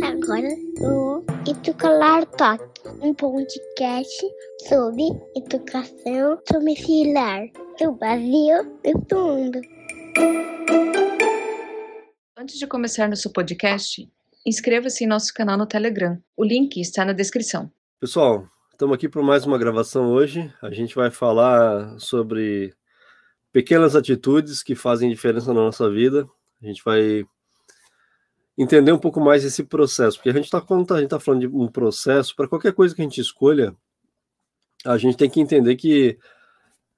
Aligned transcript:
Agora 0.00 0.48
o 0.80 1.24
Educalar 1.44 2.24
Talk, 2.26 2.62
um 3.02 3.12
podcast 3.12 4.16
sobre 4.68 5.02
educação 5.34 6.40
domiciliar 6.48 7.48
do 7.80 7.92
Brasil 7.96 8.78
e 8.84 8.94
do 8.94 9.16
mundo. 9.16 9.60
Antes 12.36 12.60
de 12.60 12.66
começar 12.68 13.08
nosso 13.08 13.32
podcast, 13.32 14.08
inscreva-se 14.46 15.02
em 15.02 15.08
nosso 15.08 15.34
canal 15.34 15.58
no 15.58 15.66
Telegram. 15.66 16.16
O 16.36 16.44
link 16.44 16.80
está 16.80 17.04
na 17.04 17.12
descrição. 17.12 17.68
Pessoal, 17.98 18.46
estamos 18.70 18.94
aqui 18.94 19.08
para 19.08 19.20
mais 19.20 19.46
uma 19.46 19.58
gravação 19.58 20.12
hoje. 20.12 20.48
A 20.62 20.70
gente 20.70 20.94
vai 20.94 21.10
falar 21.10 21.98
sobre 21.98 22.72
pequenas 23.52 23.96
atitudes 23.96 24.62
que 24.62 24.76
fazem 24.76 25.10
diferença 25.10 25.52
na 25.52 25.60
nossa 25.60 25.90
vida. 25.90 26.28
A 26.62 26.66
gente 26.66 26.84
vai 26.84 27.26
entender 28.58 28.92
um 28.92 28.98
pouco 28.98 29.20
mais 29.20 29.44
esse 29.44 29.62
processo, 29.62 30.16
porque 30.18 30.30
a 30.30 30.32
gente 30.32 30.46
está 30.46 30.60
quando 30.60 30.92
a 30.92 30.96
gente 30.96 31.06
está 31.06 31.20
falando 31.20 31.42
de 31.42 31.46
um 31.46 31.68
processo, 31.68 32.34
para 32.34 32.48
qualquer 32.48 32.72
coisa 32.72 32.94
que 32.94 33.00
a 33.00 33.04
gente 33.04 33.20
escolha, 33.20 33.74
a 34.84 34.98
gente 34.98 35.16
tem 35.16 35.30
que 35.30 35.40
entender 35.40 35.76
que 35.76 36.18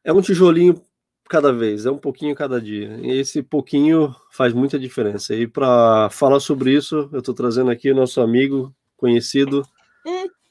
é 0.03 0.13
um 0.13 0.23
tijolinho 0.23 0.83
cada 1.29 1.53
vez, 1.53 1.87
é 1.87 1.91
um 1.91 1.99
pouquinho 1.99 2.35
cada 2.35 2.61
dia. 2.61 2.99
E 3.03 3.13
esse 3.13 3.43
pouquinho 3.43 4.15
faz 4.33 4.53
muita 4.53 4.79
diferença. 4.79 5.35
E 5.35 5.47
para 5.47 6.09
falar 6.11 6.41
sobre 6.41 6.73
isso, 6.75 7.09
eu 7.13 7.21
estou 7.21 7.35
trazendo 7.35 7.71
aqui 7.71 7.91
o 7.91 7.95
nosso 7.95 8.21
amigo 8.21 8.75
conhecido, 8.97 9.63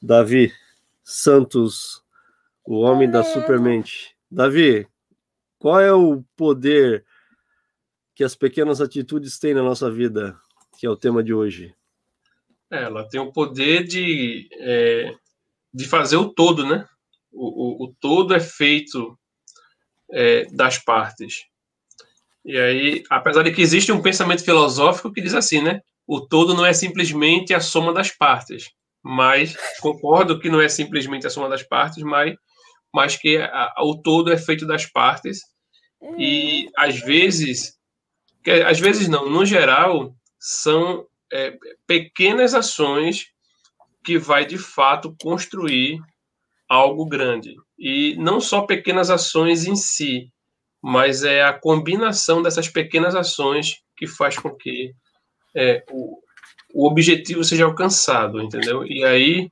Davi 0.00 0.52
Santos, 1.04 2.02
o 2.64 2.80
homem 2.80 3.10
da 3.10 3.22
Supermente. 3.24 4.16
Davi, 4.30 4.86
qual 5.58 5.80
é 5.80 5.92
o 5.92 6.22
poder 6.36 7.04
que 8.14 8.24
as 8.24 8.34
pequenas 8.34 8.80
atitudes 8.80 9.38
têm 9.38 9.54
na 9.54 9.62
nossa 9.62 9.90
vida? 9.90 10.38
Que 10.80 10.86
é 10.86 10.90
o 10.90 10.96
tema 10.96 11.22
de 11.22 11.34
hoje? 11.34 11.74
É, 12.72 12.84
ela 12.84 13.06
tem 13.06 13.20
o 13.20 13.30
poder 13.30 13.84
de, 13.84 14.48
é, 14.52 15.14
de 15.74 15.86
fazer 15.86 16.16
o 16.16 16.30
todo, 16.30 16.66
né? 16.66 16.88
O, 17.30 17.84
o, 17.84 17.84
o 17.84 17.94
todo 18.00 18.34
é 18.34 18.40
feito 18.40 19.14
é, 20.10 20.46
das 20.46 20.78
partes. 20.78 21.44
E 22.42 22.56
aí, 22.56 23.04
apesar 23.10 23.42
de 23.42 23.52
que 23.52 23.60
existe 23.60 23.92
um 23.92 24.00
pensamento 24.00 24.42
filosófico 24.42 25.12
que 25.12 25.20
diz 25.20 25.34
assim, 25.34 25.60
né? 25.60 25.82
O 26.06 26.18
todo 26.18 26.54
não 26.54 26.64
é 26.64 26.72
simplesmente 26.72 27.52
a 27.52 27.60
soma 27.60 27.92
das 27.92 28.10
partes. 28.10 28.70
Mas 29.02 29.54
concordo 29.80 30.40
que 30.40 30.48
não 30.48 30.62
é 30.62 30.68
simplesmente 30.70 31.26
a 31.26 31.30
soma 31.30 31.50
das 31.50 31.62
partes, 31.62 32.02
mas, 32.02 32.34
mas 32.90 33.16
que 33.16 33.36
a, 33.36 33.74
o 33.80 34.00
todo 34.00 34.32
é 34.32 34.38
feito 34.38 34.66
das 34.66 34.86
partes. 34.86 35.40
E 36.18 36.70
às 36.74 36.98
vezes, 37.00 37.78
que, 38.42 38.50
às 38.50 38.80
vezes 38.80 39.08
não, 39.08 39.28
no 39.28 39.44
geral, 39.44 40.16
são 40.40 41.06
é, 41.30 41.56
pequenas 41.86 42.54
ações 42.54 43.26
que 44.02 44.18
vai 44.18 44.46
de 44.46 44.56
fato 44.56 45.14
construir 45.20 46.00
algo 46.66 47.06
grande. 47.06 47.54
E 47.78 48.16
não 48.16 48.40
só 48.40 48.62
pequenas 48.62 49.10
ações 49.10 49.66
em 49.66 49.76
si, 49.76 50.32
mas 50.82 51.22
é 51.22 51.42
a 51.42 51.52
combinação 51.52 52.42
dessas 52.42 52.68
pequenas 52.68 53.14
ações 53.14 53.82
que 53.96 54.06
faz 54.06 54.38
com 54.38 54.50
que 54.50 54.94
é, 55.54 55.84
o, 55.90 56.18
o 56.72 56.86
objetivo 56.86 57.44
seja 57.44 57.64
alcançado, 57.64 58.40
entendeu? 58.40 58.86
E 58.86 59.04
aí, 59.04 59.50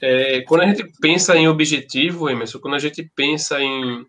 é, 0.00 0.42
quando 0.42 0.62
a 0.62 0.66
gente 0.66 0.84
pensa 1.00 1.36
em 1.36 1.48
objetivo, 1.48 2.28
Emerson, 2.28 2.58
quando 2.58 2.74
a 2.74 2.78
gente 2.78 3.08
pensa 3.14 3.60
em, 3.62 4.04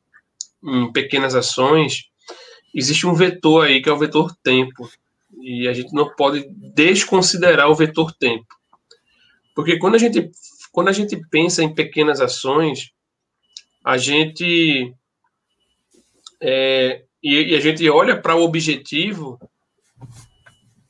em 0.64 0.92
pequenas 0.92 1.36
ações, 1.36 2.06
existe 2.74 3.08
um 3.08 3.14
vetor 3.14 3.66
aí 3.66 3.82
que 3.82 3.90
é 3.90 3.94
o 3.94 4.00
vetor 4.00 4.36
tempo. 4.44 4.90
E 5.42 5.68
a 5.68 5.74
gente 5.74 5.94
não 5.94 6.14
pode 6.16 6.48
desconsiderar 6.76 7.70
o 7.70 7.76
vetor 7.76 8.14
tempo. 8.14 8.48
Porque 9.56 9.78
quando 9.78 9.96
a 9.96 9.98
gente, 9.98 10.32
quando 10.72 10.88
a 10.88 10.94
gente 10.94 11.18
pensa 11.30 11.64
em 11.64 11.74
pequenas 11.74 12.22
ações, 12.22 12.92
a 13.84 13.98
gente. 13.98 14.94
É, 16.40 17.04
e, 17.22 17.54
e 17.54 17.56
a 17.56 17.60
gente 17.60 17.88
olha 17.90 18.20
para 18.20 18.36
o 18.36 18.44
objetivo, 18.44 19.40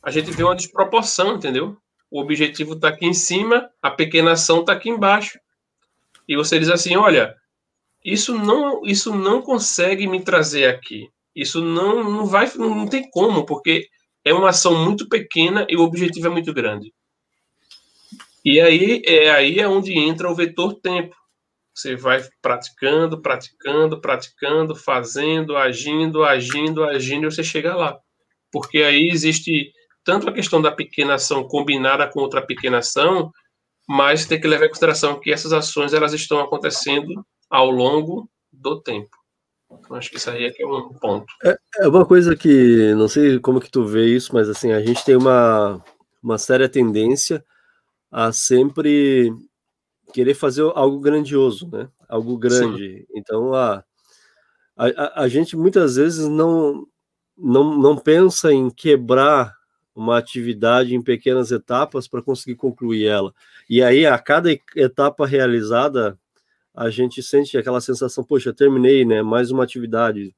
a 0.02 0.12
gente 0.12 0.32
vê 0.32 0.44
uma 0.44 0.56
desproporção, 0.56 1.36
entendeu? 1.36 1.78
O 2.10 2.20
objetivo 2.20 2.74
está 2.74 2.90
aqui 2.90 3.06
em 3.06 3.14
cima, 3.14 3.70
a 3.82 3.90
pequena 3.90 4.34
ação 4.34 4.62
está 4.62 4.74
aqui 4.74 4.90
embaixo. 4.90 5.40
E 6.28 6.36
você 6.36 6.60
diz 6.60 6.70
assim: 6.70 6.96
olha, 6.96 7.36
isso 8.04 8.38
não, 8.38 8.86
isso 8.86 9.16
não 9.16 9.42
consegue 9.42 10.08
me 10.08 10.22
trazer 10.22 10.66
aqui. 10.66 11.10
Isso 11.36 11.64
não, 11.64 12.04
não 12.04 12.26
vai, 12.26 12.52
não 12.58 12.88
tem 12.88 13.10
como, 13.10 13.46
porque 13.46 13.88
é 14.24 14.34
uma 14.34 14.50
ação 14.50 14.76
muito 14.76 15.08
pequena 15.10 15.66
e 15.70 15.76
o 15.76 15.82
objetivo 15.82 16.28
é 16.28 16.30
muito 16.30 16.54
grande. 16.54 16.94
E 18.44 18.60
aí 18.60 19.02
é 19.06 19.30
aí 19.30 19.60
é 19.60 19.68
onde 19.68 19.98
entra 19.98 20.30
o 20.30 20.36
vetor 20.36 20.74
tempo. 20.76 21.16
Você 21.74 21.96
vai 21.96 22.22
praticando, 22.42 23.22
praticando, 23.22 24.02
praticando, 24.02 24.76
fazendo, 24.76 25.56
agindo, 25.56 26.24
agindo, 26.24 26.84
agindo, 26.84 27.28
e 27.28 27.32
você 27.32 27.44
chega 27.44 27.76
lá. 27.76 27.98
Porque 28.52 28.80
aí 28.80 29.10
existe 29.10 29.72
tanto 30.04 30.28
a 30.28 30.34
questão 30.34 30.62
da 30.62 30.72
pequena 30.72 31.16
ação 31.16 31.48
combinada 31.48 32.08
com 32.08 32.20
outra 32.20 32.42
pequena 32.42 32.80
ação, 32.80 33.32
mas 33.88 34.26
tem 34.26 34.40
que 34.40 34.48
levar 34.48 34.66
em 34.66 34.70
consideração 34.70 35.20
que 35.20 35.32
essas 35.32 35.54
ações 35.54 35.94
elas 35.94 36.14
estão 36.14 36.40
acontecendo 36.40 37.26
ao 37.50 37.70
longo 37.70 38.30
do 38.52 38.82
tempo. 38.82 39.21
Acho 39.92 40.10
que 40.10 40.18
isso 40.18 40.30
aí 40.30 40.46
é 40.46 40.52
que 40.52 40.64
é 40.64 40.68
um 40.68 40.90
ponto. 40.94 41.26
É, 41.44 41.58
é, 41.80 41.88
uma 41.88 42.06
coisa 42.06 42.36
que, 42.36 42.94
não 42.96 43.08
sei 43.08 43.40
como 43.40 43.60
que 43.60 43.70
tu 43.70 43.86
vê 43.86 44.06
isso, 44.06 44.34
mas 44.34 44.50
assim, 44.50 44.72
a 44.72 44.82
gente 44.82 45.04
tem 45.04 45.16
uma, 45.16 45.84
uma 46.22 46.38
séria 46.38 46.70
tendência 46.70 47.44
a 48.10 48.32
sempre 48.32 49.34
querer 50.14 50.34
fazer 50.34 50.62
algo 50.76 51.00
grandioso, 51.00 51.70
né? 51.72 51.90
Algo 52.08 52.38
grande. 52.38 53.00
Sim. 53.00 53.06
Então, 53.16 53.54
a, 53.54 53.84
a, 54.78 55.24
a 55.24 55.28
gente 55.28 55.56
muitas 55.56 55.96
vezes 55.96 56.28
não, 56.28 56.86
não, 57.38 57.78
não 57.78 57.98
pensa 57.98 58.52
em 58.52 58.70
quebrar 58.70 59.56
uma 59.96 60.18
atividade 60.18 60.96
em 60.96 61.02
pequenas 61.02 61.52
etapas 61.52 62.08
para 62.08 62.22
conseguir 62.22 62.56
concluir 62.56 63.06
ela. 63.06 63.34
E 63.70 63.84
aí, 63.84 64.06
a 64.06 64.18
cada 64.18 64.52
etapa 64.76 65.26
realizada, 65.26 66.18
a 66.74 66.90
gente 66.90 67.22
sente 67.22 67.58
aquela 67.58 67.82
sensação, 67.82 68.24
poxa, 68.24 68.54
terminei, 68.54 69.06
né? 69.06 69.22
Mais 69.22 69.52
uma 69.52 69.64
atividade. 69.64 70.34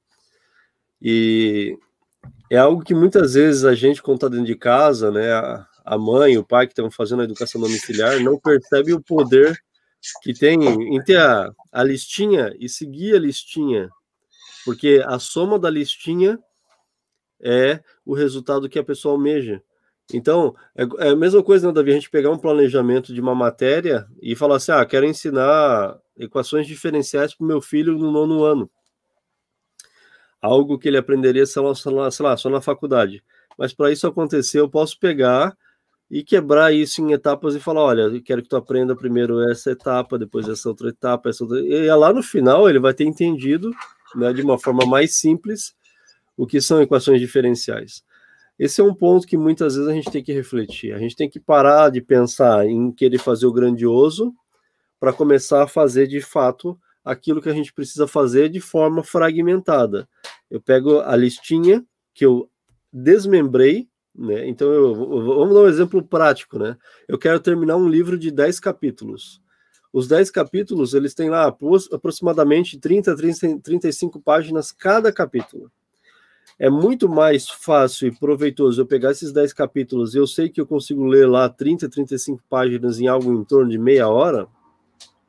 E 1.02 1.78
é 2.50 2.58
algo 2.58 2.84
que 2.84 2.96
muitas 2.96 3.34
vezes 3.34 3.66
a 3.66 3.76
gente, 3.76 4.02
quando 4.02 4.18
está 4.18 4.28
dentro 4.28 4.46
de 4.46 4.56
casa, 4.56 5.12
né? 5.12 5.32
A, 5.86 5.98
mãe, 5.98 6.38
o 6.38 6.46
pai 6.46 6.66
que 6.66 6.72
estão 6.72 6.90
fazendo 6.90 7.22
a 7.22 7.26
educação 7.26 7.60
domiciliar, 7.60 8.20
não 8.22 8.40
percebe 8.40 8.94
o 8.94 9.02
poder 9.02 9.56
que 10.22 10.34
tem 10.34 10.58
em 10.64 11.04
ter 11.04 11.18
a, 11.18 11.50
a 11.72 11.84
listinha 11.84 12.54
e 12.60 12.70
seguir 12.70 13.16
a 13.16 13.20
listinha. 13.20 13.90
Porque 14.66 15.04
a 15.06 15.20
soma 15.20 15.60
da 15.60 15.70
listinha 15.70 16.40
é 17.42 17.82
o 18.06 18.14
resultado 18.14 18.70
que 18.70 18.80
a 18.80 18.84
pessoa 18.84 19.14
almeja. 19.14 19.62
Então, 20.14 20.56
é, 20.76 20.84
é, 21.08 21.10
a 21.10 21.16
mesma 21.16 21.44
coisa, 21.44 21.68
né, 21.68 21.74
Davi? 21.74 21.92
A 21.92 21.96
gente 21.96 22.10
pegar 22.10 22.30
um 22.30 22.38
planejamento 22.38 23.14
de 23.14 23.20
uma 23.20 23.34
matéria 23.34 24.08
e 24.22 24.36
falar 24.36 24.58
assim: 24.58 24.72
ah, 24.72 24.86
quero 24.86 25.06
ensinar 25.06 25.98
equações 26.18 26.68
diferenciais 26.68 27.34
para 27.34 27.44
o 27.44 27.48
meu 27.48 27.62
filho 27.62 27.98
no 27.98 28.12
nono 28.12 28.44
ano. 28.44 28.70
Algo 30.42 30.78
que 30.78 30.88
ele 30.88 30.98
aprenderia, 30.98 31.46
sei 31.46 31.62
lá, 31.62 32.12
sei 32.12 32.26
lá 32.26 32.38
só 32.38 32.50
na 32.50 32.62
faculdade. 32.62 33.24
Mas 33.58 33.74
para 33.74 33.92
isso 33.92 34.06
acontecer, 34.06 34.60
eu 34.60 34.70
posso 34.70 35.00
pegar 35.00 35.56
e 36.12 36.24
quebrar 36.24 36.74
isso 36.74 37.02
em 37.02 37.12
etapas 37.12 37.56
e 37.56 37.60
falar: 37.60 37.82
olha, 37.82 38.02
eu 38.04 38.22
quero 38.22 38.44
que 38.44 38.50
tu 38.50 38.56
aprenda 38.56 38.96
primeiro 38.96 39.42
essa 39.50 39.72
etapa, 39.72 40.20
depois 40.20 40.48
essa 40.48 40.70
outra 40.70 40.90
etapa, 40.90 41.30
essa 41.30 41.44
outra. 41.44 41.60
E 41.60 41.88
lá 41.96 42.14
no 42.14 42.22
final 42.22 42.70
ele 42.70 42.80
vai 42.80 42.94
ter 42.94 43.06
entendido, 43.06 43.72
né, 44.16 44.32
de 44.32 44.42
uma 44.42 44.60
forma 44.60 44.86
mais 44.86 45.16
simples, 45.16 45.74
o 46.38 46.46
que 46.46 46.62
são 46.62 46.82
equações 46.82 47.20
diferenciais. 47.20 48.04
Esse 48.58 48.82
é 48.82 48.84
um 48.84 48.94
ponto 48.94 49.26
que 49.26 49.36
muitas 49.36 49.76
vezes 49.76 49.90
a 49.90 49.94
gente 49.94 50.12
tem 50.12 50.24
que 50.24 50.32
refletir. 50.32 50.94
A 50.94 51.00
gente 51.00 51.16
tem 51.16 51.30
que 51.30 51.40
parar 51.40 51.90
de 51.90 52.02
pensar 52.02 52.66
em 52.68 52.92
querer 52.92 53.18
fazer 53.18 53.48
o 53.48 53.54
grandioso 53.54 54.34
para 55.00 55.12
começar 55.12 55.64
a 55.64 55.68
fazer 55.68 56.08
de 56.08 56.22
fato 56.22 56.80
aquilo 57.04 57.42
que 57.42 57.50
a 57.50 57.54
gente 57.54 57.74
precisa 57.74 58.08
fazer 58.08 58.50
de 58.50 58.60
forma 58.60 59.04
fragmentada. 59.04 60.08
Eu 60.50 60.62
pego 60.62 61.00
a 61.00 61.16
listinha 61.16 61.84
que 62.14 62.26
eu 62.26 62.50
desmembrei, 62.92 63.90
né? 64.16 64.48
Então 64.48 64.72
eu, 64.72 64.94
vamos 64.94 65.56
dar 65.56 65.62
um 65.62 65.68
exemplo 65.68 66.04
prático, 66.04 66.60
né? 66.60 66.78
Eu 67.08 67.18
quero 67.18 67.40
terminar 67.40 67.76
um 67.76 67.90
livro 67.90 68.18
de 68.18 68.30
10 68.30 68.60
capítulos. 68.60 69.42
Os 69.92 70.08
10 70.08 70.30
capítulos, 70.32 70.94
eles 70.94 71.14
têm 71.14 71.30
lá 71.30 71.54
aproximadamente 71.92 72.80
30, 72.80 73.16
30 73.16 73.60
35 73.60 74.22
páginas 74.22 74.72
cada 74.72 75.12
capítulo 75.12 75.72
é 76.60 76.70
muito 76.70 77.10
mais 77.10 77.50
fácil 77.50 78.08
e 78.08 78.12
proveitoso 78.12 78.82
eu 78.82 78.86
pegar 78.86 79.12
esses 79.12 79.32
10 79.32 79.54
capítulos 79.54 80.14
e 80.14 80.18
eu 80.18 80.28
sei 80.28 80.50
que 80.50 80.62
eu 80.62 80.68
consigo 80.68 81.06
ler 81.06 81.28
lá 81.28 81.50
30, 81.50 81.90
35 81.90 82.42
páginas 82.50 83.00
em 83.00 83.08
algo 83.08 83.34
em 83.34 83.44
torno 83.44 83.70
de 83.72 83.78
meia 83.78 84.08
hora 84.08 84.48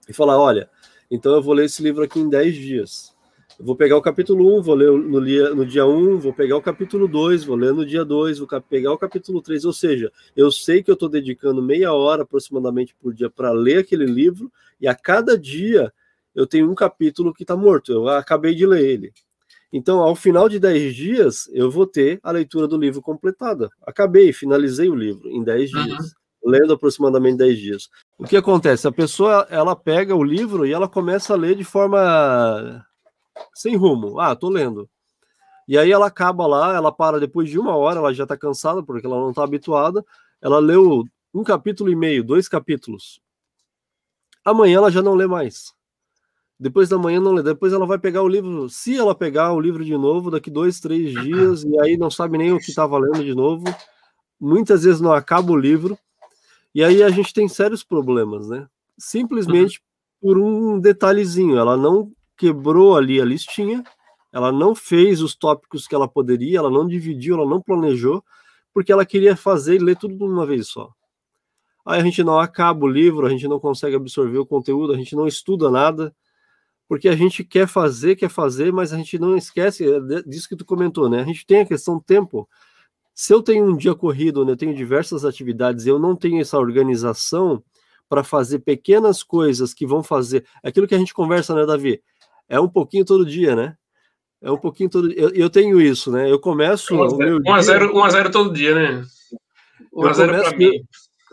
e 0.09 0.13
falar: 0.13 0.39
olha, 0.39 0.69
então 1.11 1.35
eu 1.35 1.43
vou 1.43 1.55
ler 1.55 1.67
esse 1.67 1.83
livro 1.83 2.03
aqui 2.03 2.21
em 2.21 2.29
10 2.29 2.55
dias. 2.55 3.15
Vou 3.59 3.77
pegar 3.77 3.97
o 3.97 4.03
capítulo 4.03 4.59
1, 4.59 4.63
vou 4.63 4.75
ler 4.75 4.91
no 4.91 5.25
dia, 5.25 5.55
no 5.55 5.65
dia 5.65 5.87
1, 5.87 6.19
vou 6.19 6.33
pegar 6.33 6.57
o 6.57 6.63
capítulo 6.63 7.07
2, 7.07 7.45
vou 7.45 7.55
ler 7.55 7.73
no 7.73 7.87
dia 7.87 8.05
2, 8.05 8.39
vou 8.41 8.49
pegar 8.69 8.93
o 8.93 8.99
capítulo 8.99 9.41
3. 9.41 9.65
Ou 9.65 9.73
seja, 9.73 10.11
eu 10.37 10.51
sei 10.51 10.83
que 10.83 10.91
eu 10.91 10.95
estou 10.95 11.09
dedicando 11.09 11.63
meia 11.63 11.93
hora 11.93 12.25
aproximadamente 12.25 12.97
por 13.01 13.15
dia 13.15 13.31
para 13.31 13.53
ler 13.53 13.79
aquele 13.79 14.07
livro, 14.07 14.51
e 14.81 14.89
a 14.89 14.95
cada 14.95 15.39
dia 15.39 15.93
eu 16.35 16.49
tenho 16.49 16.69
um 16.69 16.75
capítulo 16.75 17.33
que 17.33 17.45
está 17.45 17.57
morto. 17.57 17.93
Eu 17.93 18.09
acabei 18.09 18.57
de 18.57 18.67
ler 18.67 18.85
ele. 18.85 19.13
Então, 19.77 19.99
ao 19.99 20.15
final 20.15 20.49
de 20.49 20.61
10 20.61 20.95
dias, 20.95 21.51
eu 21.53 21.69
vou 21.69 21.85
ter 21.85 22.21
a 22.23 22.31
leitura 22.31 22.69
do 22.69 22.79
livro 22.79 23.03
completada. 23.03 23.69
Acabei, 23.85 24.33
finalizei 24.33 24.89
o 24.89 24.95
livro 24.95 25.29
em 25.29 25.43
10 25.43 25.75
uhum. 25.75 25.83
dias, 25.83 26.15
lendo 26.45 26.75
aproximadamente 26.75 27.39
10 27.39 27.59
dias. 27.59 27.91
O 28.17 28.23
que 28.23 28.37
acontece? 28.37 28.87
A 28.87 28.93
pessoa 28.93 29.49
ela 29.51 29.75
pega 29.75 30.15
o 30.15 30.23
livro 30.23 30.65
e 30.65 30.73
ela 30.73 30.89
começa 30.89 31.33
a 31.33 31.37
ler 31.37 31.57
de 31.57 31.65
forma 31.65 32.87
sem 33.53 33.75
rumo. 33.75 34.21
Ah, 34.21 34.37
tô 34.37 34.49
lendo. 34.49 34.89
E 35.67 35.77
aí 35.77 35.91
ela 35.91 36.07
acaba 36.07 36.47
lá, 36.47 36.73
ela 36.73 36.93
para 36.93 37.19
depois 37.19 37.51
de 37.51 37.59
uma 37.59 37.75
hora, 37.75 37.99
ela 37.99 38.15
já 38.15 38.25
tá 38.25 38.37
cansada 38.37 38.81
porque 38.81 39.05
ela 39.05 39.19
não 39.19 39.33
tá 39.33 39.43
habituada. 39.43 40.05
Ela 40.41 40.61
leu 40.61 41.03
um 41.35 41.43
capítulo 41.43 41.91
e 41.91 41.97
meio, 41.97 42.23
dois 42.23 42.47
capítulos. 42.47 43.21
Amanhã 44.45 44.77
ela 44.77 44.91
já 44.93 45.03
não 45.03 45.17
lê 45.17 45.27
mais. 45.27 45.75
Depois 46.65 46.89
da 46.89 46.97
manhã 46.97 47.21
não 47.21 47.35
lê. 47.35 47.43
Depois 47.43 47.75
ela 47.75 47.85
vai 47.85 47.99
pegar 47.99 48.23
o 48.23 48.27
livro. 48.27 48.71
Se 48.71 48.97
ela 48.97 49.15
pegar 49.15 49.53
o 49.53 49.61
livro 49.61 49.85
de 49.85 49.95
novo, 49.99 50.31
daqui 50.31 50.51
dois, 50.51 50.81
três 50.81 51.13
dias, 51.13 51.63
e 51.63 51.79
aí 51.81 51.95
não 51.99 52.11
sabe 52.11 52.39
nem 52.39 52.55
o 52.55 52.59
que 52.59 52.71
estava 52.71 52.97
lendo 52.97 53.23
de 53.23 53.35
novo. 53.35 53.65
Muitas 54.41 54.83
vezes 54.83 54.99
não 54.99 55.13
acaba 55.13 55.53
o 55.53 55.59
livro. 55.59 55.99
E 56.75 56.83
aí 56.83 57.03
a 57.03 57.11
gente 57.11 57.35
tem 57.35 57.47
sérios 57.49 57.85
problemas, 57.85 58.49
né? 58.49 58.67
Simplesmente 58.97 59.83
por 60.23 60.39
um 60.39 60.81
detalhezinho. 60.81 61.59
Ela 61.59 61.77
não 61.77 62.11
quebrou 62.35 62.97
ali 62.97 63.21
a 63.21 63.27
listinha, 63.27 63.85
ela 64.33 64.51
não 64.51 64.75
fez 64.75 65.21
os 65.21 65.35
tópicos 65.37 65.87
que 65.87 65.95
ela 65.95 66.09
poderia, 66.09 66.61
ela 66.61 66.71
não 66.71 66.89
dividiu, 66.89 67.35
ela 67.35 67.47
não 67.47 67.61
planejou, 67.61 68.25
porque 68.73 68.91
ela 68.91 69.05
queria 69.05 69.37
fazer 69.37 69.75
e 69.75 69.85
ler 69.85 69.99
tudo 69.99 70.17
de 70.17 70.25
uma 70.25 70.47
vez 70.47 70.69
só. 70.69 70.91
Aí 71.85 72.01
a 72.01 72.03
gente 72.03 72.25
não 72.25 72.39
acaba 72.39 72.87
o 72.87 72.89
livro, 72.89 73.27
a 73.27 73.29
gente 73.31 73.47
não 73.47 73.61
consegue 73.61 73.97
absorver 73.97 74.39
o 74.39 74.47
conteúdo, 74.47 74.95
a 74.95 74.97
gente 74.97 75.15
não 75.15 75.27
estuda 75.27 75.71
nada, 75.71 76.11
porque 76.89 77.09
a 77.09 77.17
gente 77.17 77.45
quer 77.45 77.67
fazer, 77.67 78.17
quer 78.17 78.29
fazer, 78.29 78.73
mas 78.73 78.93
a 78.93 78.97
gente 78.97 79.19
não 79.19 79.37
esquece 79.37 79.85
é 79.85 80.23
disso 80.23 80.49
que 80.49 80.57
tu 80.57 80.65
comentou, 80.65 81.09
né? 81.09 81.21
A 81.21 81.25
gente 81.25 81.47
tem 81.47 81.61
a 81.61 81.67
questão 81.67 81.97
do 81.97 82.03
tempo. 82.03 82.49
Se 83.15 83.33
eu 83.33 83.43
tenho 83.43 83.65
um 83.65 83.77
dia 83.77 83.95
corrido, 83.95 84.43
onde 84.43 84.53
eu 84.53 84.57
tenho 84.57 84.75
diversas 84.75 85.25
atividades, 85.25 85.87
eu 85.87 85.99
não 85.99 86.17
tenho 86.17 86.41
essa 86.41 86.59
organização 86.59 87.63
para 88.09 88.23
fazer 88.25 88.59
pequenas 88.61 89.23
coisas 89.23 89.73
que 89.73 89.87
vão 89.87 90.03
fazer 90.03 90.45
aquilo 90.63 90.87
que 90.87 90.95
a 90.95 90.99
gente 90.99 91.15
conversa, 91.15 91.55
né, 91.55 91.65
Davi? 91.65 92.03
é 92.49 92.61
um 92.61 92.69
pouquinho 92.69 93.05
todo 93.05 93.25
dia, 93.25 93.55
né? 93.57 93.77
É 94.43 94.51
um 94.51 94.59
pouquinho 94.59 94.91
todo 94.91 95.09
dia. 95.09 95.19
Eu, 95.19 95.31
eu 95.31 95.51
tenho 95.51 95.81
isso, 95.81 96.11
né? 96.11 96.31
Eu 96.31 96.39
começo. 96.39 96.95
1 96.95 97.53
a 97.53 97.63
0 97.63 97.97
1 97.97 98.05
a 98.05 98.11
0 98.11 98.31
todo 98.31 98.53
dia, 98.53 98.75
né? 98.75 99.05
1 99.93 100.07
a 100.07 100.13
0 100.13 100.43
para 100.43 100.57
mim. 100.57 100.71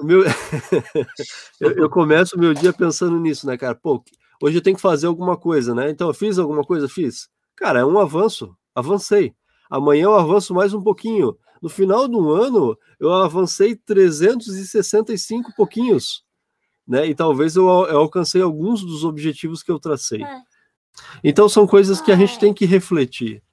Meu... 0.02 0.24
eu, 1.60 1.72
eu, 1.72 1.90
começo 1.90 2.36
o 2.36 2.40
meu 2.40 2.54
dia 2.54 2.74
pensando 2.74 3.20
nisso, 3.20 3.46
né, 3.46 3.58
cara? 3.58 3.76
Pô, 3.76 4.04
hoje 4.42 4.58
eu 4.58 4.62
tenho 4.62 4.76
que 4.76 4.82
fazer 4.82 5.08
alguma 5.08 5.38
coisa, 5.38 5.74
né? 5.76 5.90
Então 5.90 6.08
eu 6.08 6.14
fiz 6.14 6.40
alguma 6.40 6.64
coisa, 6.64 6.90
fiz. 6.90 7.30
Cara, 7.56 7.80
é 7.80 7.86
um 7.86 8.00
avanço, 8.00 8.56
avancei. 8.74 9.34
Amanhã 9.70 10.04
eu 10.04 10.16
avanço 10.16 10.54
mais 10.54 10.74
um 10.74 10.82
pouquinho. 10.82 11.38
No 11.62 11.70
final 11.70 12.08
do 12.08 12.32
ano, 12.32 12.78
eu 13.00 13.14
avancei 13.14 13.76
365 13.76 15.54
pouquinhos, 15.56 16.24
né? 16.88 17.06
E 17.06 17.14
talvez 17.14 17.56
eu, 17.56 17.68
eu 17.68 18.00
alcancei 18.00 18.42
alguns 18.42 18.82
dos 18.84 19.06
objetivos 19.06 19.62
que 19.62 19.72
eu 19.72 19.80
tracei. 19.80 20.24
É. 20.24 20.42
Então 21.24 21.48
são 21.48 21.68
coisas 21.68 22.02
que 22.02 22.12
a 22.12 22.16
gente 22.16 22.40
tem 22.40 22.54
que 22.54 22.66
refletir. 22.66 23.44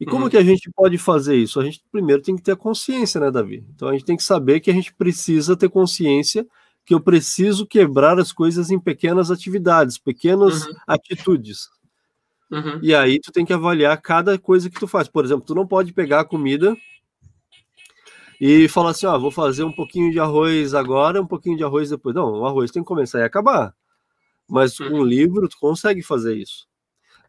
E 0.00 0.06
como 0.06 0.24
uhum. 0.24 0.30
que 0.30 0.36
a 0.36 0.44
gente 0.44 0.70
pode 0.70 0.96
fazer 0.96 1.34
isso? 1.34 1.58
A 1.58 1.64
gente 1.64 1.82
primeiro 1.90 2.22
tem 2.22 2.36
que 2.36 2.42
ter 2.42 2.52
a 2.52 2.56
consciência, 2.56 3.20
né, 3.20 3.30
Davi? 3.30 3.66
Então 3.74 3.88
a 3.88 3.92
gente 3.92 4.04
tem 4.04 4.16
que 4.16 4.22
saber 4.22 4.60
que 4.60 4.70
a 4.70 4.74
gente 4.74 4.94
precisa 4.94 5.56
ter 5.56 5.68
consciência 5.68 6.46
que 6.88 6.94
eu 6.94 7.00
preciso 7.00 7.66
quebrar 7.66 8.18
as 8.18 8.32
coisas 8.32 8.70
em 8.70 8.80
pequenas 8.80 9.30
atividades, 9.30 9.98
pequenas 9.98 10.64
uhum. 10.64 10.72
atitudes. 10.86 11.68
Uhum. 12.50 12.80
E 12.80 12.94
aí 12.94 13.20
tu 13.20 13.30
tem 13.30 13.44
que 13.44 13.52
avaliar 13.52 14.00
cada 14.00 14.38
coisa 14.38 14.70
que 14.70 14.80
tu 14.80 14.88
faz. 14.88 15.06
Por 15.06 15.22
exemplo, 15.22 15.44
tu 15.44 15.54
não 15.54 15.66
pode 15.66 15.92
pegar 15.92 16.20
a 16.20 16.24
comida 16.24 16.74
e 18.40 18.66
falar 18.68 18.92
assim, 18.92 19.04
ó, 19.04 19.14
ah, 19.14 19.18
vou 19.18 19.30
fazer 19.30 19.64
um 19.64 19.72
pouquinho 19.72 20.10
de 20.10 20.18
arroz 20.18 20.72
agora, 20.72 21.20
um 21.20 21.26
pouquinho 21.26 21.58
de 21.58 21.62
arroz 21.62 21.90
depois. 21.90 22.16
Não, 22.16 22.40
o 22.40 22.46
arroz 22.46 22.70
tem 22.70 22.82
que 22.82 22.88
começar 22.88 23.18
e 23.18 23.24
acabar. 23.24 23.74
Mas 24.48 24.80
uhum. 24.80 25.00
um 25.00 25.04
livro, 25.04 25.46
tu 25.46 25.58
consegue 25.60 26.00
fazer 26.00 26.38
isso. 26.38 26.66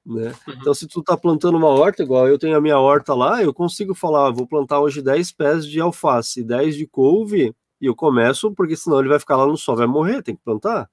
Né? 0.06 0.34
Uhum. 0.48 0.54
Então, 0.54 0.74
se 0.74 0.88
tu 0.88 1.04
tá 1.04 1.18
plantando 1.18 1.58
uma 1.58 1.68
horta, 1.68 2.02
igual 2.02 2.30
eu 2.30 2.40
tenho 2.40 2.56
a 2.56 2.62
minha 2.62 2.80
horta 2.80 3.14
lá, 3.14 3.44
eu 3.44 3.54
consigo 3.54 3.94
falar, 3.94 4.32
vou 4.32 4.48
plantar 4.48 4.80
hoje 4.80 5.02
10 5.02 5.34
pés 5.34 5.66
de 5.66 5.82
alface, 5.82 6.46
10 6.46 6.78
de 6.78 6.88
couve, 6.88 7.54
e 7.82 7.86
eu 7.86 7.96
começo, 7.96 8.52
porque 8.54 8.76
senão 8.76 9.00
ele 9.00 9.10
vai 9.10 9.20
ficar 9.20 9.38
lá 9.38 9.46
no 9.46 9.58
sol, 9.58 9.76
vai 9.76 9.88
morrer, 9.88 10.22
tem 10.22 10.36
que 10.36 10.44
plantar. 10.44 10.90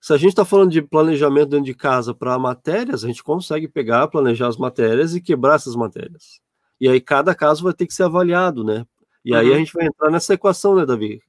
Se 0.00 0.12
a 0.12 0.16
gente 0.16 0.30
está 0.30 0.44
falando 0.44 0.70
de 0.70 0.80
planejamento 0.80 1.50
dentro 1.50 1.66
de 1.66 1.74
casa 1.74 2.14
para 2.14 2.38
matérias, 2.38 3.04
a 3.04 3.08
gente 3.08 3.22
consegue 3.22 3.66
pegar, 3.66 4.08
planejar 4.08 4.48
as 4.48 4.56
matérias 4.56 5.14
e 5.14 5.20
quebrar 5.20 5.56
essas 5.56 5.74
matérias. 5.74 6.40
E 6.80 6.88
aí 6.88 7.00
cada 7.00 7.34
caso 7.34 7.64
vai 7.64 7.74
ter 7.74 7.86
que 7.86 7.94
ser 7.94 8.04
avaliado, 8.04 8.62
né? 8.62 8.86
E 9.24 9.32
uhum. 9.32 9.38
aí 9.38 9.48
a 9.48 9.50
uhum. 9.50 9.58
gente 9.58 9.72
vai 9.72 9.86
entrar 9.86 10.10
nessa 10.10 10.34
equação, 10.34 10.76
né, 10.76 10.86
Davi? 10.86 11.20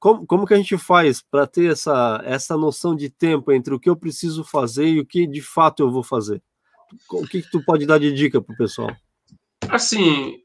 como, 0.00 0.26
como 0.26 0.46
que 0.46 0.54
a 0.54 0.56
gente 0.56 0.78
faz 0.78 1.20
para 1.20 1.46
ter 1.46 1.70
essa, 1.70 2.20
essa 2.24 2.56
noção 2.56 2.96
de 2.96 3.10
tempo 3.10 3.52
entre 3.52 3.74
o 3.74 3.78
que 3.78 3.90
eu 3.90 3.94
preciso 3.94 4.42
fazer 4.42 4.86
e 4.86 4.98
o 4.98 5.06
que 5.06 5.26
de 5.26 5.42
fato 5.42 5.82
eu 5.82 5.90
vou 5.90 6.02
fazer? 6.02 6.42
O 7.10 7.26
que, 7.26 7.42
que 7.42 7.50
tu 7.50 7.62
pode 7.62 7.86
dar 7.86 7.98
de 7.98 8.12
dica 8.12 8.40
para 8.40 8.52
o 8.52 8.56
pessoal? 8.56 8.90
Assim, 9.68 10.42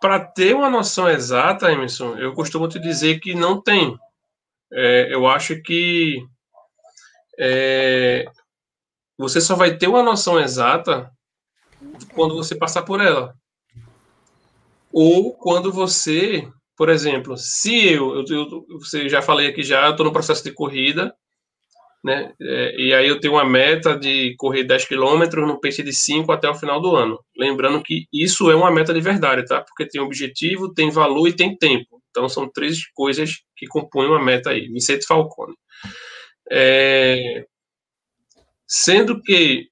para 0.00 0.20
ter 0.20 0.54
uma 0.54 0.70
noção 0.70 1.08
exata, 1.08 1.70
Emerson, 1.70 2.16
eu 2.16 2.32
costumo 2.32 2.68
te 2.68 2.78
dizer 2.78 3.20
que 3.20 3.34
não 3.34 3.60
tem. 3.60 3.98
É, 4.72 5.12
eu 5.12 5.26
acho 5.26 5.60
que 5.62 6.24
é, 7.38 8.24
você 9.16 9.40
só 9.40 9.56
vai 9.56 9.76
ter 9.76 9.88
uma 9.88 10.02
noção 10.02 10.38
exata 10.38 11.10
quando 12.14 12.34
você 12.34 12.54
passar 12.54 12.82
por 12.82 13.00
ela. 13.00 13.34
Ou 14.92 15.34
quando 15.34 15.72
você 15.72 16.48
por 16.78 16.88
exemplo, 16.88 17.36
se 17.36 17.88
eu, 17.88 18.24
eu, 18.28 18.64
eu 18.68 18.78
você 18.78 19.08
já 19.08 19.20
falei 19.20 19.48
aqui 19.48 19.64
já, 19.64 19.90
estou 19.90 20.06
no 20.06 20.12
processo 20.12 20.44
de 20.44 20.52
corrida, 20.52 21.12
né? 22.04 22.32
É, 22.40 22.80
e 22.80 22.94
aí 22.94 23.08
eu 23.08 23.20
tenho 23.20 23.34
uma 23.34 23.44
meta 23.44 23.98
de 23.98 24.34
correr 24.36 24.64
10 24.64 24.86
quilômetros 24.86 25.46
no 25.46 25.60
pace 25.60 25.82
de 25.82 25.92
5 25.92 26.30
até 26.30 26.48
o 26.48 26.54
final 26.54 26.80
do 26.80 26.94
ano. 26.94 27.18
Lembrando 27.36 27.82
que 27.82 28.06
isso 28.12 28.50
é 28.50 28.54
uma 28.54 28.70
meta 28.70 28.94
de 28.94 29.00
verdade, 29.00 29.44
tá? 29.44 29.62
Porque 29.62 29.86
tem 29.88 30.00
objetivo, 30.00 30.72
tem 30.72 30.90
valor 30.90 31.28
e 31.28 31.36
tem 31.36 31.56
tempo. 31.56 32.00
Então 32.10 32.28
são 32.28 32.50
três 32.50 32.86
coisas 32.92 33.42
que 33.56 33.66
compõem 33.66 34.08
uma 34.08 34.22
meta 34.22 34.50
aí. 34.50 34.68
Vicente 34.68 35.06
Falcone. 35.06 35.54
É, 36.50 37.44
sendo 38.66 39.20
que 39.22 39.68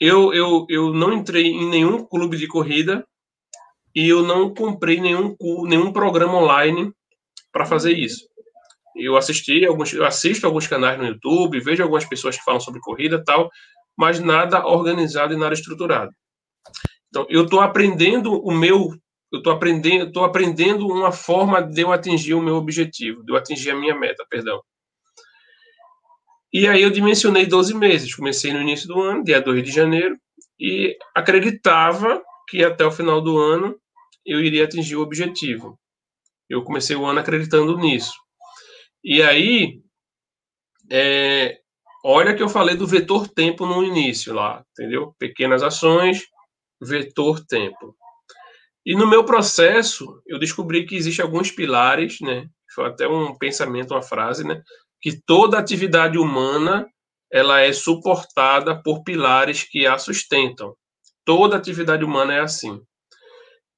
eu, 0.00 0.32
eu, 0.34 0.66
eu 0.68 0.92
não 0.92 1.12
entrei 1.12 1.46
em 1.46 1.68
nenhum 1.68 2.04
clube 2.04 2.36
de 2.36 2.46
corrida 2.46 3.06
e 3.94 4.08
eu 4.08 4.22
não 4.22 4.52
comprei 4.52 5.00
nenhum, 5.00 5.36
nenhum 5.64 5.92
programa 5.92 6.38
online 6.38 6.92
para 7.52 7.66
fazer 7.66 7.92
isso. 7.92 8.26
Eu 8.96 9.16
assisti 9.16 9.64
alguns, 9.64 9.92
eu 9.92 10.04
assisto 10.04 10.46
alguns 10.46 10.66
canais 10.66 10.98
no 10.98 11.06
YouTube, 11.06 11.60
vejo 11.60 11.82
algumas 11.82 12.04
pessoas 12.04 12.36
que 12.36 12.44
falam 12.44 12.60
sobre 12.60 12.80
corrida 12.80 13.22
tal, 13.24 13.50
mas 13.96 14.20
nada 14.20 14.66
organizado 14.66 15.34
e 15.34 15.36
nada 15.36 15.54
estruturado. 15.54 16.10
Então, 17.08 17.26
eu 17.28 17.44
estou 17.44 17.60
aprendendo 17.60 18.32
o 18.32 18.52
meu, 18.52 18.90
eu 19.32 19.38
estou 19.38 19.52
aprendendo, 19.52 20.06
estou 20.06 20.24
aprendendo 20.24 20.86
uma 20.86 21.12
forma 21.12 21.62
de 21.62 21.82
eu 21.82 21.92
atingir 21.92 22.34
o 22.34 22.42
meu 22.42 22.56
objetivo, 22.56 23.22
de 23.24 23.32
eu 23.32 23.36
atingir 23.36 23.70
a 23.70 23.76
minha 23.76 23.94
meta, 23.94 24.24
perdão. 24.28 24.62
E 26.52 26.68
aí 26.68 26.82
eu 26.82 26.90
dimensionei 26.90 27.46
12 27.46 27.74
meses. 27.74 28.14
Comecei 28.14 28.52
no 28.52 28.60
início 28.60 28.86
do 28.86 29.00
ano, 29.00 29.24
dia 29.24 29.40
2 29.40 29.64
de 29.64 29.70
janeiro, 29.70 30.18
e 30.60 30.96
acreditava 31.14 32.22
que 32.48 32.62
até 32.62 32.84
o 32.84 32.92
final 32.92 33.20
do 33.22 33.38
ano 33.38 33.74
eu 34.24 34.40
iria 34.40 34.64
atingir 34.64 34.96
o 34.96 35.00
objetivo. 35.00 35.78
Eu 36.48 36.62
comecei 36.62 36.94
o 36.94 37.06
ano 37.06 37.20
acreditando 37.20 37.76
nisso. 37.78 38.12
E 39.04 39.22
aí, 39.22 39.80
é, 40.90 41.58
olha 42.04 42.34
que 42.34 42.42
eu 42.42 42.48
falei 42.48 42.76
do 42.76 42.86
vetor 42.86 43.28
tempo 43.28 43.66
no 43.66 43.82
início 43.82 44.32
lá, 44.32 44.64
entendeu? 44.72 45.14
Pequenas 45.18 45.62
ações, 45.62 46.22
vetor 46.80 47.44
tempo. 47.46 47.96
E 48.84 48.96
no 48.96 49.06
meu 49.06 49.24
processo, 49.24 50.20
eu 50.26 50.38
descobri 50.38 50.84
que 50.84 50.96
existem 50.96 51.24
alguns 51.24 51.50
pilares, 51.50 52.20
né? 52.20 52.46
Foi 52.74 52.86
até 52.86 53.06
um 53.06 53.36
pensamento, 53.36 53.92
uma 53.94 54.02
frase, 54.02 54.44
né? 54.44 54.60
Que 55.00 55.20
toda 55.24 55.58
atividade 55.58 56.18
humana 56.18 56.86
ela 57.32 57.60
é 57.60 57.72
suportada 57.72 58.80
por 58.82 59.02
pilares 59.02 59.62
que 59.62 59.86
a 59.86 59.98
sustentam. 59.98 60.76
Toda 61.24 61.56
atividade 61.56 62.04
humana 62.04 62.34
é 62.34 62.40
assim. 62.40 62.80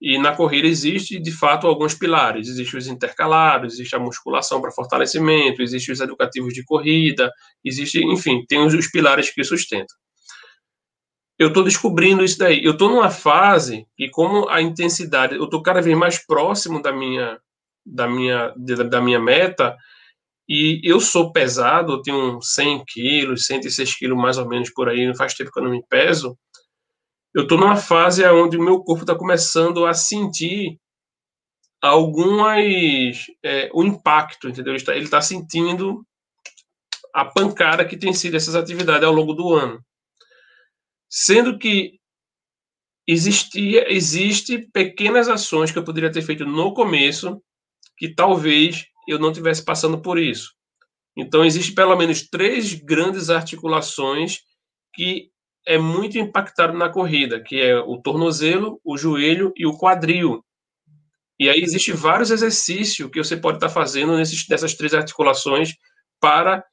E 0.00 0.18
na 0.18 0.34
corrida 0.34 0.66
existe, 0.68 1.18
de 1.18 1.32
fato, 1.32 1.66
alguns 1.66 1.94
pilares. 1.94 2.48
Existem 2.48 2.78
os 2.78 2.86
intercalados, 2.88 3.74
existe 3.74 3.96
a 3.96 3.98
musculação 3.98 4.60
para 4.60 4.70
fortalecimento, 4.72 5.62
existem 5.62 5.92
os 5.92 6.00
educativos 6.00 6.52
de 6.52 6.64
corrida, 6.64 7.30
existe, 7.64 8.04
enfim, 8.04 8.44
tem 8.48 8.58
os, 8.64 8.74
os 8.74 8.90
pilares 8.90 9.30
que 9.30 9.42
sustentam. 9.44 9.96
eu 11.38 11.48
estou 11.48 11.64
descobrindo 11.64 12.24
isso 12.24 12.38
daí. 12.38 12.64
Eu 12.64 12.72
estou 12.72 12.88
numa 12.90 13.10
fase 13.10 13.86
e 13.98 14.08
como 14.10 14.48
a 14.48 14.60
intensidade, 14.62 15.36
eu 15.36 15.44
estou 15.44 15.62
cada 15.62 15.80
vez 15.80 15.96
mais 15.96 16.18
próximo 16.24 16.80
da 16.82 16.92
minha 16.92 17.38
da 17.86 18.08
minha 18.08 18.54
da 18.56 19.00
minha 19.00 19.20
meta 19.20 19.76
e 20.48 20.80
eu 20.84 21.00
sou 21.00 21.32
pesado, 21.32 21.92
eu 21.94 22.02
tenho 22.02 22.40
100 22.40 22.84
quilos, 22.86 23.46
106 23.46 23.96
quilos 23.96 24.18
mais 24.18 24.36
ou 24.38 24.48
menos 24.48 24.70
por 24.70 24.88
aí, 24.88 25.06
não 25.06 25.14
faz 25.14 25.34
tempo 25.34 25.50
que 25.50 25.58
eu 25.58 25.64
não 25.64 25.70
me 25.70 25.82
peso. 25.88 26.36
Eu 27.34 27.42
estou 27.42 27.58
numa 27.58 27.76
fase 27.76 28.24
onde 28.26 28.56
o 28.56 28.62
meu 28.62 28.80
corpo 28.84 29.02
está 29.02 29.16
começando 29.16 29.84
a 29.84 29.92
sentir 29.92 30.78
algumas 31.82 33.26
é, 33.42 33.68
o 33.74 33.82
impacto, 33.82 34.48
entendeu? 34.48 34.72
Ele 34.72 34.80
está, 34.80 34.96
está 34.96 35.20
sentindo 35.20 36.06
a 37.12 37.24
pancada 37.24 37.84
que 37.84 37.96
tem 37.96 38.12
sido 38.12 38.36
essas 38.36 38.54
atividades 38.54 39.04
ao 39.04 39.12
longo 39.12 39.34
do 39.34 39.52
ano. 39.52 39.84
Sendo 41.10 41.58
que 41.58 41.98
existia, 43.06 43.92
existe 43.92 44.58
pequenas 44.72 45.28
ações 45.28 45.70
que 45.70 45.78
eu 45.78 45.84
poderia 45.84 46.12
ter 46.12 46.22
feito 46.22 46.46
no 46.46 46.72
começo 46.72 47.42
que 47.96 48.14
talvez 48.14 48.86
eu 49.08 49.18
não 49.18 49.32
tivesse 49.32 49.64
passando 49.64 50.00
por 50.00 50.18
isso. 50.18 50.52
Então 51.16 51.44
existe 51.44 51.72
pelo 51.72 51.96
menos 51.96 52.28
três 52.28 52.74
grandes 52.74 53.28
articulações 53.28 54.38
que 54.92 55.33
é 55.66 55.78
muito 55.78 56.18
impactado 56.18 56.76
na 56.76 56.88
corrida, 56.88 57.42
que 57.42 57.60
é 57.60 57.76
o 57.78 58.00
tornozelo, 58.00 58.80
o 58.84 58.96
joelho 58.96 59.52
e 59.56 59.66
o 59.66 59.76
quadril. 59.76 60.44
E 61.38 61.48
aí 61.48 61.60
existe 61.60 61.92
vários 61.92 62.30
exercícios 62.30 63.10
que 63.10 63.22
você 63.22 63.36
pode 63.36 63.56
estar 63.56 63.68
fazendo 63.68 64.16
nesses, 64.16 64.46
nessas 64.48 64.74
três 64.74 64.94
articulações 64.94 65.74
para 66.20 66.64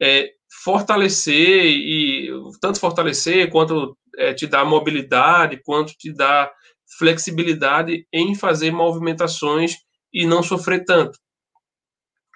é, 0.00 0.30
fortalecer 0.62 1.64
e 1.64 2.30
tanto 2.60 2.78
fortalecer 2.78 3.50
quanto 3.50 3.96
é, 4.16 4.32
te 4.32 4.46
dar 4.46 4.64
mobilidade, 4.64 5.60
quanto 5.64 5.94
te 5.94 6.12
dar 6.12 6.52
flexibilidade 6.98 8.06
em 8.12 8.34
fazer 8.34 8.70
movimentações 8.70 9.76
e 10.12 10.26
não 10.26 10.42
sofrer 10.42 10.84
tanto. 10.84 11.18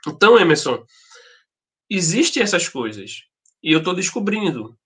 Então, 0.07 0.39
Emerson, 0.39 0.85
existem 1.89 2.43
essas 2.43 2.69
coisas 2.69 3.23
e 3.63 3.73
eu 3.73 3.79
estou 3.79 3.95
descobrindo. 3.95 4.77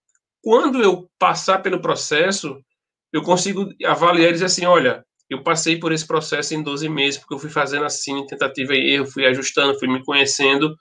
Quando 0.42 0.82
eu 0.82 1.08
passar 1.18 1.60
pelo 1.60 1.80
processo, 1.80 2.60
eu 3.12 3.22
consigo 3.22 3.68
avaliar 3.84 4.30
e 4.30 4.32
dizer 4.32 4.46
assim, 4.46 4.64
olha, 4.64 5.04
eu 5.30 5.42
passei 5.42 5.78
por 5.78 5.92
esse 5.92 6.06
processo 6.06 6.54
em 6.54 6.62
12 6.62 6.88
meses, 6.88 7.18
porque 7.18 7.34
eu 7.34 7.38
fui 7.38 7.50
fazendo 7.50 7.84
assim, 7.84 8.26
tentativa 8.26 8.74
e 8.74 8.94
erro, 8.94 9.06
fui 9.06 9.24
ajustando, 9.26 9.78
fui 9.78 9.88
me 9.88 10.04
conhecendo. 10.04 10.74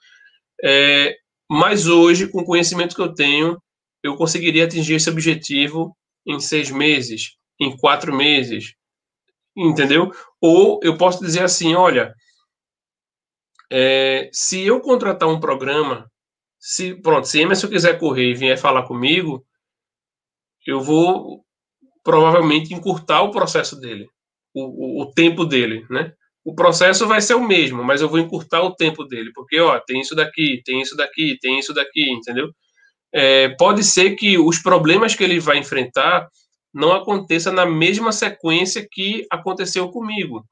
É, 0.62 1.14
mas 1.50 1.86
hoje, 1.86 2.28
com 2.28 2.40
o 2.40 2.44
conhecimento 2.44 2.94
que 2.94 3.00
eu 3.02 3.14
tenho, 3.14 3.56
eu 4.02 4.16
conseguiria 4.16 4.64
atingir 4.64 4.94
esse 4.94 5.08
objetivo 5.08 5.96
em 6.26 6.40
seis 6.40 6.70
meses, 6.70 7.36
em 7.60 7.76
quatro 7.76 8.14
meses, 8.14 8.74
entendeu? 9.56 10.10
Ou 10.40 10.80
eu 10.82 10.96
posso 10.96 11.20
dizer 11.20 11.42
assim, 11.42 11.74
olha, 11.74 12.12
é, 13.70 14.28
se 14.32 14.62
eu 14.62 14.80
contratar 14.80 15.28
um 15.28 15.40
programa, 15.40 16.10
se 16.58 16.94
pronto, 16.94 17.26
se 17.26 17.40
Emerson 17.40 17.68
quiser 17.68 17.98
correr 17.98 18.30
e 18.30 18.34
vier 18.34 18.58
falar 18.58 18.84
comigo, 18.84 19.44
eu 20.66 20.80
vou 20.80 21.44
provavelmente 22.04 22.74
encurtar 22.74 23.22
o 23.22 23.30
processo 23.30 23.78
dele, 23.78 24.08
o, 24.54 24.62
o, 24.62 25.02
o 25.02 25.12
tempo 25.12 25.44
dele, 25.44 25.86
né? 25.90 26.12
o 26.44 26.54
processo 26.54 27.06
vai 27.06 27.20
ser 27.20 27.34
o 27.34 27.46
mesmo, 27.46 27.84
mas 27.84 28.00
eu 28.00 28.08
vou 28.08 28.18
encurtar 28.18 28.62
o 28.62 28.74
tempo 28.74 29.04
dele, 29.04 29.30
porque 29.32 29.60
ó, 29.60 29.78
tem 29.78 30.00
isso 30.00 30.14
daqui, 30.14 30.60
tem 30.64 30.80
isso 30.80 30.96
daqui, 30.96 31.38
tem 31.40 31.58
isso 31.58 31.72
daqui, 31.72 32.10
entendeu? 32.10 32.50
É, 33.14 33.50
pode 33.50 33.84
ser 33.84 34.16
que 34.16 34.38
os 34.38 34.58
problemas 34.58 35.14
que 35.14 35.22
ele 35.22 35.38
vai 35.38 35.58
enfrentar 35.58 36.28
não 36.74 36.92
aconteça 36.92 37.52
na 37.52 37.66
mesma 37.66 38.10
sequência 38.10 38.86
que 38.90 39.26
aconteceu 39.30 39.88
comigo. 39.90 40.44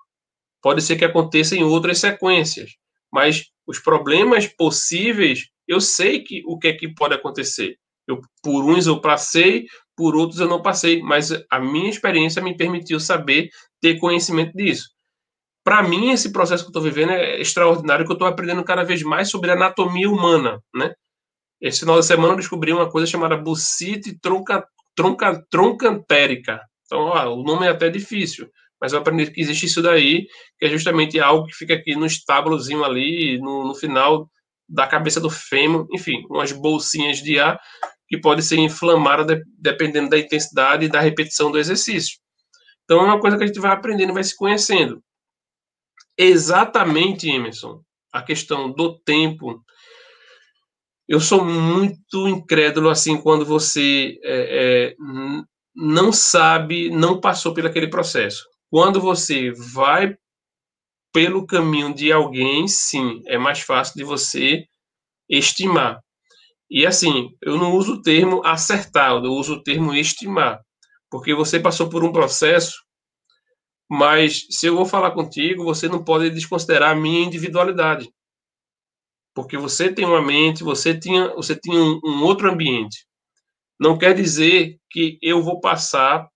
Pode 0.62 0.82
ser 0.82 0.96
que 0.96 1.04
aconteça 1.04 1.56
em 1.56 1.64
outras 1.64 1.98
sequências, 1.98 2.72
mas 3.10 3.46
os 3.66 3.78
problemas 3.78 4.46
possíveis, 4.46 5.48
eu 5.66 5.80
sei 5.80 6.22
que 6.22 6.42
o 6.46 6.58
que 6.58 6.68
é 6.68 6.72
que 6.72 6.94
pode 6.94 7.14
acontecer. 7.14 7.76
Eu, 8.06 8.20
por 8.42 8.64
uns 8.64 8.86
eu 8.86 9.00
passei, 9.00 9.66
por 10.00 10.16
outros 10.16 10.40
eu 10.40 10.48
não 10.48 10.62
passei, 10.62 11.02
mas 11.02 11.30
a 11.50 11.60
minha 11.60 11.90
experiência 11.90 12.40
me 12.40 12.56
permitiu 12.56 12.98
saber 12.98 13.50
ter 13.80 13.98
conhecimento 13.98 14.56
disso 14.56 14.88
para 15.64 15.82
mim, 15.82 16.10
esse 16.10 16.32
processo 16.32 16.64
que 16.64 16.68
eu 16.68 16.70
estou 16.70 16.82
vivendo 16.82 17.12
é 17.12 17.40
extraordinário, 17.40 18.04
que 18.04 18.10
eu 18.10 18.14
estou 18.14 18.26
aprendendo 18.26 18.64
cada 18.64 18.82
vez 18.82 19.02
mais 19.02 19.30
sobre 19.30 19.50
anatomia 19.50 20.10
humana, 20.10 20.60
né? 20.74 20.92
Esse 21.60 21.80
final 21.80 22.00
de 22.00 22.06
semana 22.06 22.32
eu 22.32 22.38
descobri 22.38 22.72
uma 22.72 22.90
coisa 22.90 23.06
chamada 23.06 23.36
bucite 23.36 24.18
tronca, 24.20 24.66
tronca, 24.96 25.44
troncantérica. 25.50 26.60
Então, 26.86 27.00
ó, 27.00 27.34
o 27.34 27.42
nome 27.42 27.66
é 27.66 27.70
até 27.70 27.90
difícil, 27.90 28.48
mas 28.80 28.92
eu 28.92 28.98
aprendi 28.98 29.30
que 29.30 29.40
existe 29.40 29.66
isso 29.66 29.82
daí, 29.82 30.26
que 30.58 30.66
é 30.66 30.68
justamente 30.70 31.20
algo 31.20 31.46
que 31.46 31.54
fica 31.54 31.74
aqui 31.74 31.94
no 31.94 32.06
estábulozinho 32.06 32.82
ali, 32.82 33.38
no, 33.38 33.68
no 33.68 33.74
final 33.74 34.28
da 34.68 34.86
cabeça 34.86 35.20
do 35.20 35.28
fêmur, 35.28 35.86
enfim, 35.92 36.24
umas 36.30 36.52
bolsinhas 36.52 37.18
de 37.18 37.38
ar 37.38 37.60
que 38.10 38.18
pode 38.18 38.42
ser 38.42 38.58
inflamada 38.58 39.24
de, 39.24 39.42
dependendo 39.58 40.10
da 40.10 40.18
intensidade 40.18 40.84
e 40.84 40.88
da 40.88 41.00
repetição 41.00 41.50
do 41.50 41.58
exercício. 41.58 42.18
Então, 42.84 43.00
é 43.00 43.04
uma 43.04 43.20
coisa 43.20 43.38
que 43.38 43.44
a 43.44 43.46
gente 43.46 43.60
vai 43.60 43.70
aprendendo, 43.70 44.12
vai 44.12 44.24
se 44.24 44.36
conhecendo 44.36 45.02
exatamente, 46.20 47.30
Emerson, 47.30 47.82
a 48.12 48.22
questão 48.22 48.70
do 48.70 48.98
tempo. 49.00 49.64
Eu 51.08 51.18
sou 51.18 51.42
muito 51.42 52.28
incrédulo 52.28 52.90
assim 52.90 53.20
quando 53.20 53.44
você 53.44 54.18
é, 54.22 54.92
é, 54.92 54.96
não 55.74 56.12
sabe, 56.12 56.90
não 56.90 57.18
passou 57.18 57.54
por 57.54 57.64
aquele 57.64 57.88
processo. 57.88 58.44
Quando 58.68 59.00
você 59.00 59.50
vai 59.52 60.14
pelo 61.12 61.46
caminho 61.46 61.92
de 61.94 62.12
alguém, 62.12 62.68
sim, 62.68 63.22
é 63.26 63.38
mais 63.38 63.60
fácil 63.60 63.94
de 63.96 64.04
você 64.04 64.64
estimar. 65.28 66.00
E 66.70 66.86
assim, 66.86 67.30
eu 67.42 67.58
não 67.58 67.74
uso 67.74 67.94
o 67.94 68.02
termo 68.02 68.44
acertar, 68.44 69.12
eu 69.12 69.32
uso 69.32 69.54
o 69.54 69.62
termo 69.62 69.92
estimar, 69.94 70.60
porque 71.10 71.34
você 71.34 71.58
passou 71.58 71.88
por 71.88 72.04
um 72.04 72.12
processo 72.12 72.74
mas 73.90 74.46
se 74.48 74.68
eu 74.68 74.76
vou 74.76 74.86
falar 74.86 75.10
contigo, 75.10 75.64
você 75.64 75.88
não 75.88 76.04
pode 76.04 76.30
desconsiderar 76.30 76.92
a 76.92 76.94
minha 76.94 77.24
individualidade. 77.24 78.08
Porque 79.34 79.56
você 79.56 79.92
tem 79.92 80.04
uma 80.04 80.22
mente, 80.22 80.62
você 80.62 80.96
tinha, 80.96 81.34
você 81.34 81.58
tinha 81.58 81.76
um, 81.76 82.00
um 82.04 82.22
outro 82.22 82.48
ambiente. 82.48 83.04
Não 83.80 83.98
quer 83.98 84.14
dizer 84.14 84.78
que 84.88 85.18
eu 85.20 85.42
vou 85.42 85.58
passar 85.58 86.28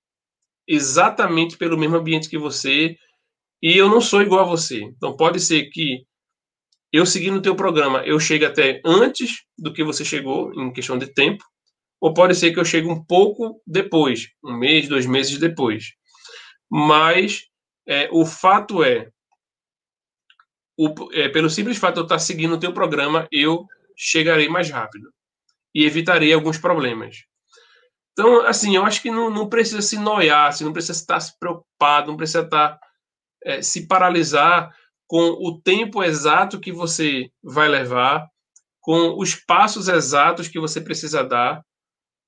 exatamente 0.67 1.57
pelo 1.57 1.79
mesmo 1.79 1.97
ambiente 1.97 2.29
que 2.29 2.39
você 2.39 2.97
e 3.63 3.77
eu 3.77 3.89
não 3.89 4.01
sou 4.01 4.21
igual 4.21 4.41
a 4.41 4.49
você. 4.49 4.81
Então 4.83 5.17
pode 5.17 5.39
ser 5.39 5.71
que 5.71 6.05
eu 6.95 7.07
seguindo 7.07 7.39
o 7.39 7.43
teu 7.43 7.57
programa, 7.57 8.03
eu 8.05 8.21
chegue 8.21 8.45
até 8.45 8.81
antes 8.85 9.43
do 9.59 9.73
que 9.73 9.83
você 9.83 10.05
chegou 10.05 10.53
em 10.55 10.73
questão 10.73 10.97
de 10.99 11.13
tempo, 11.13 11.45
ou 12.01 12.15
pode 12.15 12.35
ser 12.35 12.53
que 12.53 12.61
eu 12.61 12.65
chegue 12.65 12.87
um 12.87 13.03
pouco 13.05 13.61
depois, 13.67 14.29
um 14.45 14.57
mês, 14.57 14.89
dois 14.89 15.07
meses 15.07 15.39
depois 15.39 15.95
mas 16.77 17.45
é, 17.87 18.09
o 18.11 18.27
fato 18.27 18.83
é, 18.83 19.09
o, 20.77 20.93
é, 21.13 21.29
pelo 21.29 21.49
simples 21.49 21.79
fato 21.79 21.95
de 21.95 22.01
eu 22.01 22.05
estar 22.05 22.19
seguindo 22.19 22.55
o 22.55 22.59
teu 22.59 22.73
programa, 22.73 23.29
eu 23.31 23.65
chegarei 23.97 24.49
mais 24.49 24.71
rápido 24.71 25.09
e 25.73 25.85
evitarei 25.85 26.33
alguns 26.33 26.59
problemas. 26.59 27.19
Então, 28.13 28.41
assim, 28.45 28.75
eu 28.75 28.85
acho 28.85 29.01
que 29.03 29.11
não, 29.11 29.31
não 29.31 29.49
precisa 29.49 29.83
se 29.83 29.97
noiar, 29.97 30.49
assim, 30.49 30.65
não 30.65 30.73
precisa 30.73 30.99
estar 30.99 31.21
se 31.21 31.39
preocupado, 31.39 32.09
não 32.09 32.17
precisa 32.17 32.41
estar 32.41 32.77
é, 33.45 33.63
se 33.63 33.87
paralisar 33.87 34.75
com 35.07 35.31
o 35.31 35.61
tempo 35.61 36.03
exato 36.03 36.61
que 36.61 36.73
você 36.73 37.31
vai 37.43 37.69
levar, 37.69 38.27
com 38.81 39.19
os 39.19 39.35
passos 39.35 39.89
exatos 39.89 40.49
que 40.49 40.61
você 40.61 40.81
precisa 40.81 41.23
dar, 41.23 41.65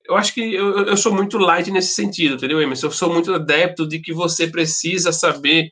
eu 0.05 0.15
acho 0.15 0.33
que 0.33 0.53
eu, 0.53 0.85
eu 0.85 0.97
sou 0.97 1.13
muito 1.13 1.37
light 1.37 1.69
nesse 1.69 1.93
sentido, 1.93 2.35
entendeu, 2.35 2.61
Emerson? 2.61 2.87
Eu 2.87 2.91
sou 2.91 3.13
muito 3.13 3.33
adepto 3.33 3.87
de 3.87 3.99
que 3.99 4.13
você 4.13 4.47
precisa 4.47 5.11
saber 5.11 5.69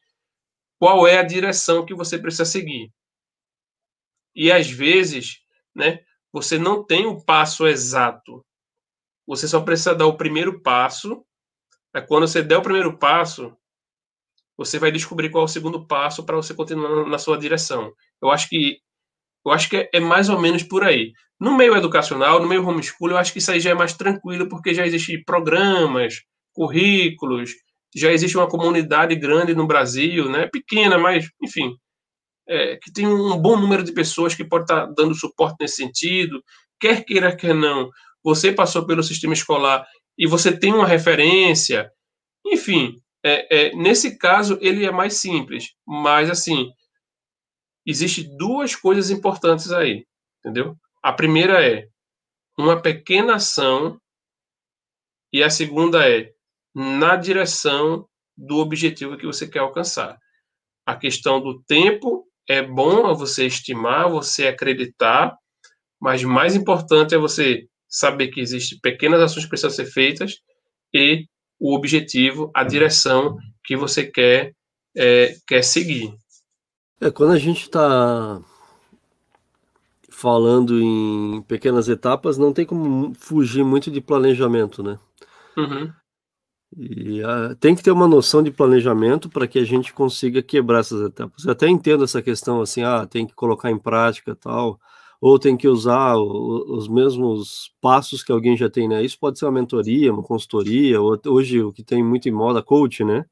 qual 0.77 1.07
é 1.07 1.17
a 1.17 1.24
direção 1.24 1.85
que 1.85 1.95
você 1.95 2.19
precisa 2.19 2.45
seguir. 2.45 2.91
E 4.35 4.51
às 4.51 4.69
vezes, 4.69 5.39
né, 5.74 6.00
você 6.31 6.57
não 6.57 6.83
tem 6.83 7.05
o 7.05 7.24
passo 7.24 7.65
exato. 7.65 8.45
Você 9.25 9.47
só 9.47 9.62
precisa 9.62 9.95
dar 9.95 10.05
o 10.05 10.17
primeiro 10.17 10.62
passo. 10.62 11.25
É 11.93 12.01
quando 12.01 12.27
você 12.27 12.43
der 12.43 12.57
o 12.57 12.62
primeiro 12.62 12.97
passo, 12.97 13.55
você 14.57 14.79
vai 14.79 14.91
descobrir 14.91 15.29
qual 15.29 15.43
é 15.43 15.45
o 15.45 15.50
segundo 15.50 15.85
passo 15.85 16.25
para 16.25 16.35
você 16.35 16.53
continuar 16.53 17.07
na 17.07 17.17
sua 17.17 17.38
direção. 17.38 17.91
Eu 18.21 18.29
acho 18.29 18.50
que 18.50 18.77
eu 19.45 19.51
acho 19.51 19.69
que 19.69 19.77
é, 19.77 19.89
é 19.93 20.00
mais 20.00 20.27
ou 20.27 20.39
menos 20.39 20.63
por 20.63 20.83
aí. 20.83 21.12
No 21.39 21.55
meio 21.55 21.75
educacional, 21.75 22.41
no 22.41 22.47
meio 22.47 22.65
homeschool, 22.67 23.12
eu 23.12 23.17
acho 23.17 23.31
que 23.31 23.39
isso 23.39 23.51
aí 23.51 23.59
já 23.59 23.71
é 23.71 23.74
mais 23.75 23.93
tranquilo, 23.93 24.50
porque 24.50 24.74
já 24.74 24.85
existem 24.85 25.24
programas, 25.24 26.24
currículos, 26.51 27.51
já 27.95 28.12
existe 28.12 28.38
uma 28.38 28.50
comunidade 28.50 29.15
grande 29.15 29.53
no 29.53 29.67
Brasil, 29.67 30.29
né? 30.29 30.47
pequena, 30.51 30.97
mas, 30.97 31.29
enfim, 31.43 31.75
é, 32.47 32.77
que 32.77 32.91
tem 32.91 33.07
um 33.07 33.38
bom 33.38 33.57
número 33.57 33.83
de 33.83 33.91
pessoas 33.91 34.33
que 34.33 34.43
pode 34.43 34.63
estar 34.63 34.88
dando 34.97 35.13
suporte 35.13 35.57
nesse 35.59 35.75
sentido, 35.75 36.43
quer 36.79 37.03
queira, 37.03 37.35
quer 37.35 37.53
não. 37.53 37.89
Você 38.24 38.51
passou 38.51 38.85
pelo 38.85 39.03
sistema 39.03 39.33
escolar 39.33 39.85
e 40.17 40.27
você 40.27 40.57
tem 40.57 40.74
uma 40.74 40.88
referência, 40.88 41.91
enfim, 42.45 43.00
é, 43.27 43.48
é, 43.50 43.75
nesse 43.75 44.20
caso 44.20 44.60
ele 44.62 44.86
é 44.86 44.91
mais 44.91 45.15
simples, 45.15 45.74
mas 45.84 46.29
assim, 46.29 46.72
existe 47.84 48.24
duas 48.38 48.75
coisas 48.75 49.10
importantes 49.10 49.72
aí, 49.72 50.05
entendeu? 50.39 50.77
A 51.01 51.12
primeira 51.12 51.65
é 51.65 51.88
uma 52.55 52.79
pequena 52.79 53.36
ação 53.36 54.00
e 55.34 55.41
a 55.41 55.50
segunda 55.50 56.08
é 56.08 56.32
na 56.75 57.15
direção 57.15 58.08
do 58.38 58.58
objetivo 58.58 59.17
que 59.17 59.25
você 59.25 59.48
quer 59.48 59.60
alcançar. 59.60 60.20
A 60.86 60.96
questão 60.96 61.41
do 61.41 61.63
tempo 61.63 62.27
é 62.48 62.62
bom 62.62 63.12
você 63.15 63.48
estimar, 63.48 64.08
você 64.08 64.48
acreditar, 64.48 65.36
mas 66.00 66.24
mais 66.24 66.55
importante 66.55 67.15
é 67.15 67.17
você 67.17 67.67
saber 67.89 68.27
que 68.27 68.39
existem 68.39 68.77
pequenas 68.84 69.20
ações 69.20 69.46
que 69.46 69.50
precisam 69.50 69.72
ser 69.72 69.86
feitas 69.88 70.36
e 70.94 71.25
o 71.59 71.75
objetivo, 71.75 72.51
a 72.53 72.63
direção 72.63 73.38
que 73.63 73.75
você 73.75 74.05
quer, 74.05 74.53
é, 74.95 75.35
quer 75.47 75.63
seguir. 75.63 76.13
É, 77.01 77.12
quando 77.12 77.33
a 77.33 77.39
gente 77.39 77.63
está 77.63 78.41
falando 80.09 80.81
em 80.81 81.41
pequenas 81.41 81.89
etapas, 81.89 82.38
não 82.38 82.53
tem 82.53 82.65
como 82.65 83.13
fugir 83.15 83.63
muito 83.63 83.91
de 83.91 84.00
planejamento, 84.00 84.81
né? 84.81 84.97
Uhum. 85.57 85.91
E 86.77 87.21
uh, 87.21 87.55
tem 87.55 87.75
que 87.75 87.83
ter 87.83 87.91
uma 87.91 88.07
noção 88.07 88.41
de 88.41 88.51
planejamento 88.51 89.29
para 89.29 89.47
que 89.47 89.59
a 89.59 89.63
gente 89.63 89.93
consiga 89.93 90.41
quebrar 90.41 90.79
essas 90.79 91.01
etapas. 91.01 91.45
Eu 91.45 91.51
até 91.51 91.67
entendo 91.67 92.03
essa 92.03 92.21
questão 92.21 92.62
assim, 92.62 92.83
ah, 92.83 93.05
tem 93.05 93.25
que 93.25 93.33
colocar 93.33 93.71
em 93.71 93.77
prática 93.77 94.35
tal, 94.35 94.79
ou 95.25 95.39
tem 95.39 95.58
que 95.58 95.67
usar 95.67 96.17
o, 96.17 96.75
os 96.75 96.88
mesmos 96.88 97.74
passos 97.82 98.24
que 98.24 98.32
alguém 98.32 98.55
já 98.55 98.70
tem, 98.70 98.88
né? 98.88 99.03
Isso 99.03 99.17
pode 99.17 99.39
ser 99.39 99.46
uma 99.46 99.53
mentoria, 99.53 100.13
uma 100.13 100.22
consultoria, 100.22 101.01
ou 101.01 101.20
hoje 101.25 101.63
o 101.63 101.74
que 101.74 101.84
tem 101.84 102.03
muito 102.03 102.29
em 102.29 102.32
moda, 102.32 102.62
coach, 102.62 103.03
né? 103.03 103.25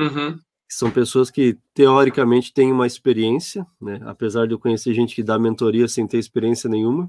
Uhum. 0.00 0.38
São 0.66 0.90
pessoas 0.90 1.30
que 1.30 1.58
teoricamente 1.74 2.54
têm 2.54 2.72
uma 2.72 2.86
experiência, 2.86 3.66
né? 3.78 4.00
Apesar 4.06 4.46
de 4.46 4.54
eu 4.54 4.58
conhecer 4.58 4.94
gente 4.94 5.14
que 5.14 5.22
dá 5.22 5.38
mentoria 5.38 5.86
sem 5.88 6.06
ter 6.06 6.16
experiência 6.16 6.70
nenhuma. 6.70 7.06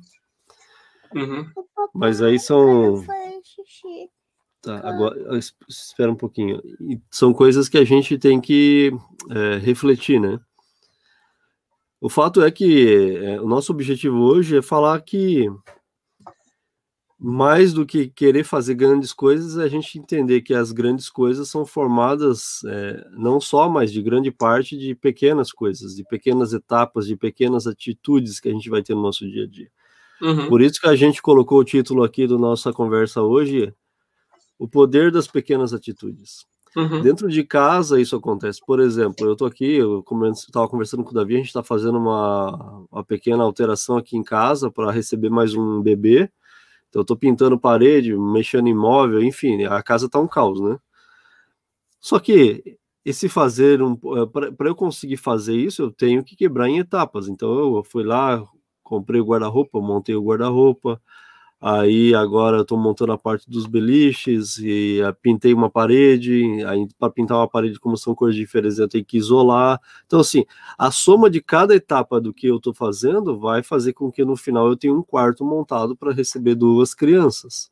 Uhum. 1.15 1.45
Mas 1.95 2.21
aí 2.21 2.37
são 2.37 3.01
Tá, 4.61 4.89
agora 4.89 5.39
espera 5.69 6.11
um 6.11 6.15
pouquinho. 6.17 6.61
E 6.81 6.99
são 7.09 7.31
coisas 7.31 7.69
que 7.69 7.77
a 7.77 7.85
gente 7.85 8.17
tem 8.17 8.41
que 8.41 8.91
é, 9.29 9.57
refletir, 9.59 10.19
né? 10.19 10.37
O 11.99 12.09
fato 12.09 12.43
é 12.43 12.51
que 12.51 13.17
é, 13.17 13.41
o 13.41 13.47
nosso 13.47 13.71
objetivo 13.71 14.17
hoje 14.17 14.57
é 14.57 14.61
falar 14.61 15.01
que 15.01 15.47
mais 17.19 17.73
do 17.73 17.83
que 17.83 18.07
querer 18.09 18.43
fazer 18.43 18.75
grandes 18.75 19.11
coisas, 19.11 19.57
é 19.57 19.63
a 19.63 19.67
gente 19.67 19.97
entender 19.97 20.41
que 20.41 20.53
as 20.53 20.71
grandes 20.71 21.09
coisas 21.09 21.49
são 21.49 21.65
formadas 21.65 22.63
é, 22.67 23.07
não 23.13 23.41
só, 23.41 23.67
mas 23.67 23.91
de 23.91 24.03
grande 24.03 24.29
parte 24.29 24.77
de 24.77 24.93
pequenas 24.93 25.51
coisas, 25.51 25.95
de 25.95 26.03
pequenas 26.03 26.53
etapas, 26.53 27.07
de 27.07 27.15
pequenas 27.15 27.65
atitudes 27.65 28.39
que 28.39 28.49
a 28.49 28.51
gente 28.51 28.69
vai 28.69 28.83
ter 28.83 28.93
no 28.93 29.01
nosso 29.01 29.27
dia 29.27 29.45
a 29.45 29.47
dia. 29.47 29.71
Uhum. 30.21 30.47
Por 30.47 30.61
isso 30.61 30.79
que 30.79 30.87
a 30.87 30.95
gente 30.95 31.21
colocou 31.21 31.59
o 31.59 31.65
título 31.65 32.03
aqui 32.03 32.27
da 32.27 32.37
nossa 32.37 32.71
conversa 32.71 33.23
hoje, 33.23 33.73
o 34.59 34.67
poder 34.67 35.11
das 35.11 35.27
pequenas 35.27 35.73
atitudes. 35.73 36.45
Uhum. 36.77 37.01
Dentro 37.01 37.27
de 37.27 37.43
casa 37.43 37.99
isso 37.99 38.15
acontece. 38.15 38.61
Por 38.63 38.79
exemplo, 38.79 39.25
eu 39.25 39.33
estou 39.33 39.47
aqui, 39.47 39.77
eu 39.77 40.05
estava 40.31 40.69
conversando 40.69 41.03
com 41.03 41.09
o 41.09 41.13
Davi, 41.13 41.33
a 41.33 41.37
gente 41.37 41.47
está 41.47 41.63
fazendo 41.63 41.97
uma, 41.97 42.85
uma 42.91 43.03
pequena 43.03 43.43
alteração 43.43 43.97
aqui 43.97 44.15
em 44.15 44.23
casa 44.23 44.69
para 44.69 44.91
receber 44.91 45.31
mais 45.31 45.55
um 45.55 45.81
bebê. 45.81 46.29
Então 46.87 46.99
eu 46.99 47.01
estou 47.01 47.17
pintando 47.17 47.59
parede, 47.59 48.15
mexendo 48.15 48.67
em 48.67 48.75
móvel, 48.75 49.23
enfim, 49.23 49.63
a 49.63 49.81
casa 49.81 50.05
está 50.05 50.19
um 50.19 50.27
caos, 50.27 50.61
né? 50.61 50.77
Só 51.99 52.19
que 52.19 52.77
esse 53.03 53.27
fazer 53.27 53.81
um 53.81 53.93
eh, 53.93 54.51
para 54.55 54.69
eu 54.69 54.75
conseguir 54.75 55.17
fazer 55.17 55.55
isso, 55.55 55.81
eu 55.81 55.91
tenho 55.91 56.23
que 56.23 56.35
quebrar 56.35 56.69
em 56.69 56.77
etapas. 56.77 57.27
Então 57.27 57.75
eu 57.75 57.83
fui 57.83 58.03
lá, 58.03 58.43
comprei 58.83 59.19
o 59.19 59.25
guarda-roupa, 59.25 59.81
montei 59.81 60.13
o 60.15 60.23
guarda-roupa, 60.23 61.01
Aí 61.59 62.13
agora 62.13 62.57
eu 62.57 62.61
estou 62.61 62.77
montando 62.77 63.11
a 63.13 63.17
parte 63.17 63.49
dos 63.49 63.65
beliches 63.65 64.59
e 64.59 64.99
pintei 65.21 65.53
uma 65.53 65.69
parede. 65.69 66.63
Aí 66.65 66.87
para 66.99 67.09
pintar 67.11 67.37
uma 67.37 67.47
parede, 67.47 67.79
como 67.79 67.97
são 67.97 68.13
cores 68.13 68.35
diferentes, 68.35 68.77
eu 68.77 68.87
tenho 68.87 69.03
que 69.03 69.17
isolar. 69.17 69.81
Então, 70.05 70.19
assim, 70.19 70.45
a 70.77 70.91
soma 70.91 71.29
de 71.29 71.41
cada 71.41 71.75
etapa 71.75 72.21
do 72.21 72.31
que 72.33 72.47
eu 72.47 72.57
estou 72.57 72.73
fazendo 72.73 73.39
vai 73.39 73.63
fazer 73.63 73.93
com 73.93 74.11
que 74.11 74.23
no 74.23 74.35
final 74.35 74.67
eu 74.67 74.77
tenha 74.77 74.93
um 74.93 75.01
quarto 75.01 75.43
montado 75.43 75.95
para 75.95 76.13
receber 76.13 76.53
duas 76.53 76.93
crianças. 76.93 77.71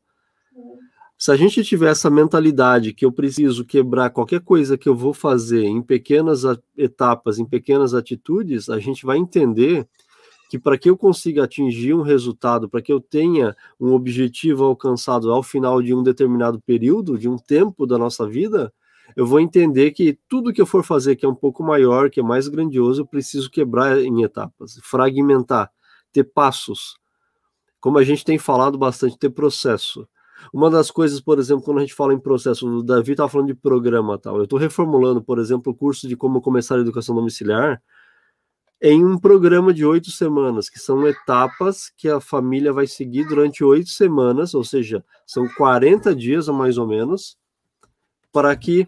Se 1.17 1.31
a 1.31 1.35
gente 1.37 1.63
tiver 1.63 1.91
essa 1.91 2.09
mentalidade 2.09 2.93
que 2.93 3.05
eu 3.05 3.11
preciso 3.11 3.63
quebrar 3.63 4.09
qualquer 4.09 4.41
coisa 4.41 4.77
que 4.77 4.89
eu 4.89 4.95
vou 4.95 5.13
fazer 5.13 5.63
em 5.63 5.81
pequenas 5.81 6.41
etapas, 6.77 7.39
em 7.39 7.45
pequenas 7.45 7.93
atitudes, 7.93 8.67
a 8.67 8.79
gente 8.79 9.05
vai 9.05 9.17
entender 9.17 9.87
que 10.55 10.59
para 10.59 10.77
que 10.77 10.89
eu 10.89 10.97
consiga 10.97 11.43
atingir 11.43 11.93
um 11.93 12.01
resultado, 12.01 12.69
para 12.69 12.81
que 12.81 12.91
eu 12.91 13.01
tenha 13.01 13.55
um 13.77 13.91
objetivo 13.91 14.63
alcançado 14.63 15.29
ao 15.31 15.43
final 15.43 15.81
de 15.81 15.93
um 15.93 16.01
determinado 16.01 16.61
período, 16.61 17.17
de 17.17 17.27
um 17.27 17.37
tempo 17.37 17.85
da 17.85 17.97
nossa 17.97 18.25
vida, 18.25 18.73
eu 19.17 19.25
vou 19.25 19.39
entender 19.39 19.91
que 19.91 20.17
tudo 20.29 20.53
que 20.53 20.61
eu 20.61 20.65
for 20.65 20.83
fazer 20.83 21.17
que 21.17 21.25
é 21.25 21.29
um 21.29 21.35
pouco 21.35 21.61
maior, 21.61 22.09
que 22.09 22.21
é 22.21 22.23
mais 22.23 22.47
grandioso, 22.47 23.01
eu 23.01 23.05
preciso 23.05 23.51
quebrar 23.51 23.99
em 23.99 24.23
etapas, 24.23 24.79
fragmentar, 24.81 25.69
ter 26.13 26.23
passos. 26.23 26.95
Como 27.81 27.97
a 27.97 28.03
gente 28.03 28.23
tem 28.23 28.37
falado 28.39 28.77
bastante, 28.77 29.19
ter 29.19 29.29
processo. 29.29 30.07
Uma 30.53 30.69
das 30.69 30.89
coisas, 30.89 31.19
por 31.19 31.37
exemplo, 31.37 31.65
quando 31.65 31.79
a 31.79 31.81
gente 31.81 31.93
fala 31.93 32.13
em 32.13 32.19
processo, 32.19 32.67
o 32.67 32.81
Davi 32.81 33.11
estava 33.11 33.29
falando 33.29 33.47
de 33.47 33.55
programa 33.55 34.17
tal. 34.17 34.37
Eu 34.37 34.45
estou 34.45 34.57
reformulando, 34.57 35.21
por 35.21 35.37
exemplo, 35.37 35.73
o 35.73 35.75
curso 35.75 36.07
de 36.07 36.15
como 36.15 36.41
começar 36.41 36.75
a 36.75 36.79
educação 36.79 37.13
domiciliar 37.13 37.81
em 38.81 39.03
um 39.03 39.17
programa 39.17 39.73
de 39.73 39.85
oito 39.85 40.11
semanas, 40.11 40.69
que 40.69 40.79
são 40.79 41.07
etapas 41.07 41.91
que 41.97 42.09
a 42.09 42.19
família 42.19 42.73
vai 42.73 42.87
seguir 42.87 43.25
durante 43.27 43.63
oito 43.63 43.89
semanas, 43.89 44.53
ou 44.53 44.63
seja, 44.63 45.03
são 45.25 45.47
40 45.47 46.15
dias 46.15 46.47
mais 46.49 46.77
ou 46.77 46.87
menos, 46.87 47.37
para 48.31 48.55
que 48.55 48.87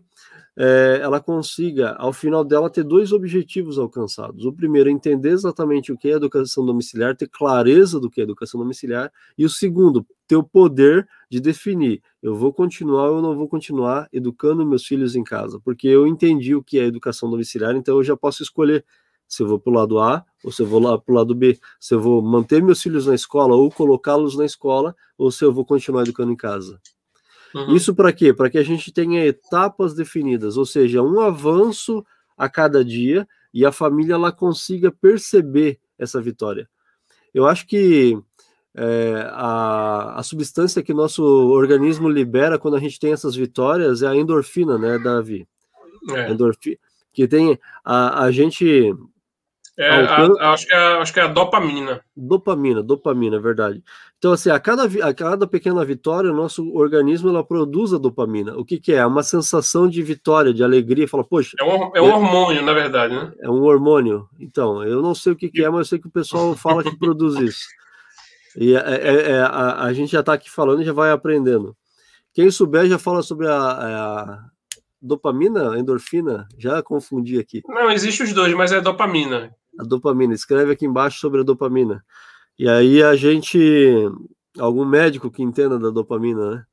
é, 0.60 1.00
ela 1.04 1.20
consiga, 1.22 1.92
ao 2.00 2.12
final 2.12 2.44
dela, 2.44 2.70
ter 2.70 2.84
dois 2.84 3.12
objetivos 3.12 3.78
alcançados. 3.78 4.44
O 4.44 4.52
primeiro, 4.52 4.90
entender 4.90 5.30
exatamente 5.30 5.92
o 5.92 5.98
que 5.98 6.10
é 6.10 6.14
educação 6.14 6.66
domiciliar, 6.66 7.16
ter 7.16 7.30
clareza 7.30 8.00
do 8.00 8.10
que 8.10 8.20
é 8.20 8.24
educação 8.24 8.60
domiciliar, 8.60 9.12
e 9.38 9.46
o 9.46 9.50
segundo, 9.50 10.06
ter 10.28 10.36
o 10.36 10.44
poder 10.44 11.08
de 11.30 11.40
definir: 11.40 12.02
eu 12.24 12.36
vou 12.36 12.52
continuar 12.52 13.12
ou 13.12 13.22
não 13.22 13.36
vou 13.36 13.48
continuar 13.48 14.10
educando 14.12 14.66
meus 14.66 14.84
filhos 14.84 15.16
em 15.16 15.24
casa, 15.24 15.60
porque 15.64 15.88
eu 15.88 16.08
entendi 16.08 16.56
o 16.56 16.64
que 16.64 16.80
é 16.80 16.86
educação 16.86 17.30
domiciliar, 17.30 17.76
então 17.76 17.98
eu 17.98 18.04
já 18.04 18.18
posso 18.18 18.42
escolher 18.42 18.84
se 19.28 19.44
eu 19.44 19.48
vou 19.48 19.60
para 19.60 19.72
o 19.72 19.76
lado 19.76 20.00
A 20.00 20.24
ou 20.44 20.52
se 20.52 20.62
eu 20.62 20.68
vou 20.68 20.80
lá 20.80 20.98
para 20.98 21.12
o 21.12 21.16
lado 21.16 21.36
B, 21.36 21.60
se 21.80 21.94
eu 21.94 22.00
vou 22.00 22.22
manter 22.22 22.64
meus 22.64 22.82
filhos 22.82 23.08
na 23.08 23.16
escola 23.16 23.56
ou 23.56 23.70
colocá-los 23.70 24.38
na 24.38 24.46
escola, 24.46 24.96
ou 25.18 25.30
se 25.32 25.44
eu 25.44 25.52
vou 25.52 25.66
continuar 25.66 26.04
educando 26.04 26.32
em 26.32 26.36
casa. 26.36 26.80
Uhum. 27.54 27.76
Isso 27.76 27.94
para 27.94 28.14
quê? 28.14 28.34
Para 28.34 28.50
que 28.50 28.58
a 28.58 28.64
gente 28.64 28.92
tenha 28.92 29.26
etapas 29.26 29.94
definidas, 29.94 30.58
ou 30.58 30.66
seja, 30.66 31.02
um 31.02 31.20
avanço 31.20 32.06
a 32.38 32.48
cada 32.48 32.84
dia 32.86 33.28
e 33.54 33.66
a 33.66 33.72
família 33.72 34.14
ela 34.14 34.32
consiga 34.32 34.92
perceber 34.92 35.80
essa 35.98 36.22
vitória. 36.22 36.70
Eu 37.34 37.48
acho 37.48 37.66
que 37.66 38.18
é, 38.76 39.28
a, 39.32 40.20
a 40.20 40.24
substância 40.24 40.84
que 40.84 40.94
nosso 40.94 41.24
organismo 41.24 42.08
libera 42.08 42.60
quando 42.60 42.78
a 42.78 42.80
gente 42.80 43.00
tem 43.00 43.12
essas 43.12 43.36
vitórias 43.36 44.04
é 44.04 44.08
a 44.08 44.16
endorfina, 44.16 44.78
né, 44.78 45.00
Davi? 45.00 45.48
É. 46.12 46.32
Endorfina, 46.32 46.78
que 47.12 47.28
tem 47.28 47.60
a, 47.84 48.24
a 48.26 48.32
gente 48.32 48.96
é, 49.80 49.90
a, 49.90 50.54
acho, 50.54 50.66
que 50.66 50.74
é, 50.74 50.78
acho 50.78 51.14
que 51.14 51.20
é 51.20 51.24
a 51.24 51.28
dopamina. 51.28 52.02
Dopamina, 52.16 52.82
dopamina, 52.82 53.36
é 53.36 53.40
verdade. 53.40 53.84
Então, 54.18 54.32
assim, 54.32 54.50
a 54.50 54.60
cada, 54.60 54.86
a 55.08 55.14
cada 55.14 55.46
pequena 55.46 55.86
vitória, 55.86 56.32
o 56.32 56.36
nosso 56.36 56.74
organismo 56.76 57.30
ela 57.30 57.44
produz 57.44 57.94
a 57.94 58.00
dopamina. 58.00 58.58
O 58.58 58.66
que, 58.66 58.80
que 58.80 58.92
é? 58.92 58.98
É 58.98 59.06
uma 59.06 59.22
sensação 59.22 59.88
de 59.88 60.02
vitória, 60.02 60.52
de 60.52 60.64
alegria. 60.64 61.08
Fala, 61.08 61.24
poxa. 61.24 61.56
É 61.60 61.64
um, 61.64 61.96
é 61.96 62.02
um 62.02 62.10
é, 62.10 62.14
hormônio, 62.16 62.64
na 62.64 62.74
verdade, 62.74 63.14
né? 63.14 63.32
É 63.40 63.48
um 63.48 63.62
hormônio. 63.62 64.28
Então, 64.40 64.84
eu 64.84 65.00
não 65.04 65.14
sei 65.14 65.34
o 65.34 65.36
que, 65.36 65.48
que 65.48 65.64
é, 65.64 65.70
mas 65.70 65.80
eu 65.80 65.86
sei 65.86 66.00
que 66.00 66.08
o 66.08 66.12
pessoal 66.12 66.56
fala 66.56 66.84
que 66.84 66.98
produz 66.98 67.36
isso. 67.36 67.68
E 68.58 68.74
é, 68.74 69.34
é 69.34 69.40
a, 69.42 69.84
a, 69.84 69.94
gente 69.94 70.12
já 70.12 70.22
está 70.22 70.34
aqui 70.34 70.50
falando 70.50 70.82
e 70.82 70.86
já 70.86 70.94
vai 70.94 71.12
aprendendo. 71.12 71.78
Quem 72.34 72.50
souber 72.50 72.88
já 72.88 72.98
fala 72.98 73.22
sobre 73.22 73.48
a, 73.48 73.56
a 73.56 74.40
dopamina, 75.00 75.78
endorfina, 75.78 76.48
já 76.58 76.82
confundi 76.82 77.38
aqui. 77.38 77.62
Não, 77.68 77.92
existe 77.92 78.24
os 78.24 78.34
dois, 78.34 78.52
mas 78.56 78.72
é 78.72 78.82
dopamina 78.82 79.56
a 79.78 79.84
dopamina. 79.84 80.34
Escreve 80.34 80.72
aqui 80.72 80.86
embaixo 80.86 81.20
sobre 81.20 81.42
a 81.42 81.44
dopamina. 81.44 82.04
E 82.58 82.68
aí 82.68 83.04
a 83.04 83.16
gente, 83.16 83.60
algum 84.58 84.86
médico 84.86 85.30
que 85.30 85.44
entenda 85.44 85.78
da 85.78 85.90
dopamina, 85.90 86.52
né? 86.52 86.66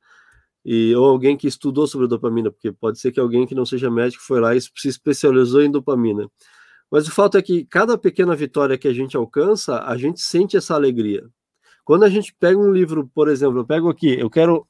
E, 0.65 0.95
ou 0.95 1.05
alguém 1.05 1.37
que 1.37 1.47
estudou 1.47 1.85
sobre 1.85 2.07
a 2.07 2.09
dopamina, 2.09 2.51
porque 2.51 2.71
pode 2.71 2.99
ser 2.99 3.11
que 3.11 3.19
alguém 3.19 3.45
que 3.45 3.53
não 3.53 3.65
seja 3.65 3.91
médico 3.91 4.23
foi 4.23 4.39
lá 4.39 4.55
e 4.55 4.61
se 4.61 4.87
especializou 4.87 5.61
em 5.61 5.69
dopamina. 5.69 6.27
Mas 6.89 7.07
o 7.07 7.11
fato 7.11 7.37
é 7.37 7.41
que 7.41 7.65
cada 7.65 7.97
pequena 7.97 8.35
vitória 8.35 8.77
que 8.77 8.87
a 8.87 8.93
gente 8.93 9.15
alcança, 9.15 9.83
a 9.83 9.95
gente 9.97 10.21
sente 10.21 10.57
essa 10.57 10.73
alegria. 10.73 11.27
Quando 11.83 12.03
a 12.03 12.09
gente 12.09 12.33
pega 12.39 12.57
um 12.57 12.71
livro, 12.71 13.07
por 13.13 13.29
exemplo, 13.29 13.59
eu 13.59 13.65
pego 13.65 13.89
aqui, 13.89 14.19
eu 14.19 14.29
quero 14.29 14.67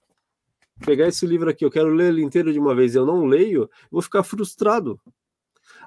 pegar 0.86 1.08
esse 1.08 1.26
livro 1.26 1.50
aqui, 1.50 1.64
eu 1.64 1.72
quero 1.72 1.88
ler 1.88 2.10
ele 2.10 2.22
inteiro 2.22 2.52
de 2.52 2.60
uma 2.60 2.76
vez 2.76 2.96
eu 2.96 3.06
não 3.06 3.26
leio, 3.26 3.64
eu 3.64 3.70
vou 3.90 4.02
ficar 4.02 4.24
frustrado. 4.24 5.00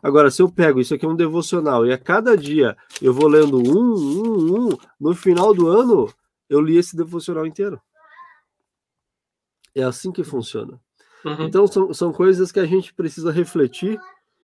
Agora, 0.03 0.31
se 0.31 0.41
eu 0.43 0.51
pego 0.51 0.81
isso 0.81 0.95
aqui 0.95 1.05
é 1.05 1.09
um 1.09 1.17
devocional 1.17 1.87
e 1.87 1.93
a 1.93 1.99
cada 1.99 2.37
dia 2.37 2.77
eu 3.01 3.13
vou 3.13 3.29
lendo 3.29 3.59
um, 3.59 3.95
um, 3.95 4.69
um, 4.69 4.79
no 5.01 5.15
final 5.15 5.53
do 5.55 5.69
ano 5.69 6.13
eu 6.49 6.61
li 6.61 6.77
esse 6.77 6.97
devocional 6.97 7.47
inteiro. 7.47 7.81
É 9.75 9.83
assim 9.83 10.11
que 10.11 10.25
funciona. 10.25 10.81
Uhum. 11.25 11.45
Então, 11.45 11.67
são, 11.67 11.93
são 11.93 12.13
coisas 12.13 12.51
que 12.51 12.61
a 12.61 12.67
gente 12.67 12.95
precisa 12.95 13.31
refletir 13.31 14.01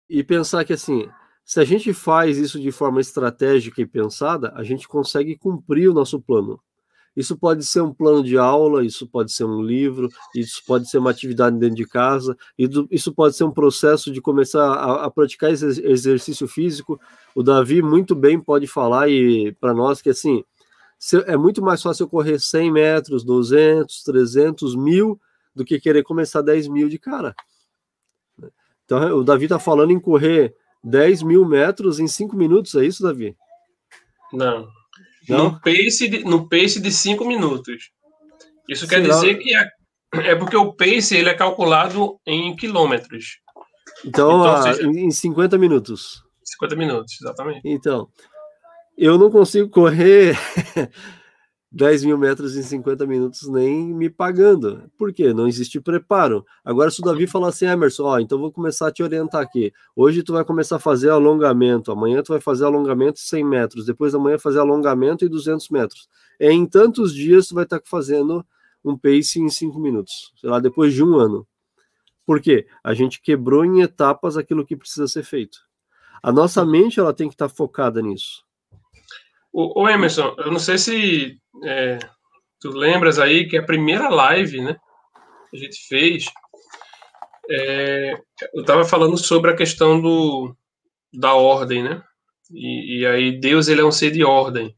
e 0.08 0.22
pensar 0.24 0.64
que, 0.64 0.72
assim, 0.72 1.08
se 1.44 1.60
a 1.60 1.64
gente 1.64 1.92
faz 1.92 2.38
isso 2.38 2.60
de 2.60 2.72
forma 2.72 3.00
estratégica 3.00 3.80
e 3.80 3.86
pensada, 3.86 4.52
a 4.54 4.62
gente 4.62 4.88
consegue 4.88 5.36
cumprir 5.36 5.88
o 5.88 5.94
nosso 5.94 6.20
plano. 6.20 6.60
Isso 7.20 7.37
pode 7.37 7.66
ser 7.66 7.83
um 7.83 7.92
plano 7.92 8.24
de 8.24 8.38
aula, 8.38 8.83
isso 8.83 9.06
pode 9.06 9.30
ser 9.30 9.44
um 9.44 9.61
livro, 9.61 10.09
isso 10.35 10.62
pode 10.66 10.88
ser 10.88 10.96
uma 10.96 11.11
atividade 11.11 11.59
dentro 11.59 11.76
de 11.76 11.87
casa, 11.87 12.35
isso 12.90 13.12
pode 13.12 13.37
ser 13.37 13.44
um 13.44 13.50
processo 13.50 14.11
de 14.11 14.22
começar 14.22 14.64
a, 14.64 15.04
a 15.04 15.11
praticar 15.11 15.52
esse 15.52 15.85
exercício 15.85 16.48
físico. 16.48 16.98
O 17.35 17.42
Davi 17.42 17.83
muito 17.83 18.14
bem 18.14 18.40
pode 18.40 18.66
falar 18.66 19.11
e 19.11 19.52
para 19.61 19.74
nós 19.74 20.00
que 20.00 20.09
assim 20.09 20.42
é 21.26 21.37
muito 21.37 21.61
mais 21.61 21.83
fácil 21.83 22.09
correr 22.09 22.38
100 22.38 22.72
metros, 22.72 23.22
200, 23.22 24.02
300, 24.02 24.74
mil 24.74 25.20
do 25.54 25.62
que 25.62 25.78
querer 25.78 26.02
começar 26.02 26.40
10 26.40 26.68
mil 26.68 26.88
de 26.88 26.98
cara. 26.98 27.35
Então 28.87 29.18
o 29.18 29.22
Davi 29.22 29.44
está 29.44 29.59
falando 29.59 29.90
em 29.90 30.00
correr 30.00 30.54
10 30.83 31.22
mil 31.22 31.44
metros 31.44 32.00
em 32.00 32.06
5 32.06 32.35
minutos, 32.35 32.74
é 32.76 32.87
isso, 32.87 33.02
Davi? 33.02 33.37
Não, 34.33 34.66
não? 35.28 35.52
No, 35.52 35.61
pace 35.61 36.09
de, 36.09 36.24
no 36.24 36.48
pace 36.48 36.80
de 36.80 36.90
5 36.90 37.24
minutos. 37.24 37.90
Isso 38.68 38.87
quer 38.87 39.02
dizer 39.02 39.37
que 39.37 39.54
é, 39.54 39.68
é, 40.14 40.35
porque 40.35 40.56
o 40.56 40.72
pace 40.72 41.16
ele 41.16 41.28
é 41.28 41.35
calculado 41.35 42.18
em 42.26 42.54
quilômetros. 42.54 43.40
Então, 44.04 44.40
então 44.40 44.62
seja, 44.62 44.87
em 44.87 45.11
50 45.11 45.59
minutos. 45.59 46.22
50 46.44 46.76
minutos, 46.76 47.20
exatamente. 47.20 47.61
Então, 47.64 48.09
eu 48.96 49.18
não 49.18 49.30
consigo 49.30 49.68
correr 49.68 50.37
10 51.72 52.04
mil 52.04 52.18
metros 52.18 52.56
em 52.56 52.62
50 52.62 53.06
minutos 53.06 53.48
nem 53.48 53.94
me 53.94 54.11
pagando. 54.11 54.90
Por 54.98 55.12
quê? 55.12 55.33
Não 55.33 55.46
existe 55.46 55.80
preparo. 55.80 56.44
Agora, 56.64 56.90
se 56.90 57.00
o 57.00 57.04
Davi 57.04 57.28
falar 57.28 57.48
assim, 57.48 57.66
Emerson, 57.66 58.04
ó, 58.04 58.18
então 58.18 58.38
vou 58.38 58.50
começar 58.50 58.88
a 58.88 58.92
te 58.92 59.04
orientar 59.04 59.40
aqui. 59.40 59.72
Hoje 59.94 60.24
tu 60.24 60.33
vai 60.33 60.44
começar 60.44 60.76
a 60.76 60.80
fazer 60.80 61.11
alongamento, 61.11 61.92
amanhã 61.92 62.22
tu 62.22 62.33
vai 62.33 62.40
fazer 62.40 62.64
alongamento 62.64 63.20
100 63.20 63.44
metros, 63.44 63.87
depois 63.87 64.12
da 64.12 64.18
manhã 64.18 64.37
fazer 64.37 64.59
alongamento 64.59 65.24
e 65.24 65.28
200 65.28 65.68
metros. 65.68 66.09
É, 66.40 66.50
em 66.50 66.66
tantos 66.66 67.14
dias 67.14 67.46
tu 67.46 67.54
vai 67.54 67.64
estar 67.64 67.80
fazendo 67.85 68.44
um 68.85 68.96
pace 68.96 69.38
em 69.40 69.48
5 69.48 69.78
minutos, 69.78 70.33
sei 70.40 70.50
lá, 70.50 70.59
depois 70.59 70.92
de 70.92 71.04
um 71.04 71.14
ano. 71.14 71.46
Por 72.26 72.40
quê? 72.40 72.66
A 72.83 72.94
gente 72.94 73.20
quebrou 73.22 73.64
em 73.64 73.80
etapas 73.80 74.37
aquilo 74.37 74.66
que 74.66 74.76
precisa 74.76 75.06
ser 75.06 75.22
feito. 75.22 75.59
A 76.22 76.33
nossa 76.33 76.64
mente 76.64 76.98
ela 76.98 77.14
tem 77.14 77.28
que 77.28 77.35
estar 77.35 77.48
focada 77.48 78.02
nisso. 78.02 78.44
O, 79.52 79.82
o 79.82 79.88
Emerson, 79.88 80.34
eu 80.38 80.50
não 80.50 80.58
sei 80.58 80.78
se 80.78 81.36
é, 81.64 81.98
tu 82.60 82.70
lembras 82.70 83.18
aí 83.18 83.48
que 83.48 83.56
a 83.56 83.64
primeira 83.64 84.08
live, 84.08 84.60
né, 84.60 84.76
que 85.50 85.56
a 85.56 85.60
gente 85.60 85.86
fez, 85.88 86.26
é, 87.50 88.12
eu 88.54 88.60
estava 88.60 88.84
falando 88.84 89.18
sobre 89.18 89.50
a 89.50 89.56
questão 89.56 90.00
do, 90.00 90.54
da 91.12 91.34
ordem, 91.34 91.82
né? 91.82 92.02
E, 92.52 93.00
e, 93.00 93.06
aí 93.06 93.40
Deus 93.40 93.68
ele 93.68 93.80
é 93.80 93.84
um 93.84 93.92
ser 93.92 94.10
de 94.12 94.24
ordem. 94.24 94.74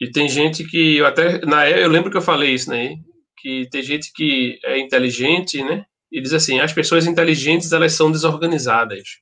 E 0.00 0.10
tem 0.10 0.28
gente 0.28 0.64
que 0.64 0.96
eu 0.98 1.06
até 1.06 1.44
na 1.44 1.68
eu 1.68 1.88
lembro 1.88 2.10
que 2.10 2.16
eu 2.16 2.22
falei 2.22 2.54
isso, 2.54 2.70
né? 2.70 2.96
Que 3.36 3.68
tem 3.70 3.82
gente 3.82 4.12
que 4.12 4.58
é 4.64 4.78
inteligente, 4.78 5.62
né? 5.62 5.84
E 6.10 6.20
diz 6.20 6.32
assim, 6.32 6.60
as 6.60 6.72
pessoas 6.72 7.06
inteligentes 7.06 7.72
elas 7.72 7.92
são 7.92 8.10
desorganizadas. 8.10 9.20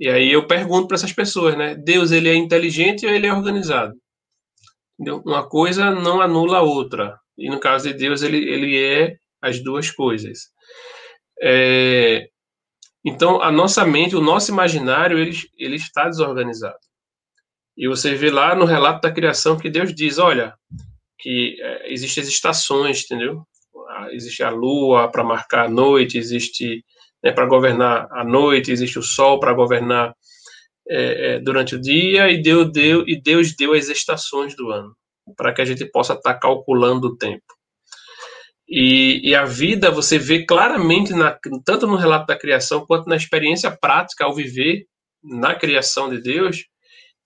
E 0.00 0.08
aí 0.08 0.32
eu 0.32 0.46
pergunto 0.46 0.88
para 0.88 0.94
essas 0.94 1.12
pessoas, 1.12 1.54
né? 1.58 1.74
Deus 1.74 2.10
ele 2.10 2.30
é 2.30 2.34
inteligente 2.34 3.04
ou 3.04 3.12
ele 3.12 3.26
é 3.26 3.34
organizado? 3.34 3.94
Entendeu? 4.94 5.22
Uma 5.26 5.46
coisa 5.46 5.90
não 5.90 6.22
anula 6.22 6.58
a 6.58 6.62
outra. 6.62 7.20
E 7.36 7.50
no 7.50 7.60
caso 7.60 7.88
de 7.88 7.94
Deus, 7.94 8.22
ele, 8.22 8.38
ele 8.38 8.82
é 8.82 9.16
as 9.42 9.62
duas 9.62 9.90
coisas. 9.90 10.48
É, 11.42 12.28
então, 13.04 13.42
a 13.42 13.52
nossa 13.52 13.84
mente, 13.84 14.16
o 14.16 14.22
nosso 14.22 14.50
imaginário, 14.50 15.18
ele, 15.18 15.36
ele 15.58 15.76
está 15.76 16.08
desorganizado. 16.08 16.78
E 17.76 17.86
você 17.86 18.14
vê 18.14 18.30
lá 18.30 18.54
no 18.54 18.64
relato 18.64 19.02
da 19.02 19.12
criação 19.12 19.58
que 19.58 19.68
Deus 19.68 19.94
diz: 19.94 20.18
olha, 20.18 20.54
que 21.18 21.56
é, 21.60 21.92
existem 21.92 22.22
as 22.22 22.28
estações, 22.28 23.04
entendeu? 23.04 23.46
Existe 24.12 24.42
a 24.42 24.48
lua 24.48 25.10
para 25.10 25.22
marcar 25.22 25.66
a 25.66 25.70
noite, 25.70 26.16
existe 26.16 26.82
né, 27.22 27.32
para 27.32 27.46
governar 27.46 28.08
a 28.10 28.24
noite, 28.24 28.72
existe 28.72 28.98
o 28.98 29.02
sol 29.02 29.38
para 29.38 29.52
governar 29.52 30.14
é, 30.88 31.34
é, 31.34 31.38
durante 31.40 31.74
o 31.74 31.80
dia 31.80 32.30
e 32.30 32.42
Deus 32.42 32.72
deu 32.72 33.04
e 33.06 33.20
Deus 33.20 33.54
deu 33.54 33.74
as 33.74 33.88
estações 33.88 34.56
do 34.56 34.70
ano 34.70 34.94
para 35.36 35.52
que 35.52 35.62
a 35.62 35.64
gente 35.64 35.84
possa 35.84 36.14
estar 36.14 36.34
tá 36.34 36.40
calculando 36.40 37.08
o 37.08 37.16
tempo. 37.16 37.44
E, 38.68 39.28
e, 39.28 39.34
a 39.34 39.44
vida 39.44 39.90
você 39.90 40.16
vê 40.16 40.46
claramente 40.46 41.12
na, 41.12 41.36
tanto 41.64 41.88
no 41.88 41.96
relato 41.96 42.26
da 42.26 42.38
criação 42.38 42.86
quanto 42.86 43.08
na 43.08 43.16
experiência 43.16 43.70
prática 43.70 44.24
ao 44.24 44.34
viver 44.34 44.86
na 45.22 45.56
criação 45.56 46.08
de 46.08 46.20
Deus 46.20 46.66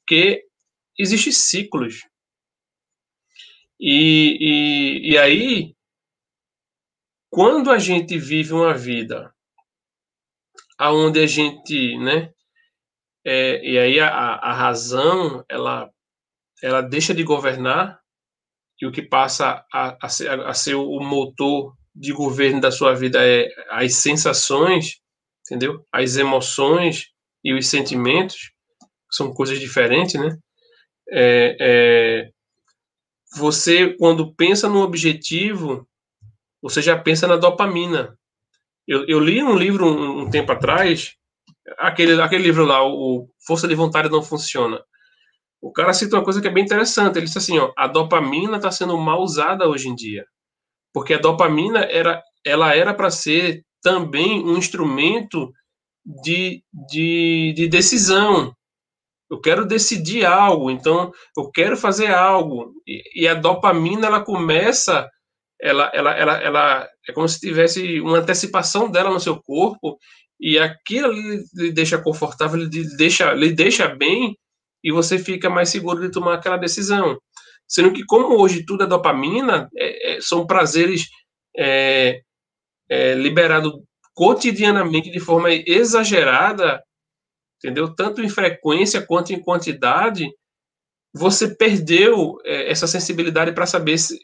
que 0.06 0.42
existem 0.98 1.32
ciclos. 1.32 2.06
E, 3.78 4.38
e, 4.40 5.12
e 5.12 5.18
aí, 5.18 5.74
quando 7.28 7.70
a 7.70 7.78
gente 7.78 8.16
vive 8.16 8.54
uma 8.54 8.72
vida 8.72 9.33
aonde 10.78 11.20
a 11.20 11.26
gente, 11.26 11.98
né, 11.98 12.30
é, 13.24 13.64
e 13.64 13.78
aí 13.78 14.00
a, 14.00 14.08
a 14.08 14.52
razão, 14.52 15.44
ela, 15.48 15.90
ela 16.62 16.82
deixa 16.82 17.14
de 17.14 17.22
governar 17.22 17.98
e 18.80 18.86
o 18.86 18.92
que 18.92 19.02
passa 19.02 19.64
a, 19.72 19.96
a, 20.02 20.08
ser, 20.08 20.28
a 20.28 20.52
ser 20.52 20.74
o 20.74 21.00
motor 21.00 21.74
de 21.94 22.12
governo 22.12 22.60
da 22.60 22.70
sua 22.70 22.92
vida 22.94 23.18
é 23.26 23.48
as 23.70 23.94
sensações, 23.96 25.00
entendeu? 25.46 25.84
As 25.92 26.16
emoções 26.16 27.06
e 27.42 27.54
os 27.54 27.68
sentimentos, 27.68 28.52
são 29.10 29.32
coisas 29.32 29.60
diferentes, 29.60 30.20
né? 30.20 30.36
É, 31.10 31.56
é, 31.60 32.30
você, 33.36 33.94
quando 33.96 34.34
pensa 34.34 34.68
no 34.68 34.80
objetivo, 34.80 35.88
você 36.60 36.82
já 36.82 36.98
pensa 36.98 37.26
na 37.26 37.36
dopamina. 37.36 38.18
Eu, 38.86 39.06
eu 39.06 39.18
li 39.18 39.42
um 39.42 39.56
livro 39.56 39.86
um, 39.86 40.22
um 40.22 40.30
tempo 40.30 40.52
atrás 40.52 41.16
aquele, 41.78 42.20
aquele 42.20 42.42
livro 42.42 42.64
lá, 42.64 42.86
o 42.86 43.28
Força 43.46 43.66
de 43.66 43.74
Vontade 43.74 44.10
Não 44.10 44.22
Funciona. 44.22 44.80
O 45.60 45.72
cara 45.72 45.94
cita 45.94 46.16
uma 46.16 46.24
coisa 46.24 46.40
que 46.40 46.48
é 46.48 46.50
bem 46.50 46.64
interessante. 46.64 47.16
Ele 47.16 47.26
disse 47.26 47.38
assim: 47.38 47.58
ó, 47.58 47.72
a 47.76 47.86
dopamina 47.86 48.56
está 48.56 48.70
sendo 48.70 48.96
mal 48.98 49.22
usada 49.22 49.66
hoje 49.66 49.88
em 49.88 49.94
dia. 49.94 50.26
Porque 50.92 51.14
a 51.14 51.18
dopamina 51.18 51.80
era, 51.80 52.22
ela 52.44 52.74
era 52.74 52.92
para 52.94 53.10
ser 53.10 53.64
também 53.82 54.44
um 54.44 54.56
instrumento 54.56 55.52
de, 56.04 56.62
de, 56.88 57.54
de 57.56 57.68
decisão. 57.68 58.54
Eu 59.30 59.40
quero 59.40 59.66
decidir 59.66 60.24
algo, 60.24 60.70
então 60.70 61.10
eu 61.36 61.50
quero 61.50 61.76
fazer 61.76 62.12
algo. 62.12 62.72
E, 62.86 63.26
a 63.26 63.34
dopamina 63.34 64.06
ela 64.06 64.22
começa, 64.22 65.08
ela, 65.60 65.90
ela, 65.94 66.12
ela, 66.12 66.42
ela 66.42 66.88
é 67.08 67.12
como 67.12 67.28
se 67.28 67.40
tivesse 67.40 68.00
uma 68.00 68.18
antecipação 68.18 68.90
dela 68.90 69.10
no 69.10 69.20
seu 69.20 69.40
corpo 69.42 69.98
e 70.40 70.58
aquilo 70.58 71.12
lhe 71.54 71.72
deixa 71.72 71.98
confortável, 71.98 72.58
lhe 72.58 72.96
deixa, 72.96 73.32
lhe 73.32 73.52
deixa 73.52 73.88
bem 73.88 74.36
e 74.82 74.92
você 74.92 75.18
fica 75.18 75.48
mais 75.48 75.70
seguro 75.70 76.00
de 76.00 76.10
tomar 76.10 76.34
aquela 76.34 76.56
decisão. 76.56 77.18
Sendo 77.66 77.92
que, 77.92 78.04
como 78.04 78.38
hoje 78.38 78.64
tudo 78.66 78.84
é 78.84 78.86
dopamina, 78.86 79.68
é, 79.76 80.16
é, 80.16 80.20
são 80.20 80.46
prazeres 80.46 81.08
é, 81.56 82.20
é 82.90 83.14
liberados 83.14 83.72
cotidianamente 84.12 85.10
de 85.10 85.18
forma 85.18 85.48
exagerada, 85.50 86.82
entendeu? 87.56 87.94
Tanto 87.94 88.22
em 88.22 88.28
frequência 88.28 89.04
quanto 89.04 89.32
em 89.32 89.40
quantidade, 89.40 90.28
você 91.14 91.54
perdeu 91.54 92.36
é, 92.44 92.70
essa 92.70 92.86
sensibilidade 92.86 93.52
para 93.52 93.66
saber 93.66 93.96
se 93.98 94.18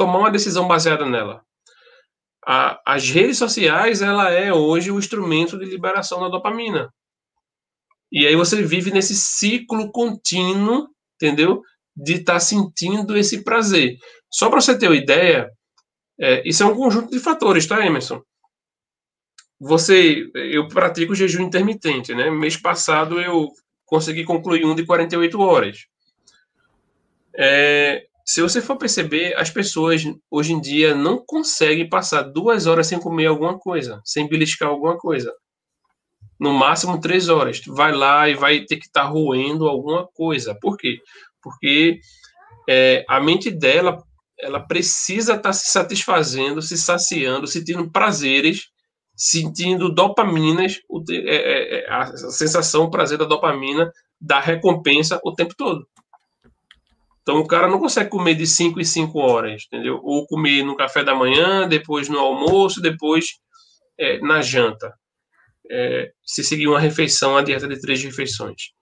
tomar 0.00 0.18
uma 0.18 0.30
decisão 0.30 0.66
baseada 0.66 1.04
nela 1.04 1.42
a, 2.46 2.80
as 2.84 3.08
redes 3.08 3.38
sociais 3.38 4.02
ela 4.02 4.30
é 4.30 4.52
hoje 4.52 4.90
o 4.90 4.98
instrumento 4.98 5.58
de 5.58 5.66
liberação 5.66 6.20
da 6.20 6.28
dopamina. 6.28 6.92
E 8.10 8.26
aí 8.26 8.34
você 8.34 8.62
vive 8.62 8.90
nesse 8.90 9.14
ciclo 9.14 9.90
contínuo, 9.92 10.88
entendeu? 11.14 11.62
De 11.96 12.14
estar 12.14 12.34
tá 12.34 12.40
sentindo 12.40 13.16
esse 13.16 13.44
prazer. 13.44 13.96
Só 14.28 14.48
para 14.48 14.60
você 14.60 14.76
ter 14.76 14.88
uma 14.88 14.96
ideia, 14.96 15.48
é, 16.18 16.48
isso 16.48 16.62
é 16.62 16.66
um 16.66 16.74
conjunto 16.74 17.10
de 17.10 17.20
fatores, 17.20 17.66
tá, 17.66 17.84
Emerson? 17.84 18.20
Você, 19.60 20.28
eu 20.34 20.66
pratico 20.68 21.14
jejum 21.14 21.44
intermitente, 21.44 22.14
né? 22.14 22.30
Mês 22.30 22.56
passado 22.56 23.20
eu 23.20 23.48
consegui 23.84 24.24
concluir 24.24 24.64
um 24.64 24.74
de 24.74 24.86
48 24.86 25.38
horas. 25.40 25.84
É, 27.36 28.06
se 28.30 28.40
você 28.40 28.62
for 28.62 28.76
perceber, 28.76 29.34
as 29.36 29.50
pessoas 29.50 30.04
hoje 30.30 30.52
em 30.52 30.60
dia 30.60 30.94
não 30.94 31.20
conseguem 31.26 31.88
passar 31.88 32.22
duas 32.22 32.64
horas 32.64 32.86
sem 32.86 33.00
comer 33.00 33.26
alguma 33.26 33.58
coisa, 33.58 34.00
sem 34.04 34.28
beliscar 34.28 34.68
alguma 34.68 34.96
coisa. 34.96 35.34
No 36.38 36.52
máximo 36.52 37.00
três 37.00 37.28
horas. 37.28 37.60
Vai 37.66 37.90
lá 37.90 38.28
e 38.28 38.36
vai 38.36 38.60
ter 38.60 38.76
que 38.76 38.86
estar 38.86 39.02
tá 39.02 39.08
roendo 39.08 39.66
alguma 39.66 40.06
coisa. 40.14 40.56
Por 40.62 40.76
quê? 40.76 41.00
Porque 41.42 41.98
é, 42.68 43.04
a 43.08 43.20
mente 43.20 43.50
dela 43.50 44.00
ela 44.38 44.60
precisa 44.60 45.32
estar 45.32 45.48
tá 45.48 45.52
se 45.52 45.68
satisfazendo, 45.72 46.62
se 46.62 46.78
saciando, 46.78 47.48
sentindo 47.48 47.90
prazeres, 47.90 48.68
sentindo 49.16 49.92
dopaminas, 49.92 50.78
é, 51.10 51.16
é, 51.16 51.80
é, 51.80 51.92
a 51.92 52.16
sensação, 52.30 52.84
o 52.84 52.90
prazer 52.90 53.18
da 53.18 53.24
dopamina, 53.24 53.90
da 54.20 54.38
recompensa 54.38 55.20
o 55.24 55.34
tempo 55.34 55.52
todo. 55.58 55.84
Então 57.22 57.38
o 57.38 57.46
cara 57.46 57.68
não 57.68 57.78
consegue 57.78 58.10
comer 58.10 58.34
de 58.34 58.46
5 58.46 58.80
em 58.80 58.84
5 58.84 59.18
horas, 59.18 59.64
entendeu? 59.66 60.00
Ou 60.02 60.26
comer 60.26 60.64
no 60.64 60.76
café 60.76 61.04
da 61.04 61.14
manhã, 61.14 61.68
depois 61.68 62.08
no 62.08 62.18
almoço, 62.18 62.80
depois 62.80 63.26
é, 63.98 64.18
na 64.20 64.40
janta. 64.40 64.92
É, 65.70 66.10
se 66.24 66.42
seguir 66.42 66.66
uma 66.66 66.80
refeição, 66.80 67.36
a 67.36 67.42
dieta 67.42 67.68
de 67.68 67.80
três 67.80 68.02
refeições. 68.02 68.72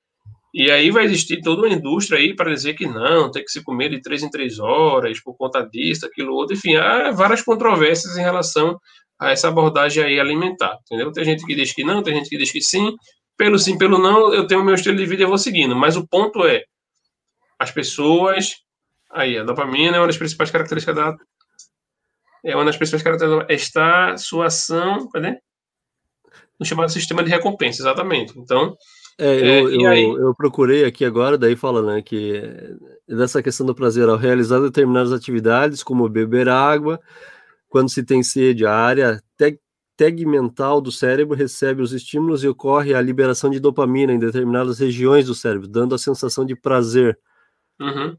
E 0.55 0.71
aí 0.71 0.91
vai 0.91 1.05
existir 1.05 1.43
toda 1.43 1.63
uma 1.63 1.75
indústria 1.75 2.19
aí 2.19 2.35
para 2.35 2.55
dizer 2.55 2.75
que 2.75 2.87
não, 2.87 3.31
tem 3.31 3.45
que 3.45 3.51
se 3.51 3.63
comer 3.63 3.91
de 3.91 4.01
três 4.01 4.23
em 4.23 4.31
três 4.31 4.59
horas, 4.59 5.21
por 5.23 5.37
conta 5.37 5.63
disso, 5.63 6.07
aquilo 6.07 6.35
outro. 6.35 6.55
Enfim, 6.57 6.77
há 6.77 7.11
várias 7.11 7.43
controvérsias 7.43 8.17
em 8.17 8.23
relação 8.23 8.79
a 9.21 9.31
essa 9.31 9.49
abordagem 9.49 10.03
aí 10.03 10.19
alimentar, 10.19 10.79
entendeu? 10.83 11.13
Tem 11.13 11.25
gente 11.25 11.45
que 11.45 11.55
diz 11.55 11.73
que 11.75 11.85
não, 11.85 12.03
tem 12.03 12.15
gente 12.15 12.31
que 12.31 12.39
diz 12.39 12.51
que 12.51 12.63
sim. 12.63 12.95
Pelo 13.37 13.59
sim, 13.59 13.77
pelo 13.77 13.99
não, 13.99 14.33
eu 14.33 14.47
tenho 14.47 14.65
meu 14.65 14.75
estilo 14.75 14.97
de 14.97 15.07
vida 15.07 15.23
e 15.23 15.27
vou 15.27 15.39
seguindo. 15.39 15.77
Mas 15.77 15.97
o 15.97 16.07
ponto 16.09 16.45
é, 16.45 16.65
as 17.59 17.71
pessoas... 17.71 18.57
Aí, 19.11 19.39
a 19.39 19.43
dopamina 19.43 19.97
é 19.97 20.01
uma 20.01 20.07
das 20.07 20.19
principais 20.19 20.51
características 20.51 20.95
da... 20.95 21.17
É 22.45 22.55
uma 22.55 22.65
das 22.65 22.77
principais 22.77 23.03
características 23.03 23.47
está 23.51 24.17
sua 24.17 24.47
ação, 24.47 25.09
cadê? 25.09 25.39
No 26.59 26.67
chamado 26.67 26.91
sistema 26.91 27.23
de 27.23 27.31
recompensa, 27.31 27.83
exatamente. 27.83 28.39
Então, 28.39 28.77
é, 29.21 29.61
eu, 29.61 29.91
é, 29.91 30.01
eu, 30.01 30.19
eu, 30.19 30.35
procurei 30.35 30.85
aqui 30.85 31.05
agora, 31.05 31.37
daí 31.37 31.57
fala, 31.57 31.83
né, 31.83 32.03
que 32.03 32.41
dessa 33.09 33.43
questão 33.43 33.67
do 33.67 33.75
prazer 33.75 34.09
ao 34.09 34.17
realizar 34.17 34.61
determinadas 34.61 35.13
atividades, 35.13 35.83
como 35.83 36.09
beber 36.09 36.49
água, 36.49 37.01
quando 37.69 37.91
se 37.91 38.05
tem 38.05 38.23
sede, 38.23 38.65
a 38.65 38.73
área 38.73 39.21
tegmental 39.97 40.81
do 40.81 40.93
cérebro 40.93 41.37
recebe 41.37 41.83
os 41.83 41.93
estímulos 41.93 42.45
e 42.45 42.49
ocorre 42.49 42.95
a 42.95 43.01
liberação 43.01 43.51
de 43.51 43.59
dopamina 43.59 44.13
em 44.13 44.19
determinadas 44.19 44.79
regiões 44.79 45.27
do 45.27 45.35
cérebro, 45.35 45.67
dando 45.67 45.97
a 45.97 45.99
sensação 45.99 46.47
de 46.47 46.55
prazer. 46.55 47.19
Uhum. 47.81 48.17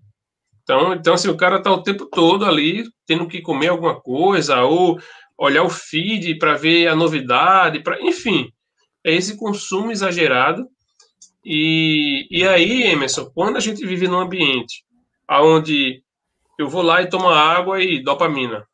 Então, 0.63 0.93
então, 0.93 1.13
assim, 1.13 1.29
o 1.29 1.37
cara 1.37 1.57
está 1.57 1.71
o 1.71 1.83
tempo 1.83 2.05
todo 2.05 2.45
ali 2.45 2.83
tendo 3.05 3.27
que 3.27 3.41
comer 3.41 3.69
alguma 3.69 3.99
coisa 3.99 4.61
ou 4.61 4.99
olhar 5.37 5.63
o 5.63 5.69
feed 5.69 6.35
para 6.37 6.55
ver 6.55 6.87
a 6.87 6.95
novidade, 6.95 7.81
para, 7.81 7.99
enfim, 8.01 8.51
é 9.03 9.13
esse 9.13 9.37
consumo 9.37 9.91
exagerado 9.91 10.67
e, 11.43 12.27
e 12.29 12.47
aí, 12.47 12.83
Emerson, 12.83 13.31
quando 13.33 13.57
a 13.57 13.59
gente 13.59 13.85
vive 13.85 14.07
num 14.07 14.19
ambiente 14.19 14.83
onde 15.29 16.03
eu 16.57 16.67
vou 16.67 16.81
lá 16.81 17.01
e 17.01 17.09
tomo 17.09 17.29
água 17.29 17.81
e 17.81 18.03
dopamina, 18.03 18.65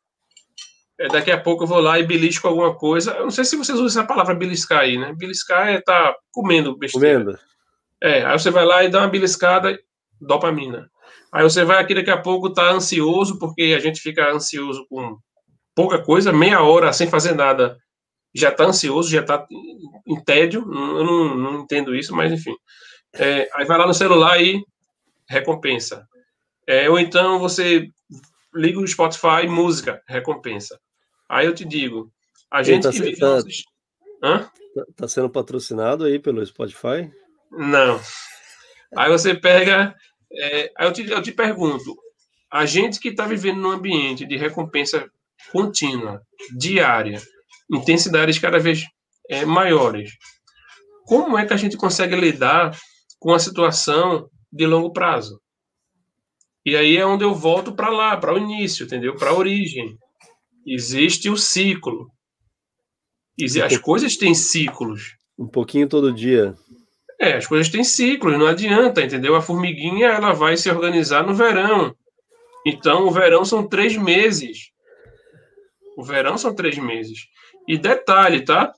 é, 0.98 1.08
daqui 1.08 1.30
a 1.30 1.40
pouco 1.40 1.64
eu 1.64 1.68
vou 1.68 1.80
lá 1.80 1.98
e 1.98 2.06
belisco 2.06 2.48
alguma 2.48 2.74
coisa. 2.74 3.12
Eu 3.12 3.24
não 3.24 3.30
sei 3.30 3.44
se 3.44 3.56
vocês 3.56 3.78
usam 3.78 4.02
essa 4.02 4.08
palavra 4.08 4.34
beliscar 4.34 4.80
aí, 4.80 4.98
né? 4.98 5.14
Beliscar 5.16 5.68
é 5.68 5.78
estar 5.78 6.12
tá 6.12 6.18
comendo 6.32 6.76
besteira. 6.76 7.18
Comendo. 7.18 7.38
É, 8.02 8.24
aí 8.24 8.38
você 8.38 8.50
vai 8.50 8.64
lá 8.64 8.82
e 8.84 8.88
dá 8.88 9.00
uma 9.00 9.08
beliscada, 9.08 9.78
dopamina. 10.20 10.90
Aí 11.32 11.42
você 11.42 11.64
vai 11.64 11.80
aqui 11.80 11.94
daqui 11.94 12.10
a 12.10 12.20
pouco 12.20 12.52
tá 12.52 12.70
ansioso, 12.70 13.38
porque 13.38 13.74
a 13.76 13.80
gente 13.80 14.00
fica 14.00 14.30
ansioso 14.32 14.86
com 14.88 15.18
pouca 15.74 16.02
coisa, 16.02 16.32
meia 16.32 16.62
hora 16.62 16.92
sem 16.92 17.08
fazer 17.08 17.34
nada 17.34 17.76
já 18.36 18.50
está 18.50 18.64
ansioso, 18.64 19.10
já 19.10 19.22
está 19.22 19.46
em 20.06 20.22
tédio, 20.22 20.60
eu 20.60 21.04
não, 21.04 21.34
não, 21.36 21.60
entendo 21.60 21.94
isso, 21.96 22.14
mas 22.14 22.30
enfim. 22.30 22.54
É, 23.14 23.48
aí 23.54 23.64
vai 23.64 23.78
lá 23.78 23.86
no 23.86 23.94
celular 23.94 24.40
e 24.42 24.62
recompensa. 25.28 26.06
É, 26.66 26.88
ou 26.90 26.98
então 26.98 27.38
você 27.38 27.88
liga 28.54 28.78
o 28.78 28.86
Spotify, 28.86 29.46
música, 29.48 30.02
recompensa. 30.06 30.78
Aí 31.28 31.46
eu 31.46 31.54
te 31.54 31.64
digo, 31.64 32.12
a 32.50 32.62
gente 32.62 32.82
tá, 32.82 32.90
que 32.90 33.00
vive... 33.00 33.18
Tá, 33.18 33.38
Hã? 34.22 34.50
tá 34.94 35.08
sendo 35.08 35.30
patrocinado 35.30 36.04
aí 36.04 36.18
pelo 36.18 36.44
Spotify? 36.44 37.10
Não. 37.50 37.98
Aí 38.94 39.10
você 39.10 39.34
pega... 39.34 39.94
É, 40.32 40.72
aí 40.76 40.86
eu 40.86 40.92
te, 40.92 41.08
eu 41.08 41.22
te 41.22 41.32
pergunto, 41.32 41.96
a 42.50 42.66
gente 42.66 43.00
que 43.00 43.08
está 43.08 43.26
vivendo 43.26 43.60
num 43.60 43.70
ambiente 43.70 44.26
de 44.26 44.36
recompensa 44.36 45.10
contínua, 45.50 46.22
diária, 46.56 47.20
intensidades 47.70 48.38
cada 48.38 48.58
vez 48.58 48.84
é, 49.28 49.44
maiores. 49.44 50.10
Como 51.04 51.38
é 51.38 51.46
que 51.46 51.54
a 51.54 51.56
gente 51.56 51.76
consegue 51.76 52.16
lidar 52.16 52.76
com 53.18 53.32
a 53.32 53.38
situação 53.38 54.28
de 54.52 54.66
longo 54.66 54.92
prazo? 54.92 55.40
E 56.64 56.76
aí 56.76 56.96
é 56.96 57.06
onde 57.06 57.24
eu 57.24 57.32
volto 57.32 57.72
para 57.72 57.90
lá, 57.90 58.16
para 58.16 58.34
o 58.34 58.38
início, 58.38 58.84
entendeu? 58.84 59.14
Para 59.14 59.30
a 59.30 59.34
origem. 59.34 59.96
Existe 60.66 61.30
o 61.30 61.36
ciclo. 61.36 62.10
As 63.64 63.78
coisas 63.78 64.16
têm 64.16 64.34
ciclos. 64.34 65.14
Um 65.38 65.46
pouquinho 65.46 65.88
todo 65.88 66.12
dia. 66.12 66.56
É, 67.18 67.34
as 67.34 67.46
coisas 67.46 67.70
têm 67.70 67.82
ciclos, 67.82 68.38
não 68.38 68.46
adianta, 68.46 69.02
entendeu? 69.02 69.34
A 69.34 69.42
formiguinha 69.42 70.08
ela 70.08 70.32
vai 70.32 70.56
se 70.56 70.70
organizar 70.70 71.26
no 71.26 71.34
verão. 71.34 71.94
Então, 72.64 73.06
o 73.06 73.10
verão 73.10 73.44
são 73.44 73.66
três 73.66 73.96
meses. 73.96 74.70
O 75.96 76.02
verão 76.02 76.36
são 76.36 76.54
três 76.54 76.76
meses. 76.76 77.28
E 77.66 77.78
detalhe, 77.78 78.42
tá? 78.42 78.72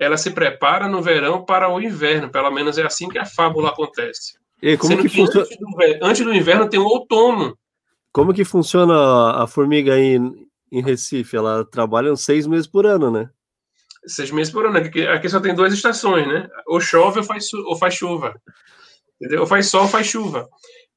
Ela 0.00 0.16
se 0.16 0.30
prepara 0.30 0.88
no 0.88 1.00
verão 1.00 1.44
para 1.44 1.72
o 1.72 1.80
inverno, 1.80 2.28
pelo 2.28 2.50
menos 2.50 2.76
é 2.76 2.84
assim 2.84 3.08
que 3.08 3.18
a 3.18 3.24
fábula 3.24 3.70
acontece. 3.70 4.34
E 4.60 4.76
como 4.76 4.96
que, 4.96 5.08
que 5.08 5.16
funciona... 5.16 5.42
antes, 5.42 5.58
do, 5.58 6.04
antes, 6.04 6.24
do, 6.24 6.34
inverno 6.34 6.68
tem 6.68 6.80
o 6.80 6.84
outono. 6.84 7.56
Como 8.12 8.34
que 8.34 8.44
funciona 8.44 9.42
a 9.42 9.46
formiga 9.46 9.94
aí 9.94 10.16
em, 10.16 10.48
em 10.72 10.82
Recife? 10.82 11.36
Ela 11.36 11.64
trabalha 11.64 12.14
seis 12.16 12.46
meses 12.46 12.66
por 12.66 12.86
ano, 12.86 13.10
né? 13.10 13.30
Seis 14.06 14.30
meses 14.30 14.52
por 14.52 14.66
ano. 14.66 14.78
Aqui, 14.78 15.06
aqui 15.06 15.28
só 15.28 15.40
tem 15.40 15.54
duas 15.54 15.72
estações, 15.72 16.26
né? 16.26 16.48
Ou 16.66 16.80
chove 16.80 17.18
ou 17.18 17.24
faz, 17.24 17.52
ou 17.52 17.76
faz 17.76 17.94
chuva. 17.94 18.34
Entendeu? 19.20 19.40
Ou 19.40 19.46
faz 19.46 19.68
sol 19.68 19.82
ou 19.82 19.88
faz 19.88 20.06
chuva. 20.06 20.48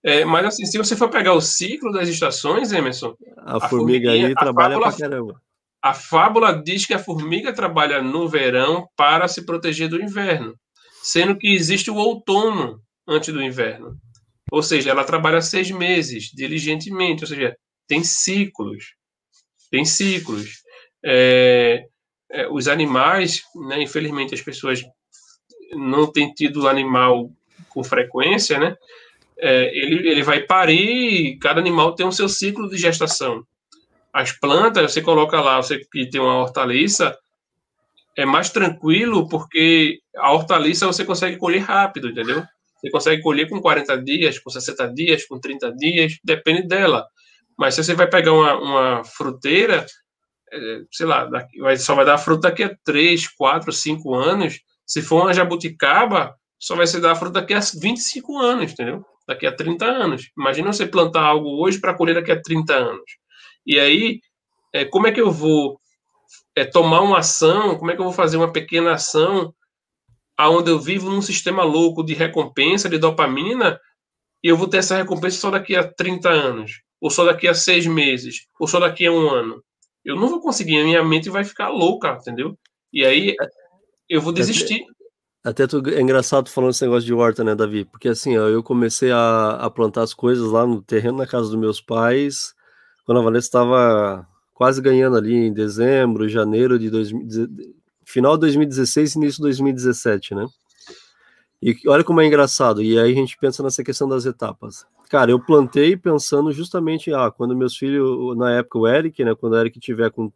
É, 0.03 0.23
mas 0.23 0.45
assim, 0.45 0.65
se 0.65 0.77
você 0.77 0.95
for 0.95 1.09
pegar 1.09 1.33
o 1.33 1.41
ciclo 1.41 1.91
das 1.91 2.07
estações, 2.07 2.71
Emerson. 2.71 3.15
A, 3.37 3.57
a 3.57 3.69
formiga 3.69 4.11
aí 4.11 4.33
trabalha 4.33 4.75
fábula, 4.75 4.91
pra 4.91 4.97
caramba. 4.97 5.41
A 5.81 5.93
fábula 5.93 6.61
diz 6.63 6.85
que 6.85 6.93
a 6.93 6.99
formiga 6.99 7.53
trabalha 7.53 8.01
no 8.01 8.27
verão 8.27 8.87
para 8.95 9.27
se 9.27 9.45
proteger 9.45 9.89
do 9.89 10.01
inverno, 10.01 10.55
sendo 11.01 11.37
que 11.37 11.47
existe 11.47 11.89
o 11.89 11.95
outono 11.95 12.81
antes 13.07 13.33
do 13.33 13.41
inverno. 13.41 13.97
Ou 14.51 14.63
seja, 14.63 14.89
ela 14.89 15.03
trabalha 15.03 15.41
seis 15.41 15.69
meses 15.71 16.31
diligentemente, 16.33 17.23
ou 17.23 17.27
seja, 17.27 17.55
tem 17.87 18.03
ciclos. 18.03 18.93
Tem 19.69 19.85
ciclos. 19.85 20.63
É, 21.03 21.83
é, 22.31 22.47
os 22.47 22.67
animais, 22.67 23.41
né, 23.67 23.81
infelizmente 23.81 24.33
as 24.33 24.41
pessoas 24.41 24.83
não 25.73 26.11
têm 26.11 26.33
tido 26.33 26.67
animal 26.67 27.29
com 27.69 27.83
frequência, 27.83 28.57
né? 28.59 28.75
É, 29.37 29.75
ele, 29.75 30.09
ele 30.09 30.23
vai 30.23 30.41
parir, 30.41 31.37
cada 31.37 31.59
animal 31.59 31.95
tem 31.95 32.05
o 32.05 32.11
seu 32.11 32.27
ciclo 32.27 32.69
de 32.69 32.77
gestação 32.77 33.45
as 34.13 34.31
plantas, 34.31 34.91
você 34.91 35.01
coloca 35.01 35.39
lá, 35.39 35.57
você 35.57 35.79
que 35.79 36.09
tem 36.09 36.19
uma 36.19 36.37
hortaliça, 36.37 37.17
é 38.17 38.25
mais 38.25 38.49
tranquilo 38.49 39.29
porque 39.29 39.99
a 40.17 40.33
hortaliça 40.33 40.87
você 40.87 41.05
consegue 41.05 41.37
colher 41.37 41.61
rápido, 41.61 42.09
entendeu? 42.09 42.43
Você 42.75 42.89
consegue 42.89 43.21
colher 43.21 43.47
com 43.49 43.61
40 43.61 44.01
dias, 44.01 44.39
com 44.39 44.49
60 44.49 44.93
dias, 44.93 45.25
com 45.25 45.39
30 45.39 45.73
dias, 45.75 46.13
depende 46.23 46.67
dela. 46.67 47.05
Mas 47.57 47.75
se 47.75 47.83
você 47.83 47.93
vai 47.93 48.09
pegar 48.09 48.33
uma, 48.33 48.57
uma 48.57 49.03
fruteira, 49.03 49.85
sei 50.91 51.05
lá, 51.05 51.25
daqui, 51.25 51.57
só 51.77 51.95
vai 51.95 52.05
dar 52.05 52.17
fruta 52.17 52.49
daqui 52.49 52.63
a 52.63 52.75
3, 52.83 53.27
4, 53.29 53.71
5 53.71 54.15
anos. 54.15 54.59
Se 54.85 55.01
for 55.01 55.23
uma 55.23 55.33
jabuticaba, 55.33 56.35
só 56.59 56.75
vai 56.75 56.87
se 56.87 56.99
dar 56.99 57.15
fruta 57.15 57.41
daqui 57.41 57.53
a 57.53 57.59
25 57.59 58.37
anos, 58.37 58.71
entendeu? 58.73 59.05
Daqui 59.27 59.45
a 59.45 59.55
30 59.55 59.85
anos. 59.85 60.31
Imagina 60.37 60.73
você 60.73 60.85
plantar 60.85 61.21
algo 61.21 61.63
hoje 61.63 61.79
para 61.79 61.93
colher 61.93 62.15
daqui 62.15 62.31
a 62.31 62.41
30 62.41 62.73
anos. 62.73 63.11
E 63.65 63.79
aí, 63.79 64.19
é, 64.73 64.85
como 64.85 65.07
é 65.07 65.11
que 65.11 65.21
eu 65.21 65.31
vou 65.31 65.79
é, 66.55 66.65
tomar 66.65 67.01
uma 67.01 67.19
ação, 67.19 67.77
como 67.77 67.91
é 67.91 67.95
que 67.95 68.01
eu 68.01 68.05
vou 68.05 68.13
fazer 68.13 68.37
uma 68.37 68.51
pequena 68.51 68.93
ação 68.93 69.53
aonde 70.37 70.71
eu 70.71 70.79
vivo 70.79 71.09
num 71.09 71.21
sistema 71.21 71.63
louco 71.63 72.01
de 72.01 72.13
recompensa, 72.13 72.87
de 72.87 72.97
dopamina, 72.97 73.77
e 74.41 74.47
eu 74.47 74.55
vou 74.55 74.69
ter 74.69 74.77
essa 74.77 74.95
recompensa 74.95 75.37
só 75.37 75.51
daqui 75.51 75.75
a 75.75 75.83
30 75.83 76.29
anos, 76.29 76.81
ou 77.01 77.09
só 77.09 77.25
daqui 77.25 77.45
a 77.45 77.53
seis 77.53 77.85
meses, 77.85 78.47
ou 78.57 78.65
só 78.65 78.79
daqui 78.79 79.05
a 79.05 79.11
um 79.11 79.29
ano. 79.29 79.61
Eu 80.09 80.15
não 80.15 80.29
vou 80.29 80.41
conseguir, 80.41 80.79
a 80.79 80.83
minha 80.83 81.03
mente 81.03 81.29
vai 81.29 81.43
ficar 81.43 81.69
louca, 81.69 82.17
entendeu? 82.19 82.57
E 82.91 83.05
aí 83.05 83.35
eu 84.09 84.21
vou 84.21 84.33
desistir. 84.33 84.83
Até 85.43 85.65
tu, 85.67 85.81
é 85.89 86.01
engraçado 86.01 86.49
falando 86.49 86.71
esse 86.71 86.83
negócio 86.83 87.05
de 87.05 87.13
horta, 87.13 87.43
né, 87.43 87.55
Davi? 87.55 87.85
Porque 87.85 88.09
assim, 88.09 88.37
ó, 88.37 88.47
eu 88.47 88.61
comecei 88.61 89.11
a, 89.11 89.51
a, 89.51 89.69
plantar 89.69 90.03
as 90.03 90.13
coisas 90.13 90.51
lá 90.51 90.65
no 90.65 90.81
terreno 90.81 91.17
na 91.17 91.27
casa 91.27 91.47
dos 91.47 91.55
meus 91.55 91.79
pais, 91.79 92.53
quando 93.05 93.19
a 93.19 93.23
Vanessa 93.23 93.47
estava 93.47 94.27
quase 94.53 94.81
ganhando 94.81 95.15
ali 95.15 95.33
em 95.33 95.53
dezembro, 95.53 96.27
janeiro 96.27 96.77
de 96.77 96.89
2000, 96.89 97.25
final 98.03 98.35
de 98.35 98.41
2016 98.41 99.15
início 99.15 99.37
de 99.37 99.43
2017, 99.43 100.35
né? 100.35 100.45
E 101.61 101.75
olha 101.87 102.03
como 102.03 102.19
é 102.19 102.25
engraçado. 102.25 102.81
E 102.81 102.99
aí 102.99 103.11
a 103.11 103.15
gente 103.15 103.37
pensa 103.37 103.63
nessa 103.63 103.83
questão 103.83 104.09
das 104.09 104.25
etapas. 104.25 104.85
Cara, 105.09 105.31
eu 105.31 105.39
plantei 105.39 105.97
pensando 105.97 106.51
justamente, 106.51 107.11
ah, 107.11 107.31
quando 107.31 107.55
meus 107.55 107.75
filhos, 107.75 108.37
na 108.37 108.53
época 108.53 108.77
o 108.77 108.87
Eric, 108.87 109.23
né, 109.25 109.33
quando 109.33 109.53
o 109.53 109.57
Eric 109.57 109.79
tiver 109.79 110.11
com 110.11 110.31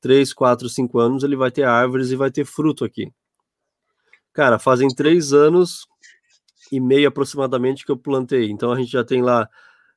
3, 0.00 0.32
4, 0.32 0.66
5 0.68 0.98
anos, 0.98 1.22
ele 1.22 1.36
vai 1.36 1.50
ter 1.50 1.64
árvores 1.64 2.10
e 2.10 2.16
vai 2.16 2.30
ter 2.30 2.46
fruto 2.46 2.86
aqui. 2.86 3.12
Cara, 4.32 4.58
fazem 4.58 4.88
três 4.88 5.32
anos 5.32 5.86
e 6.72 6.80
meio 6.80 7.08
aproximadamente 7.08 7.84
que 7.84 7.92
eu 7.92 7.96
plantei. 7.98 8.50
Então 8.50 8.72
a 8.72 8.76
gente 8.78 8.90
já 8.90 9.04
tem 9.04 9.22
lá. 9.22 9.48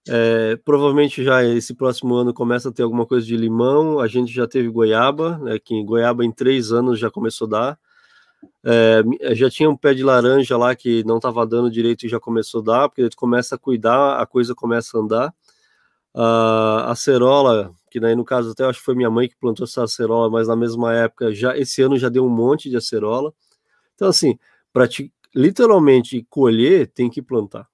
É, 0.10 0.56
provavelmente 0.58 1.24
já 1.24 1.44
esse 1.44 1.74
próximo 1.76 2.16
ano 2.16 2.34
começa 2.34 2.70
a 2.70 2.72
ter 2.72 2.84
alguma 2.84 3.06
coisa 3.06 3.26
de 3.26 3.36
limão. 3.38 4.00
A 4.00 4.08
gente 4.08 4.32
já 4.34 4.48
teve 4.48 4.70
goiaba, 4.70 5.38
né, 5.40 5.60
que 5.60 5.84
goiaba 5.84 6.24
em 6.26 6.32
três 6.32 6.72
anos 6.72 7.00
já 7.00 7.10
começou 7.10 7.48
a 7.48 7.50
dar. 7.50 7.80
É, 8.64 9.02
já 9.36 9.50
tinha 9.50 9.70
um 9.70 9.78
pé 9.78 9.94
de 9.94 10.04
laranja 10.04 10.58
lá 10.58 10.76
que 10.76 11.04
não 11.04 11.18
estava 11.18 11.46
dando 11.46 11.72
direito 11.72 12.06
e 12.06 12.10
já 12.10 12.20
começou 12.20 12.62
a 12.62 12.64
dar, 12.64 12.90
porque 12.90 13.02
ele 13.02 13.16
começa 13.16 13.56
a 13.56 13.58
cuidar, 13.58 14.20
a 14.20 14.26
coisa 14.26 14.54
começa 14.54 14.98
a 14.98 15.02
andar. 15.02 15.34
A 16.14 16.92
acerola, 16.92 17.72
que 17.92 18.00
daí 18.00 18.16
no 18.16 18.26
caso 18.26 18.52
até 18.52 18.66
acho 18.66 18.80
que 18.80 18.86
foi 18.86 18.96
minha 18.96 19.10
mãe 19.10 19.30
que 19.30 19.38
plantou 19.38 19.66
essa 19.66 19.84
acerola, 19.84 20.30
mas 20.30 20.48
na 20.48 20.56
mesma 20.56 20.94
época, 20.94 21.34
já 21.34 21.58
esse 21.58 21.82
ano 21.82 21.98
já 21.98 22.10
deu 22.10 22.26
um 22.26 22.30
monte 22.30 22.70
de 22.70 22.76
acerola. 22.78 23.34
Então, 23.96 24.10
assim, 24.10 24.38
para 24.74 24.88
literalmente 25.36 26.26
colher, 26.30 26.88
tem 26.88 27.10
que 27.10 27.22
plantar. 27.22 27.68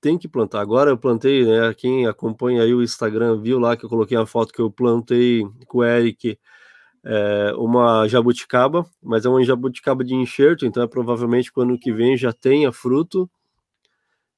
Tem 0.00 0.16
que 0.18 0.28
plantar. 0.28 0.60
Agora 0.60 0.90
eu 0.90 0.98
plantei, 0.98 1.44
né? 1.44 1.74
Quem 1.74 2.06
acompanha 2.06 2.62
aí 2.62 2.72
o 2.74 2.82
Instagram 2.82 3.40
viu 3.40 3.58
lá 3.58 3.76
que 3.76 3.84
eu 3.84 3.88
coloquei 3.88 4.16
a 4.16 4.26
foto 4.26 4.52
que 4.52 4.60
eu 4.60 4.70
plantei 4.70 5.44
com 5.66 5.78
o 5.78 5.84
Eric 5.84 6.38
é, 7.04 7.52
uma 7.56 8.06
jabuticaba, 8.08 8.86
mas 9.02 9.24
é 9.24 9.28
uma 9.28 9.42
jabuticaba 9.44 10.04
de 10.04 10.14
enxerto, 10.14 10.66
então 10.66 10.82
é 10.82 10.86
provavelmente 10.86 11.52
quando 11.52 11.78
que 11.78 11.92
vem 11.92 12.16
já 12.16 12.32
tenha 12.32 12.72
fruto. 12.72 13.30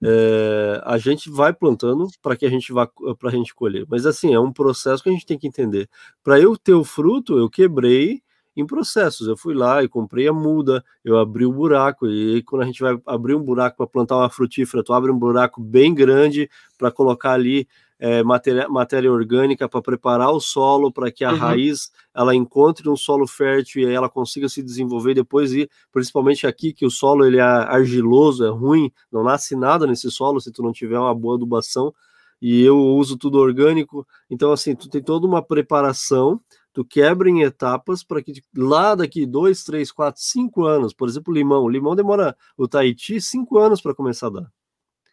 É, 0.02 0.80
a 0.84 0.96
gente 0.96 1.28
vai 1.28 1.52
plantando 1.52 2.08
para 2.22 2.34
que 2.34 2.46
a 2.46 2.50
gente 2.50 2.72
vá 2.72 2.86
para 3.18 3.28
a 3.28 3.32
gente 3.32 3.54
colher. 3.54 3.84
Mas 3.88 4.06
assim, 4.06 4.32
é 4.32 4.40
um 4.40 4.52
processo 4.52 5.02
que 5.02 5.10
a 5.10 5.12
gente 5.12 5.26
tem 5.26 5.38
que 5.38 5.46
entender. 5.46 5.88
Para 6.22 6.40
eu 6.40 6.56
ter 6.56 6.72
o 6.72 6.84
fruto, 6.84 7.38
eu 7.38 7.50
quebrei 7.50 8.22
em 8.56 8.66
processos. 8.66 9.28
Eu 9.28 9.36
fui 9.36 9.54
lá 9.54 9.82
e 9.82 9.88
comprei 9.88 10.28
a 10.28 10.32
muda, 10.32 10.84
eu 11.04 11.18
abri 11.18 11.44
o 11.44 11.52
buraco, 11.52 12.06
e 12.08 12.42
quando 12.42 12.62
a 12.62 12.66
gente 12.66 12.80
vai 12.80 12.98
abrir 13.06 13.34
um 13.34 13.42
buraco 13.42 13.76
para 13.76 13.86
plantar 13.86 14.16
uma 14.16 14.30
frutífera, 14.30 14.82
tu 14.82 14.92
abre 14.92 15.10
um 15.10 15.18
buraco 15.18 15.60
bem 15.60 15.94
grande 15.94 16.48
para 16.78 16.90
colocar 16.90 17.32
ali 17.32 17.68
é, 18.00 18.22
matéria, 18.22 18.66
matéria 18.68 19.12
orgânica 19.12 19.68
para 19.68 19.82
preparar 19.82 20.30
o 20.30 20.40
solo 20.40 20.90
para 20.90 21.12
que 21.12 21.22
a 21.22 21.30
uhum. 21.30 21.36
raiz 21.36 21.90
ela 22.14 22.34
encontre 22.34 22.88
um 22.88 22.96
solo 22.96 23.26
fértil 23.26 23.88
e 23.88 23.94
ela 23.94 24.08
consiga 24.08 24.48
se 24.48 24.62
desenvolver 24.62 25.14
depois 25.14 25.52
e 25.52 25.68
principalmente 25.92 26.46
aqui 26.46 26.72
que 26.72 26.86
o 26.86 26.90
solo 26.90 27.26
ele 27.26 27.36
é 27.36 27.42
argiloso, 27.42 28.44
é 28.44 28.48
ruim, 28.48 28.90
não 29.12 29.22
nasce 29.22 29.54
nada 29.54 29.86
nesse 29.86 30.10
solo 30.10 30.40
se 30.40 30.50
tu 30.50 30.62
não 30.62 30.72
tiver 30.72 30.98
uma 30.98 31.14
boa 31.14 31.36
adubação 31.36 31.94
e 32.40 32.62
eu 32.62 32.78
uso 32.78 33.18
tudo 33.18 33.38
orgânico, 33.38 34.06
então 34.30 34.50
assim, 34.50 34.74
tu 34.74 34.88
tem 34.88 35.02
toda 35.02 35.26
uma 35.26 35.42
preparação 35.42 36.40
tu 36.72 36.84
quebra 36.84 37.28
em 37.28 37.42
etapas 37.42 38.02
para 38.02 38.22
que 38.22 38.42
lá 38.56 38.94
daqui 38.94 39.26
dois, 39.26 39.64
três, 39.64 39.90
quatro, 39.90 40.22
cinco 40.22 40.64
anos, 40.64 40.94
por 40.94 41.08
exemplo, 41.08 41.34
limão. 41.34 41.64
O 41.64 41.68
limão 41.68 41.96
demora 41.96 42.36
o 42.56 42.68
Tahiti 42.68 43.20
cinco 43.20 43.58
anos 43.58 43.80
para 43.80 43.94
começar 43.94 44.28
a 44.28 44.30
dar. 44.30 44.52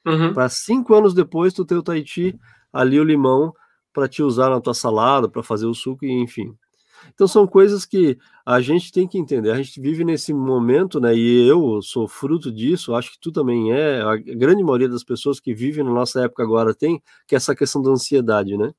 Uhum. 0.06 0.34
Para 0.34 0.47
cinco 0.50 0.93
anos 0.93 1.13
depois, 1.13 1.54
tu 1.54 1.65
tem 1.65 1.78
o 1.78 1.84
Tahiti 1.84 2.39
ali, 2.80 3.00
o 3.00 3.04
limão, 3.04 3.54
para 3.94 4.08
te 4.08 4.22
usar 4.24 4.50
na 4.50 4.62
tua 4.62 4.74
salada, 4.74 5.30
para 5.30 5.44
fazer 5.44 5.66
o 5.66 5.74
suco, 5.74 6.06
e 6.06 6.12
enfim. 6.12 6.56
Então 7.13 7.28
são 7.28 7.48
coisas 7.48 7.86
que 7.86 8.18
a 8.46 8.60
gente 8.62 8.92
tem 8.92 9.08
que 9.08 9.18
entender. 9.18 9.52
A 9.52 9.58
gente 9.58 9.80
vive 9.80 10.04
nesse 10.04 10.34
momento, 10.34 11.00
né? 11.00 11.16
E 11.16 11.48
eu 11.48 11.82
sou 11.82 12.08
fruto 12.08 12.52
disso, 12.52 12.96
acho 12.96 13.12
que 13.12 13.20
tu 13.20 13.32
também 13.32 13.72
é. 13.72 14.02
A 14.02 14.16
grande 14.18 14.63
maioria 14.63 14.90
das 14.90 15.04
pessoas 15.04 15.40
que 15.40 15.54
vivem 15.54 15.84
na 15.84 15.92
nossa 15.92 16.22
época 16.22 16.44
agora 16.44 16.74
tem, 16.74 17.02
que 17.28 17.36
é 17.36 17.38
essa 17.38 17.56
questão 17.56 17.82
da 17.82 17.92
ansiedade, 17.92 18.58
né? 18.58 18.72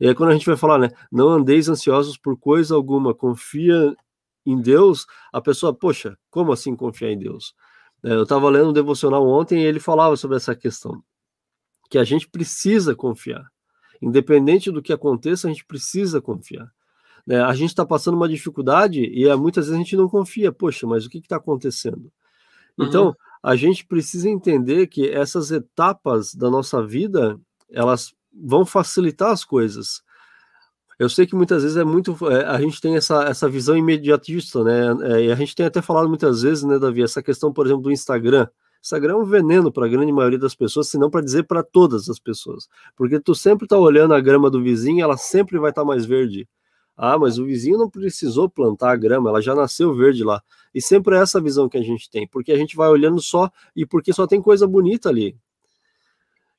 E 0.00 0.08
aí, 0.08 0.14
quando 0.14 0.30
a 0.30 0.32
gente 0.32 0.46
vai 0.46 0.56
falar, 0.56 0.78
né, 0.78 0.90
não 1.12 1.28
andeis 1.28 1.68
ansiosos 1.68 2.16
por 2.16 2.36
coisa 2.38 2.74
alguma, 2.74 3.14
confia 3.14 3.94
em 4.46 4.60
Deus, 4.60 5.06
a 5.32 5.40
pessoa, 5.42 5.74
poxa, 5.74 6.16
como 6.30 6.52
assim 6.52 6.74
confiar 6.74 7.10
em 7.12 7.18
Deus? 7.18 7.54
É, 8.04 8.14
eu 8.14 8.22
estava 8.22 8.48
lendo 8.48 8.70
um 8.70 8.72
devocional 8.72 9.26
ontem 9.28 9.62
e 9.62 9.64
ele 9.66 9.78
falava 9.80 10.16
sobre 10.16 10.38
essa 10.38 10.54
questão, 10.56 11.02
que 11.90 11.98
a 11.98 12.04
gente 12.04 12.28
precisa 12.28 12.94
confiar. 12.94 13.44
Independente 14.00 14.70
do 14.70 14.80
que 14.80 14.92
aconteça, 14.92 15.48
a 15.48 15.50
gente 15.50 15.64
precisa 15.64 16.20
confiar. 16.20 16.72
É, 17.28 17.38
a 17.40 17.52
gente 17.52 17.68
está 17.70 17.84
passando 17.84 18.14
uma 18.14 18.28
dificuldade 18.28 19.02
e 19.02 19.28
é, 19.28 19.36
muitas 19.36 19.66
vezes 19.66 19.78
a 19.78 19.82
gente 19.82 19.96
não 19.96 20.08
confia, 20.08 20.50
poxa, 20.50 20.86
mas 20.86 21.04
o 21.04 21.10
que 21.10 21.18
está 21.18 21.36
acontecendo? 21.36 22.10
Então, 22.78 23.08
uhum. 23.08 23.14
a 23.42 23.56
gente 23.56 23.84
precisa 23.84 24.28
entender 24.28 24.86
que 24.86 25.10
essas 25.10 25.50
etapas 25.50 26.34
da 26.34 26.48
nossa 26.48 26.84
vida, 26.86 27.38
elas 27.70 28.14
vão 28.32 28.64
facilitar 28.64 29.32
as 29.32 29.44
coisas. 29.44 30.02
Eu 30.98 31.08
sei 31.08 31.26
que 31.26 31.34
muitas 31.34 31.62
vezes 31.62 31.76
é 31.76 31.84
muito. 31.84 32.16
É, 32.30 32.44
a 32.46 32.60
gente 32.60 32.80
tem 32.80 32.96
essa, 32.96 33.24
essa 33.24 33.48
visão 33.48 33.76
imediatista, 33.76 34.62
né? 34.62 35.14
É, 35.14 35.24
e 35.24 35.32
a 35.32 35.34
gente 35.34 35.54
tem 35.54 35.66
até 35.66 35.82
falado 35.82 36.08
muitas 36.08 36.42
vezes, 36.42 36.62
né, 36.62 36.78
Davi, 36.78 37.02
essa 37.02 37.22
questão, 37.22 37.52
por 37.52 37.66
exemplo, 37.66 37.82
do 37.82 37.92
Instagram. 37.92 38.46
Instagram 38.82 39.12
é 39.12 39.16
um 39.16 39.24
veneno 39.24 39.70
para 39.70 39.86
a 39.86 39.88
grande 39.88 40.10
maioria 40.10 40.38
das 40.38 40.54
pessoas, 40.54 40.88
se 40.88 40.98
não 40.98 41.10
para 41.10 41.20
dizer 41.20 41.44
para 41.44 41.62
todas 41.62 42.08
as 42.08 42.18
pessoas. 42.18 42.68
Porque 42.96 43.20
tu 43.20 43.34
sempre 43.34 43.66
está 43.66 43.78
olhando 43.78 44.14
a 44.14 44.20
grama 44.20 44.50
do 44.50 44.62
vizinho, 44.62 45.02
ela 45.02 45.16
sempre 45.16 45.58
vai 45.58 45.70
estar 45.70 45.82
tá 45.82 45.86
mais 45.86 46.06
verde. 46.06 46.48
Ah, 46.96 47.18
mas 47.18 47.38
o 47.38 47.44
vizinho 47.44 47.78
não 47.78 47.88
precisou 47.88 48.48
plantar 48.48 48.92
a 48.92 48.96
grama, 48.96 49.30
ela 49.30 49.40
já 49.40 49.54
nasceu 49.54 49.94
verde 49.94 50.22
lá. 50.22 50.42
E 50.74 50.80
sempre 50.80 51.16
é 51.16 51.20
essa 51.20 51.40
visão 51.40 51.68
que 51.68 51.78
a 51.78 51.82
gente 51.82 52.10
tem, 52.10 52.26
porque 52.26 52.52
a 52.52 52.56
gente 52.56 52.76
vai 52.76 52.88
olhando 52.88 53.20
só 53.20 53.50
e 53.74 53.86
porque 53.86 54.12
só 54.12 54.26
tem 54.26 54.40
coisa 54.40 54.66
bonita 54.66 55.08
ali. 55.08 55.36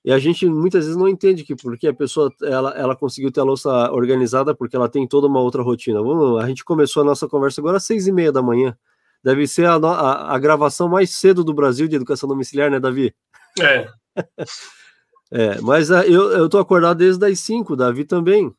E 0.03 0.11
a 0.11 0.17
gente 0.17 0.47
muitas 0.47 0.85
vezes 0.85 0.97
não 0.97 1.07
entende 1.07 1.43
que 1.43 1.55
porque 1.55 1.87
a 1.87 1.93
pessoa 1.93 2.33
ela, 2.41 2.71
ela 2.71 2.95
conseguiu 2.95 3.31
ter 3.31 3.39
a 3.39 3.43
louça 3.43 3.69
organizada 3.91 4.55
porque 4.55 4.75
ela 4.75 4.89
tem 4.89 5.07
toda 5.07 5.27
uma 5.27 5.39
outra 5.39 5.61
rotina. 5.61 6.01
Vamos, 6.01 6.43
a 6.43 6.47
gente 6.47 6.65
começou 6.65 7.01
a 7.01 7.05
nossa 7.05 7.27
conversa 7.27 7.61
agora 7.61 7.77
às 7.77 7.85
seis 7.85 8.07
e 8.07 8.11
meia 8.11 8.31
da 8.31 8.41
manhã. 8.41 8.75
Deve 9.23 9.47
ser 9.47 9.67
a, 9.67 9.75
a, 9.75 10.35
a 10.35 10.39
gravação 10.39 10.89
mais 10.89 11.11
cedo 11.11 11.43
do 11.43 11.53
Brasil 11.53 11.87
de 11.87 11.95
educação 11.95 12.27
domiciliar, 12.27 12.71
né, 12.71 12.79
Davi? 12.79 13.13
É. 13.59 13.87
é 15.31 15.61
mas 15.61 15.91
a, 15.91 16.05
eu, 16.05 16.31
eu 16.31 16.49
tô 16.49 16.57
acordado 16.57 16.97
desde 16.97 17.25
as 17.25 17.39
cinco, 17.39 17.75
Davi 17.75 18.03
também. 18.03 18.53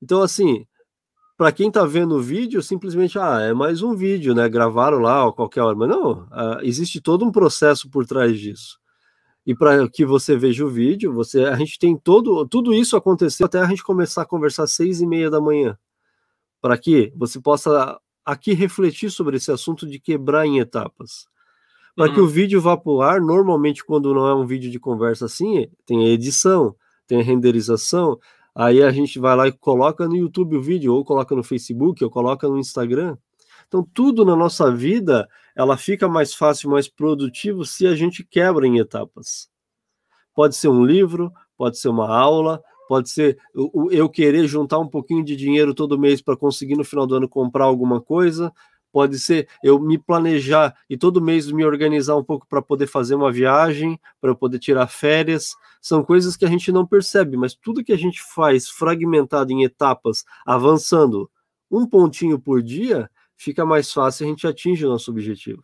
Então, 0.00 0.22
assim, 0.22 0.66
para 1.36 1.50
quem 1.50 1.68
está 1.68 1.84
vendo 1.84 2.16
o 2.16 2.22
vídeo, 2.22 2.62
simplesmente, 2.62 3.18
ah, 3.18 3.40
é 3.40 3.52
mais 3.52 3.82
um 3.82 3.94
vídeo, 3.94 4.34
né? 4.34 4.48
Gravaram 4.48 4.98
lá 4.98 5.26
a 5.26 5.32
qualquer 5.32 5.62
hora. 5.62 5.76
Mas 5.76 5.88
não, 5.88 6.26
ah, 6.30 6.58
existe 6.62 7.00
todo 7.00 7.24
um 7.24 7.32
processo 7.32 7.90
por 7.90 8.06
trás 8.06 8.38
disso 8.38 8.78
e 9.48 9.54
para 9.54 9.88
que 9.88 10.04
você 10.04 10.36
veja 10.36 10.62
o 10.62 10.68
vídeo, 10.68 11.10
você, 11.10 11.46
a 11.46 11.56
gente 11.56 11.78
tem 11.78 11.96
todo, 11.96 12.46
tudo 12.46 12.74
isso 12.74 12.94
aconteceu 12.98 13.46
até 13.46 13.58
a 13.58 13.64
gente 13.64 13.82
começar 13.82 14.20
a 14.20 14.26
conversar 14.26 14.64
às 14.64 14.72
seis 14.72 15.00
e 15.00 15.06
meia 15.06 15.30
da 15.30 15.40
manhã, 15.40 15.74
para 16.60 16.76
que 16.76 17.10
você 17.16 17.40
possa 17.40 17.98
aqui 18.28 18.52
refletir 18.52 19.10
sobre 19.10 19.38
esse 19.38 19.50
assunto 19.50 19.86
de 19.86 19.98
quebrar 19.98 20.44
em 20.44 20.58
etapas. 20.58 21.26
Para 21.96 22.08
uhum. 22.08 22.14
que 22.14 22.20
o 22.20 22.26
vídeo 22.26 22.60
vá 22.60 22.76
para 22.76 22.92
o 22.92 23.00
ar, 23.00 23.22
normalmente 23.22 23.82
quando 23.82 24.12
não 24.12 24.28
é 24.28 24.34
um 24.34 24.44
vídeo 24.44 24.70
de 24.70 24.78
conversa 24.78 25.24
assim, 25.24 25.66
tem 25.86 26.04
a 26.04 26.10
edição, 26.10 26.76
tem 27.06 27.20
a 27.20 27.24
renderização, 27.24 28.18
aí 28.54 28.82
a 28.82 28.90
gente 28.90 29.18
vai 29.18 29.34
lá 29.34 29.48
e 29.48 29.52
coloca 29.52 30.06
no 30.06 30.14
YouTube 30.14 30.58
o 30.58 30.62
vídeo, 30.62 30.92
ou 30.92 31.02
coloca 31.06 31.34
no 31.34 31.42
Facebook, 31.42 32.04
ou 32.04 32.10
coloca 32.10 32.46
no 32.46 32.58
Instagram. 32.58 33.16
Então, 33.66 33.82
tudo 33.94 34.26
na 34.26 34.36
nossa 34.36 34.70
vida, 34.70 35.26
ela 35.56 35.78
fica 35.78 36.06
mais 36.06 36.34
fácil, 36.34 36.68
mais 36.68 36.86
produtivo 36.86 37.64
se 37.64 37.86
a 37.86 37.94
gente 37.94 38.22
quebra 38.22 38.66
em 38.66 38.78
etapas. 38.78 39.48
Pode 40.34 40.54
ser 40.54 40.68
um 40.68 40.84
livro, 40.84 41.32
pode 41.56 41.78
ser 41.78 41.88
uma 41.88 42.14
aula, 42.14 42.62
pode 42.88 43.10
ser 43.10 43.38
eu 43.90 44.08
querer 44.08 44.46
juntar 44.46 44.78
um 44.78 44.88
pouquinho 44.88 45.22
de 45.22 45.36
dinheiro 45.36 45.74
todo 45.74 45.98
mês 45.98 46.22
para 46.22 46.36
conseguir 46.36 46.74
no 46.74 46.84
final 46.84 47.06
do 47.06 47.14
ano 47.14 47.28
comprar 47.28 47.64
alguma 47.64 48.00
coisa, 48.00 48.52
pode 48.90 49.18
ser 49.18 49.46
eu 49.62 49.78
me 49.78 49.98
planejar 49.98 50.74
e 50.88 50.96
todo 50.96 51.20
mês 51.20 51.52
me 51.52 51.64
organizar 51.64 52.16
um 52.16 52.24
pouco 52.24 52.46
para 52.48 52.62
poder 52.62 52.86
fazer 52.86 53.14
uma 53.14 53.30
viagem, 53.30 54.00
para 54.20 54.34
poder 54.34 54.58
tirar 54.58 54.86
férias. 54.86 55.54
São 55.80 56.02
coisas 56.02 56.36
que 56.36 56.44
a 56.44 56.48
gente 56.48 56.72
não 56.72 56.86
percebe, 56.86 57.36
mas 57.36 57.54
tudo 57.54 57.84
que 57.84 57.92
a 57.92 57.98
gente 57.98 58.22
faz 58.34 58.68
fragmentado 58.68 59.52
em 59.52 59.62
etapas, 59.62 60.24
avançando 60.46 61.30
um 61.70 61.86
pontinho 61.86 62.38
por 62.38 62.62
dia, 62.62 63.10
fica 63.36 63.64
mais 63.66 63.92
fácil 63.92 64.26
a 64.26 64.28
gente 64.30 64.46
atinge 64.46 64.86
o 64.86 64.88
nosso 64.88 65.10
objetivo. 65.10 65.62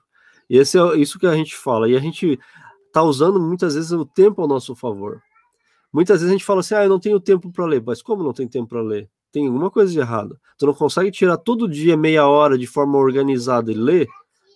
E 0.48 0.58
esse 0.58 0.78
é 0.78 0.96
isso 0.96 1.18
que 1.18 1.26
a 1.26 1.34
gente 1.34 1.56
fala. 1.56 1.88
E 1.88 1.96
a 1.96 2.00
gente 2.00 2.38
está 2.86 3.02
usando 3.02 3.40
muitas 3.40 3.74
vezes 3.74 3.90
o 3.92 4.04
tempo 4.04 4.42
ao 4.42 4.48
nosso 4.48 4.74
favor. 4.74 5.22
Muitas 5.94 6.20
vezes 6.20 6.28
a 6.28 6.32
gente 6.36 6.44
fala 6.44 6.60
assim: 6.60 6.74
ah, 6.74 6.84
eu 6.84 6.90
não 6.90 7.00
tenho 7.00 7.18
tempo 7.18 7.50
para 7.50 7.64
ler. 7.64 7.82
Mas 7.86 8.02
como 8.02 8.22
não 8.22 8.34
tem 8.34 8.46
tempo 8.46 8.68
para 8.68 8.82
ler? 8.82 9.08
Tem 9.32 9.46
alguma 9.46 9.70
coisa 9.70 9.90
de 9.90 9.98
errado. 9.98 10.38
Tu 10.58 10.66
não 10.66 10.74
consegue 10.74 11.10
tirar 11.10 11.38
todo 11.38 11.66
dia 11.66 11.96
meia 11.96 12.26
hora 12.28 12.58
de 12.58 12.66
forma 12.66 12.98
organizada 12.98 13.72
e 13.72 13.74
ler? 13.74 14.06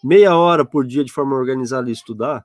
meia 0.03 0.37
hora 0.37 0.65
por 0.65 0.87
dia 0.87 1.05
de 1.05 1.13
forma 1.13 1.37
organizada 1.37 1.89
e 1.89 1.93
estudar, 1.93 2.45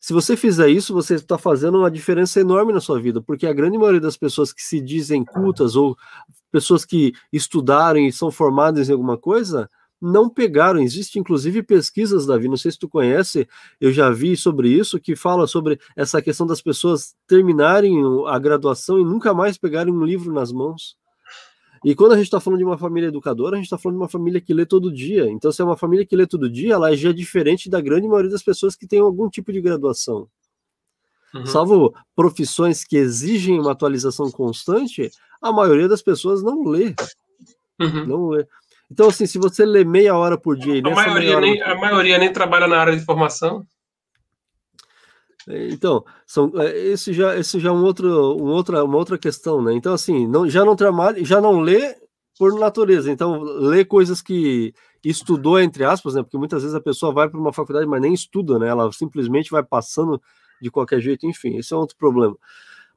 se 0.00 0.12
você 0.12 0.36
fizer 0.36 0.68
isso, 0.68 0.92
você 0.92 1.14
está 1.14 1.38
fazendo 1.38 1.78
uma 1.78 1.90
diferença 1.90 2.38
enorme 2.38 2.74
na 2.74 2.80
sua 2.80 3.00
vida, 3.00 3.22
porque 3.22 3.46
a 3.46 3.54
grande 3.54 3.78
maioria 3.78 4.00
das 4.00 4.18
pessoas 4.18 4.52
que 4.52 4.62
se 4.62 4.78
dizem 4.78 5.24
cultas 5.24 5.76
ou 5.76 5.96
pessoas 6.52 6.84
que 6.84 7.14
estudaram 7.32 8.00
e 8.00 8.12
são 8.12 8.30
formadas 8.30 8.88
em 8.88 8.92
alguma 8.92 9.16
coisa, 9.16 9.70
não 10.04 10.28
pegaram. 10.28 10.80
Existem 10.80 11.20
inclusive 11.20 11.62
pesquisas, 11.62 12.26
Davi, 12.26 12.48
não 12.48 12.56
sei 12.56 12.70
se 12.70 12.78
tu 12.78 12.88
conhece, 12.88 13.48
eu 13.80 13.90
já 13.90 14.10
vi 14.10 14.36
sobre 14.36 14.68
isso, 14.68 15.00
que 15.00 15.16
fala 15.16 15.46
sobre 15.46 15.80
essa 15.96 16.20
questão 16.20 16.46
das 16.46 16.60
pessoas 16.60 17.14
terminarem 17.26 17.96
a 18.26 18.38
graduação 18.38 19.00
e 19.00 19.04
nunca 19.04 19.32
mais 19.32 19.56
pegarem 19.56 19.92
um 19.92 20.04
livro 20.04 20.32
nas 20.32 20.52
mãos. 20.52 20.96
E 21.84 21.94
quando 21.94 22.12
a 22.12 22.16
gente 22.16 22.26
está 22.26 22.40
falando 22.40 22.58
de 22.58 22.64
uma 22.64 22.78
família 22.78 23.08
educadora, 23.08 23.56
a 23.56 23.58
gente 23.58 23.66
está 23.66 23.76
falando 23.76 23.98
de 23.98 24.02
uma 24.02 24.08
família 24.08 24.40
que 24.40 24.54
lê 24.54 24.64
todo 24.64 24.92
dia. 24.92 25.30
Então, 25.30 25.52
se 25.52 25.60
é 25.60 25.64
uma 25.64 25.76
família 25.76 26.06
que 26.06 26.16
lê 26.16 26.26
todo 26.26 26.48
dia, 26.48 26.74
ela 26.74 26.96
já 26.96 27.10
é 27.10 27.12
diferente 27.12 27.68
da 27.68 27.78
grande 27.78 28.08
maioria 28.08 28.30
das 28.30 28.42
pessoas 28.42 28.74
que 28.74 28.86
têm 28.86 29.00
algum 29.00 29.28
tipo 29.28 29.52
de 29.52 29.60
graduação. 29.60 30.26
Uhum. 31.34 31.44
Salvo 31.44 31.94
profissões 32.16 32.84
que 32.84 32.96
exigem 32.96 33.60
uma 33.60 33.72
atualização 33.72 34.30
constante, 34.30 35.10
a 35.42 35.52
maioria 35.52 35.88
das 35.88 36.00
pessoas 36.00 36.42
não 36.42 36.62
lê. 36.64 36.94
Uhum. 37.78 38.06
Não 38.06 38.28
lê. 38.28 38.46
Então, 38.94 39.08
assim, 39.08 39.26
se 39.26 39.38
você 39.38 39.66
lê 39.66 39.84
meia 39.84 40.16
hora 40.16 40.38
por 40.38 40.56
dia... 40.56 40.80
A 40.86 40.88
maioria, 40.88 41.40
nem, 41.40 41.60
a 41.60 41.74
maioria 41.74 42.16
nem 42.16 42.32
trabalha 42.32 42.68
na 42.68 42.78
área 42.78 42.96
de 42.96 43.04
formação. 43.04 43.66
É, 45.48 45.66
então, 45.70 46.04
são, 46.24 46.52
é, 46.54 46.78
esse 46.78 47.12
já, 47.12 47.36
esse 47.36 47.58
já 47.58 47.70
é 47.70 47.72
um 47.72 47.82
outro, 47.82 48.08
um 48.40 48.46
outra, 48.52 48.84
uma 48.84 48.96
outra 48.96 49.18
questão, 49.18 49.60
né? 49.60 49.74
Então, 49.74 49.92
assim, 49.92 50.28
não, 50.28 50.48
já 50.48 50.64
não 50.64 50.76
trabalha, 50.76 51.24
já 51.24 51.40
não 51.40 51.58
lê 51.58 51.96
por 52.38 52.56
natureza. 52.56 53.10
Então, 53.10 53.42
lê 53.42 53.84
coisas 53.84 54.22
que 54.22 54.72
estudou, 55.04 55.58
entre 55.58 55.82
aspas, 55.82 56.14
né? 56.14 56.22
Porque 56.22 56.38
muitas 56.38 56.62
vezes 56.62 56.76
a 56.76 56.80
pessoa 56.80 57.12
vai 57.12 57.28
para 57.28 57.40
uma 57.40 57.52
faculdade, 57.52 57.88
mas 57.88 58.00
nem 58.00 58.14
estuda, 58.14 58.60
né? 58.60 58.68
Ela 58.68 58.92
simplesmente 58.92 59.50
vai 59.50 59.64
passando 59.64 60.22
de 60.62 60.70
qualquer 60.70 61.00
jeito, 61.00 61.26
enfim, 61.26 61.56
esse 61.56 61.74
é 61.74 61.76
outro 61.76 61.96
problema. 61.96 62.36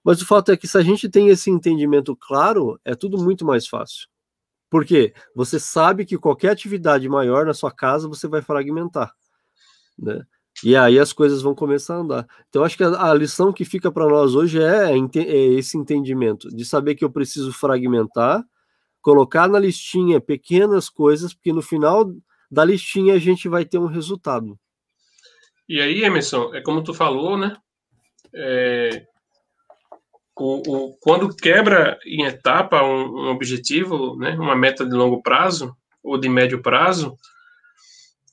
Mas 0.03 0.21
o 0.21 0.27
fato 0.27 0.51
é 0.51 0.57
que 0.57 0.67
se 0.67 0.77
a 0.77 0.83
gente 0.83 1.09
tem 1.09 1.29
esse 1.29 1.49
entendimento 1.49 2.15
claro, 2.15 2.79
é 2.85 2.93
tudo 2.93 3.17
muito 3.17 3.43
mais 3.43 3.65
fácil. 3.65 4.07
Porque 4.69 5.13
você 5.35 5.59
sabe 5.59 6.05
que 6.05 6.17
qualquer 6.17 6.49
atividade 6.49 7.07
maior 7.07 7.45
na 7.45 7.53
sua 7.53 7.71
casa 7.71 8.07
você 8.07 8.27
vai 8.27 8.41
fragmentar, 8.41 9.11
né? 9.97 10.21
E 10.63 10.75
aí 10.75 10.97
as 10.97 11.13
coisas 11.13 11.41
vão 11.41 11.53
começar 11.53 11.95
a 11.95 11.99
andar. 11.99 12.27
Então, 12.49 12.63
acho 12.63 12.75
que 12.75 12.83
a, 12.83 13.13
lição 13.13 13.53
que 13.53 13.63
fica 13.63 13.91
para 13.91 14.07
nós 14.07 14.33
hoje 14.33 14.59
é, 14.59 14.91
é, 14.91 15.35
esse 15.53 15.77
entendimento, 15.77 16.49
de 16.49 16.65
saber 16.65 16.95
que 16.95 17.05
eu 17.05 17.11
preciso 17.11 17.53
fragmentar, 17.53 18.43
colocar 18.99 19.47
na 19.47 19.59
listinha 19.59 20.19
pequenas 20.19 20.89
coisas, 20.89 21.33
porque 21.33 21.53
no 21.53 21.61
final 21.61 22.11
da 22.49 22.65
listinha 22.65 23.13
a 23.13 23.19
gente 23.19 23.47
vai 23.47 23.65
ter 23.65 23.77
um 23.77 23.85
resultado. 23.85 24.57
E 25.69 25.79
aí, 25.79 26.03
Emerson, 26.03 26.53
é 26.55 26.61
como 26.61 26.83
tu 26.83 26.93
falou, 26.93 27.37
né? 27.37 27.55
É, 28.33 29.05
o, 30.43 30.61
o, 30.67 30.97
quando 30.99 31.35
quebra 31.35 31.97
em 32.05 32.25
etapa 32.25 32.83
um, 32.83 33.25
um 33.25 33.29
objetivo, 33.29 34.15
né, 34.17 34.31
uma 34.39 34.55
meta 34.55 34.85
de 34.85 34.93
longo 34.93 35.21
prazo 35.21 35.75
ou 36.03 36.17
de 36.19 36.29
médio 36.29 36.61
prazo, 36.61 37.17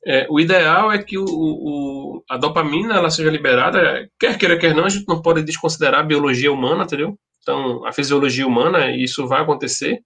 é, 0.06 0.26
o 0.28 0.38
ideal 0.38 0.92
é 0.92 1.02
que 1.02 1.16
o, 1.16 1.24
o, 1.24 2.24
a 2.28 2.36
dopamina 2.36 2.94
ela 2.94 3.10
seja 3.10 3.30
liberada, 3.30 4.08
quer 4.20 4.36
queira, 4.36 4.58
quer 4.58 4.74
não, 4.74 4.84
a 4.84 4.88
gente 4.88 5.08
não 5.08 5.22
pode 5.22 5.42
desconsiderar 5.42 6.00
a 6.00 6.04
biologia 6.04 6.52
humana, 6.52 6.84
entendeu? 6.84 7.18
Então, 7.42 7.86
a 7.86 7.92
fisiologia 7.92 8.46
humana, 8.46 8.94
isso 8.94 9.26
vai 9.26 9.42
acontecer. 9.42 10.00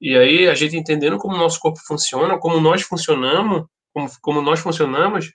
E 0.00 0.16
aí, 0.16 0.48
a 0.48 0.54
gente 0.54 0.76
entendendo 0.76 1.18
como 1.18 1.34
o 1.34 1.38
nosso 1.38 1.60
corpo 1.60 1.78
funciona, 1.86 2.38
como 2.38 2.60
nós 2.60 2.82
funcionamos, 2.82 3.64
como, 3.92 4.08
como 4.20 4.42
nós 4.42 4.60
funcionamos, 4.60 5.32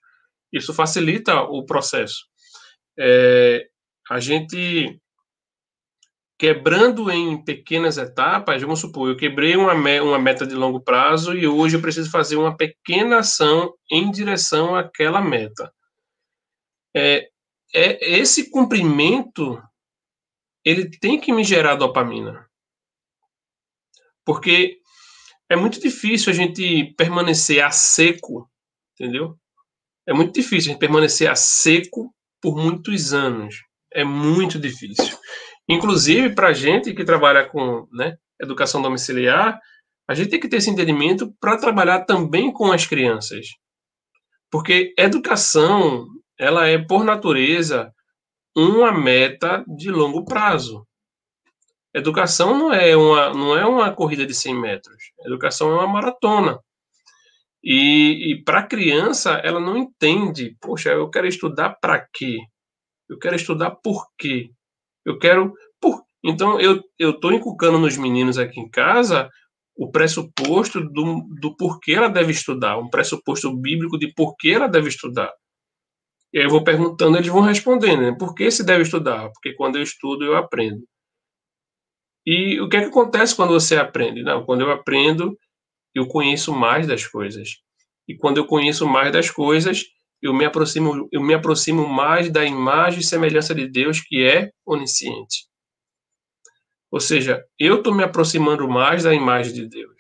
isso 0.52 0.74
facilita 0.74 1.42
o 1.42 1.66
processo. 1.66 2.26
É, 2.98 3.66
a 4.10 4.20
gente 4.20 5.00
quebrando 6.38 7.10
em 7.10 7.44
pequenas 7.44 7.98
etapas, 7.98 8.62
vamos 8.62 8.80
supor, 8.80 9.10
eu 9.10 9.18
quebrei 9.18 9.56
uma, 9.56 9.74
uma 9.74 10.20
meta 10.20 10.46
de 10.46 10.54
longo 10.54 10.82
prazo 10.82 11.34
e 11.34 11.48
hoje 11.48 11.78
eu 11.78 11.82
preciso 11.82 12.12
fazer 12.12 12.36
uma 12.36 12.56
pequena 12.56 13.20
ação 13.20 13.74
em 13.90 14.12
direção 14.12 14.76
àquela 14.76 15.22
meta. 15.22 15.74
É, 16.96 17.30
é 17.74 18.18
esse 18.18 18.50
cumprimento 18.50 19.62
ele 20.66 20.90
tem 20.90 21.20
que 21.20 21.32
me 21.32 21.44
gerar 21.44 21.76
dopamina. 21.76 22.50
Porque 24.26 24.80
é 25.48 25.56
muito 25.56 25.80
difícil 25.80 26.32
a 26.32 26.36
gente 26.36 26.96
permanecer 26.98 27.64
a 27.64 27.70
seco, 27.70 28.50
entendeu? 28.94 29.38
É 30.08 30.14
muito 30.14 30.34
difícil 30.34 30.70
a 30.70 30.74
gente 30.74 30.80
permanecer 30.80 31.30
a 31.30 31.36
seco 31.36 32.14
por 32.42 32.58
muitos 32.58 33.14
anos. 33.14 33.64
É 33.94 34.04
muito 34.04 34.60
difícil. 34.60 35.15
Inclusive, 35.68 36.36
para 36.36 36.50
a 36.50 36.54
gente 36.54 36.94
que 36.94 37.04
trabalha 37.04 37.48
com 37.48 37.88
né, 37.92 38.18
educação 38.40 38.82
domiciliar, 38.82 39.60
a 40.08 40.14
gente 40.14 40.30
tem 40.30 40.40
que 40.40 40.48
ter 40.48 40.58
esse 40.58 40.70
entendimento 40.70 41.34
para 41.40 41.58
trabalhar 41.58 42.06
também 42.06 42.52
com 42.52 42.72
as 42.72 42.86
crianças. 42.86 43.48
Porque 44.52 44.94
educação, 44.98 46.06
ela 46.40 46.68
é, 46.68 46.78
por 46.78 47.04
natureza, 47.04 47.92
uma 48.56 48.92
meta 48.92 49.66
de 49.68 49.90
longo 49.90 50.24
prazo. 50.24 50.86
Educação 51.94 52.58
não 52.58 52.74
é 52.74 52.96
uma, 52.96 53.34
não 53.34 53.58
é 53.58 53.66
uma 53.66 53.94
corrida 53.94 54.26
de 54.26 54.34
100 54.34 54.56
metros. 54.56 55.12
Educação 55.26 55.72
é 55.72 55.76
uma 55.76 55.88
maratona. 55.88 56.60
E, 57.64 58.32
e 58.32 58.44
para 58.44 58.60
a 58.60 58.68
criança, 58.68 59.32
ela 59.44 59.60
não 59.60 59.76
entende, 59.76 60.56
poxa, 60.62 60.90
eu 60.90 61.10
quero 61.10 61.26
estudar 61.26 61.72
para 61.82 62.06
quê? 62.14 62.38
Eu 63.10 63.18
quero 63.18 63.36
estudar 63.36 63.72
por 63.72 64.06
quê? 64.18 64.52
Eu 65.06 65.20
quero. 65.20 65.54
Então, 66.24 66.60
eu 66.60 66.84
estou 67.00 67.32
inculcando 67.32 67.78
nos 67.78 67.98
meninos 67.98 68.38
aqui 68.40 68.60
em 68.60 68.70
casa 68.70 69.30
o 69.78 69.92
pressuposto 69.92 70.82
do, 70.82 71.22
do 71.40 71.56
porquê 71.56 71.94
ela 71.94 72.08
deve 72.08 72.32
estudar, 72.32 72.78
um 72.78 72.90
pressuposto 72.90 73.54
bíblico 73.56 73.98
de 74.00 74.12
porquê 74.14 74.52
ela 74.52 74.68
deve 74.68 74.88
estudar. 74.88 75.32
E 76.34 76.40
aí 76.40 76.46
eu 76.46 76.50
vou 76.50 76.64
perguntando, 76.64 77.18
eles 77.18 77.28
vão 77.28 77.42
respondendo, 77.42 78.02
né? 78.02 78.16
Por 78.18 78.34
que 78.34 78.50
se 78.50 78.66
deve 78.66 78.84
estudar? 78.84 79.30
Porque 79.32 79.54
quando 79.54 79.76
eu 79.76 79.84
estudo, 79.84 80.24
eu 80.26 80.36
aprendo. 80.36 80.84
E 82.26 82.60
o 82.60 82.68
que 82.68 82.78
é 82.78 82.82
que 82.82 82.88
acontece 82.88 83.36
quando 83.36 83.54
você 83.54 83.78
aprende? 83.78 84.24
Não, 84.24 84.44
quando 84.46 84.62
eu 84.62 84.72
aprendo, 84.72 85.38
eu 85.94 86.08
conheço 86.08 86.54
mais 86.54 86.88
das 86.88 87.06
coisas. 87.06 87.58
E 88.08 88.18
quando 88.18 88.38
eu 88.38 88.48
conheço 88.48 88.88
mais 88.88 89.12
das 89.12 89.30
coisas, 89.30 89.84
eu 90.26 90.34
me 90.34 90.44
aproximo, 90.44 91.08
eu 91.12 91.22
me 91.22 91.36
aproximo 91.36 91.88
mais 91.88 92.32
da 92.32 92.44
imagem 92.44 93.00
e 93.00 93.04
semelhança 93.04 93.54
de 93.54 93.68
Deus 93.68 94.02
que 94.02 94.26
é 94.26 94.52
onisciente. 94.66 95.48
Ou 96.92 97.00
seja, 97.00 97.46
eu 97.60 97.78
estou 97.78 97.94
me 97.94 98.04
aproximando 98.04 98.68
mais 98.68 99.04
da 99.04 99.14
imagem 99.14 99.54
de 99.54 99.68
Deus. 99.68 99.96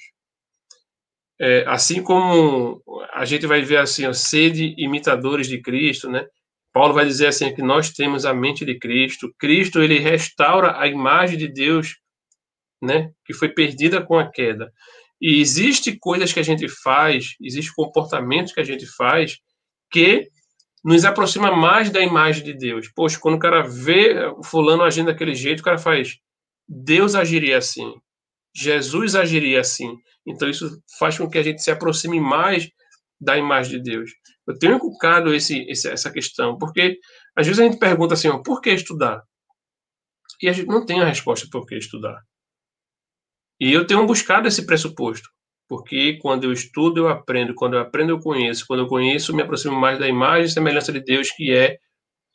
É, 1.40 1.64
assim 1.68 2.02
como 2.02 2.82
a 3.14 3.24
gente 3.26 3.46
vai 3.46 3.62
ver 3.62 3.78
assim, 3.78 4.06
ó, 4.08 4.14
sede 4.14 4.74
imitadores 4.78 5.48
de 5.48 5.62
Cristo, 5.62 6.10
né? 6.10 6.26
Paulo 6.74 6.94
vai 6.94 7.06
dizer 7.06 7.28
assim 7.28 7.54
que 7.54 7.62
nós 7.62 7.92
temos 7.92 8.26
a 8.26 8.34
mente 8.34 8.66
de 8.66 8.80
Cristo. 8.80 9.34
Cristo 9.38 9.82
ele 9.82 10.00
restaura 10.00 10.80
a 10.80 10.88
imagem 10.88 11.38
de 11.38 11.48
Deus, 11.48 11.98
né? 12.82 13.12
Que 13.26 13.34
foi 13.34 13.50
perdida 13.50 14.02
com 14.02 14.18
a 14.18 14.30
queda. 14.30 14.72
E 15.22 15.40
existe 15.40 15.98
coisas 16.00 16.34
que 16.34 16.40
a 16.40 16.44
gente 16.44 16.68
faz, 16.68 17.36
existe 17.40 17.74
comportamentos 17.76 18.54
que 18.54 18.60
a 18.60 18.64
gente 18.64 18.86
faz 18.88 19.40
que 19.96 20.30
nos 20.84 21.06
aproxima 21.06 21.56
mais 21.56 21.90
da 21.90 22.02
imagem 22.02 22.44
de 22.44 22.54
Deus. 22.54 22.90
Poxa, 22.94 23.18
quando 23.18 23.36
o 23.36 23.40
cara 23.40 23.64
vê 23.66 24.26
o 24.38 24.44
fulano 24.44 24.84
agindo 24.84 25.06
daquele 25.06 25.34
jeito, 25.34 25.62
o 25.62 25.64
cara 25.64 25.78
faz, 25.78 26.18
Deus 26.68 27.16
agiria 27.16 27.58
assim, 27.58 27.94
Jesus 28.54 29.16
agiria 29.16 29.62
assim. 29.62 29.96
Então 30.28 30.50
isso 30.50 30.82
faz 31.00 31.18
com 31.18 31.30
que 31.30 31.38
a 31.38 31.44
gente 31.44 31.64
se 31.64 31.72
aproxime 31.72 32.20
mais 32.20 32.70
da 33.22 33.38
imagem 33.38 33.78
de 33.78 33.90
Deus. 33.90 34.12
Eu 34.46 34.60
tenho 34.60 34.76
inculcado 34.76 35.34
esse, 35.34 35.62
esse, 35.70 35.90
essa 35.90 36.12
questão, 36.12 36.58
porque 36.58 37.00
às 37.38 37.48
vezes 37.48 37.62
a 37.62 37.64
gente 37.64 37.80
pergunta 37.80 38.16
assim, 38.16 38.28
ó, 38.28 38.40
por 38.40 38.60
que 38.60 38.72
estudar? 38.72 39.24
E 40.42 40.50
a 40.50 40.52
gente 40.52 40.68
não 40.68 40.86
tem 40.86 41.00
a 41.00 41.06
resposta 41.06 41.48
por 41.50 41.66
que 41.66 41.76
estudar. 41.78 42.22
E 43.62 43.72
eu 43.72 43.88
tenho 43.88 44.06
buscado 44.06 44.46
esse 44.46 44.66
pressuposto. 44.66 45.30
Porque 45.68 46.20
quando 46.22 46.44
eu 46.44 46.54
estudo, 46.54 47.02
eu 47.02 47.08
aprendo. 47.08 47.56
Quando 47.56 47.74
eu 47.74 47.80
aprendo, 47.80 48.12
eu 48.12 48.20
conheço. 48.20 48.66
Quando 48.68 48.82
eu 48.82 48.88
conheço, 48.88 49.36
me 49.36 49.42
aproximo 49.42 49.76
mais 49.76 49.98
da 49.98 50.08
imagem 50.08 50.46
e 50.46 50.50
semelhança 50.50 50.92
de 50.92 51.02
Deus, 51.02 51.32
que 51.32 51.54
é 51.54 51.78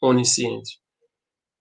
onisciente. 0.02 0.78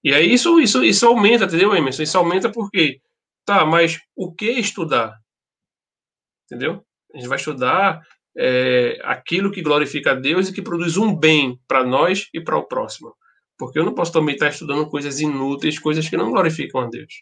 E 0.04 0.14
aí 0.14 0.34
isso, 0.34 0.60
isso, 0.60 0.84
isso 0.84 1.06
aumenta, 1.06 1.46
entendeu, 1.46 1.76
Emerson? 1.76 2.04
Isso 2.04 2.18
aumenta 2.18 2.50
porque, 2.50 3.02
tá, 3.46 3.66
mas 3.66 4.00
o 4.16 4.34
que 4.34 4.50
estudar? 4.52 5.20
Entendeu? 6.46 6.84
A 7.14 7.18
gente 7.18 7.28
vai 7.28 7.38
estudar 7.38 8.02
é, 8.38 8.98
aquilo 9.04 9.52
que 9.52 9.62
glorifica 9.62 10.12
a 10.12 10.16
Deus 10.16 10.48
e 10.48 10.54
que 10.54 10.62
produz 10.62 10.96
um 10.98 11.14
bem 11.14 11.60
para 11.68 11.84
nós 11.84 12.30
e 12.34 12.42
para 12.42 12.58
o 12.58 12.68
próximo. 12.68 13.14
Porque 13.58 13.78
eu 13.78 13.84
não 13.84 13.94
posso 13.94 14.14
também 14.14 14.36
estar 14.36 14.48
estudando 14.48 14.90
coisas 14.90 15.20
inúteis, 15.20 15.78
coisas 15.78 16.08
que 16.08 16.16
não 16.16 16.32
glorificam 16.32 16.82
a 16.82 16.88
Deus. 16.88 17.14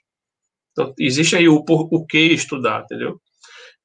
Então, 0.72 0.94
existe 1.00 1.36
aí 1.36 1.50
o, 1.50 1.66
por, 1.66 1.90
o 1.92 2.06
que 2.06 2.20
estudar, 2.20 2.84
entendeu? 2.84 3.20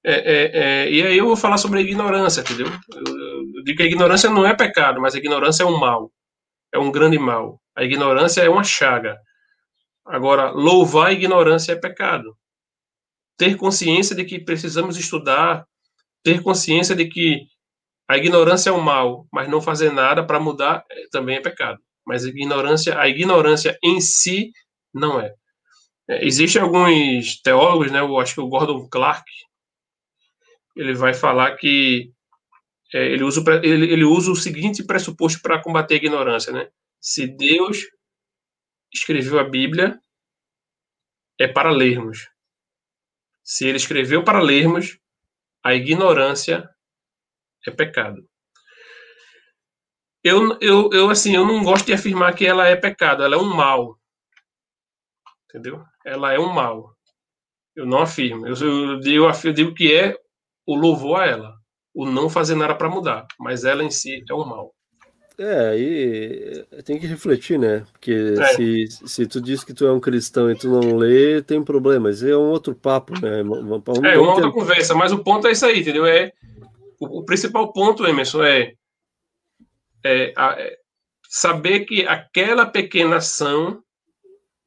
É, 0.05 0.15
é, 0.15 0.51
é, 0.55 0.91
e 0.91 1.07
aí 1.07 1.17
eu 1.17 1.27
vou 1.27 1.37
falar 1.37 1.59
sobre 1.59 1.79
a 1.79 1.83
ignorância, 1.83 2.41
entendeu? 2.41 2.67
Eu, 2.95 3.63
digo 3.63 3.77
que 3.77 3.83
a 3.83 3.87
ignorância 3.87 4.29
não 4.29 4.47
é 4.47 4.55
pecado, 4.55 5.01
mas 5.01 5.15
a 5.15 5.19
ignorância 5.19 5.63
é 5.63 5.67
um 5.67 5.79
mal, 5.79 6.11
é 6.73 6.79
um 6.79 6.91
grande 6.91 7.19
mal. 7.19 7.61
A 7.77 7.85
ignorância 7.85 8.43
é 8.43 8.49
uma 8.49 8.65
chaga. 8.65 9.19
Agora, 10.05 10.51
louvar 10.51 11.09
a 11.09 11.13
ignorância 11.13 11.73
é 11.73 11.77
pecado. 11.77 12.37
Ter 13.39 13.57
consciência 13.57 14.15
de 14.17 14.25
que 14.25 14.41
precisamos 14.41 14.97
estudar, 14.97 15.65
ter 16.23 16.43
consciência 16.43 16.95
de 16.95 17.07
que 17.07 17.47
a 18.09 18.17
ignorância 18.17 18.71
é 18.71 18.73
um 18.73 18.81
mal, 18.81 19.27
mas 19.33 19.49
não 19.49 19.61
fazer 19.61 19.93
nada 19.93 20.27
para 20.27 20.41
mudar 20.41 20.85
é, 20.91 21.07
também 21.11 21.37
é 21.37 21.41
pecado. 21.41 21.79
Mas 22.07 22.25
a 22.25 22.29
ignorância, 22.29 22.99
a 22.99 23.09
ignorância 23.09 23.79
em 23.83 24.01
si 24.01 24.51
não 24.93 25.21
é. 25.21 25.33
é 26.09 26.27
existem 26.27 26.61
alguns 26.61 27.41
teólogos, 27.41 27.91
né? 27.91 28.01
Eu 28.01 28.19
acho 28.19 28.35
que 28.35 28.41
o 28.41 28.49
Gordon 28.49 28.89
Clark, 28.89 29.25
ele 30.75 30.95
vai 30.95 31.15
falar 31.15 31.57
que 31.57 32.13
é, 32.93 33.07
ele, 33.07 33.25
usa, 33.25 33.43
ele, 33.63 33.93
ele 33.93 34.05
usa 34.05 34.31
o 34.31 34.37
seguinte 34.37 34.85
pressuposto 34.85 35.41
para 35.41 35.63
combater 35.63 35.95
a 35.95 35.97
ignorância, 35.97 36.53
né? 36.53 36.69
Se 37.01 37.27
Deus 37.27 37.79
escreveu 38.93 39.39
a 39.39 39.45
Bíblia, 39.45 39.99
é 41.39 41.49
para 41.49 41.71
lermos. 41.71 42.29
Se 43.43 43.67
ele 43.67 43.77
escreveu 43.77 44.23
para 44.23 44.41
lermos, 44.41 44.99
a 45.65 45.75
ignorância 45.75 46.69
é 47.67 47.71
pecado. 47.71 48.29
Eu, 50.23 50.57
eu, 50.61 50.91
eu, 50.93 51.11
assim, 51.11 51.35
eu 51.35 51.45
não 51.45 51.65
gosto 51.65 51.87
de 51.87 51.93
afirmar 51.93 52.35
que 52.35 52.47
ela 52.47 52.69
é 52.69 52.77
pecado, 52.77 53.25
ela 53.25 53.35
é 53.35 53.39
um 53.39 53.55
mal. 53.55 53.99
Entendeu? 55.47 55.85
Ela 56.05 56.33
é 56.33 56.39
um 56.39 56.53
mal. 56.53 56.95
Eu 57.75 57.87
não 57.87 57.99
afirmo. 57.99 58.47
Eu, 58.47 58.55
eu, 58.55 59.01
eu, 59.03 59.31
eu 59.45 59.53
digo 59.53 59.75
que 59.75 59.93
é 59.93 60.17
o 60.67 60.75
louvor 60.75 61.21
a 61.21 61.27
ela, 61.27 61.55
o 61.95 62.07
não 62.07 62.29
fazer 62.29 62.55
nada 62.55 62.75
para 62.75 62.89
mudar, 62.89 63.27
mas 63.39 63.65
ela 63.65 63.83
em 63.83 63.91
si 63.91 64.25
é 64.29 64.35
um 64.35 64.45
mal. 64.45 64.75
É, 65.39 65.69
aí 65.71 66.65
tem 66.85 66.99
que 66.99 67.07
refletir, 67.07 67.59
né? 67.59 67.85
Porque 67.93 68.35
é. 68.39 68.47
se, 68.55 68.87
se 69.07 69.27
tu 69.27 69.41
diz 69.41 69.65
que 69.65 69.73
tu 69.73 69.87
é 69.87 69.93
um 69.93 70.01
cristão 70.01 70.51
e 70.51 70.55
tu 70.55 70.69
não 70.69 70.97
lê, 70.97 71.43
tem 71.43 71.63
problema. 71.63 72.09
Mas 72.09 72.23
é 72.23 72.37
um 72.37 72.51
outro 72.51 72.75
papo, 72.75 73.15
né? 73.21 73.43
Vamos, 73.43 73.83
vamos 73.85 74.05
é, 74.05 74.19
uma 74.19 74.35
outra 74.35 74.53
conversa, 74.53 74.95
mas 74.95 75.11
o 75.11 75.23
ponto 75.25 75.49
é 75.49 75.53
isso 75.53 75.65
aí, 75.65 75.81
entendeu? 75.81 76.07
É, 76.07 76.33
o, 77.01 77.21
o 77.21 77.25
principal 77.25 77.73
ponto, 77.73 78.07
Emerson, 78.07 78.43
é, 78.45 78.75
é, 80.05 80.33
é, 80.37 80.77
saber 81.29 81.81
que 81.87 82.07
aquela 82.07 82.67
pequena 82.67 83.17
ação, 83.17 83.83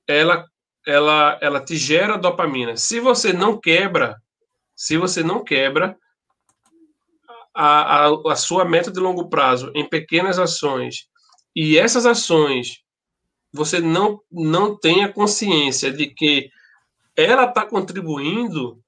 ela, 0.08 0.46
ela, 0.86 1.38
ela 1.41 1.64
te 1.64 1.78
gera 1.78 2.18
dopamina. 2.18 2.76
Se 2.76 3.00
você 3.00 3.32
não 3.32 3.60
quebra, 3.60 4.18
se 4.76 4.97
você 4.97 5.23
não 5.23 5.43
quebra, 5.43 5.97
a, 7.53 8.07
a, 8.07 8.32
a 8.32 8.36
sua 8.36 8.65
meta 8.65 8.91
de 8.91 8.99
longo 8.99 9.30
prazo 9.30 9.71
em 9.73 9.88
pequenas 9.88 10.38
ações 10.38 11.07
e 11.55 11.78
essas 11.78 12.05
ações 12.05 12.84
você 13.53 13.80
não, 13.80 14.19
não 14.30 14.78
tenha 14.78 15.11
consciência 15.11 15.91
de 15.91 16.07
que 16.07 16.51
ela 17.15 17.45
está 17.45 17.65
contribuindo, 17.65 18.84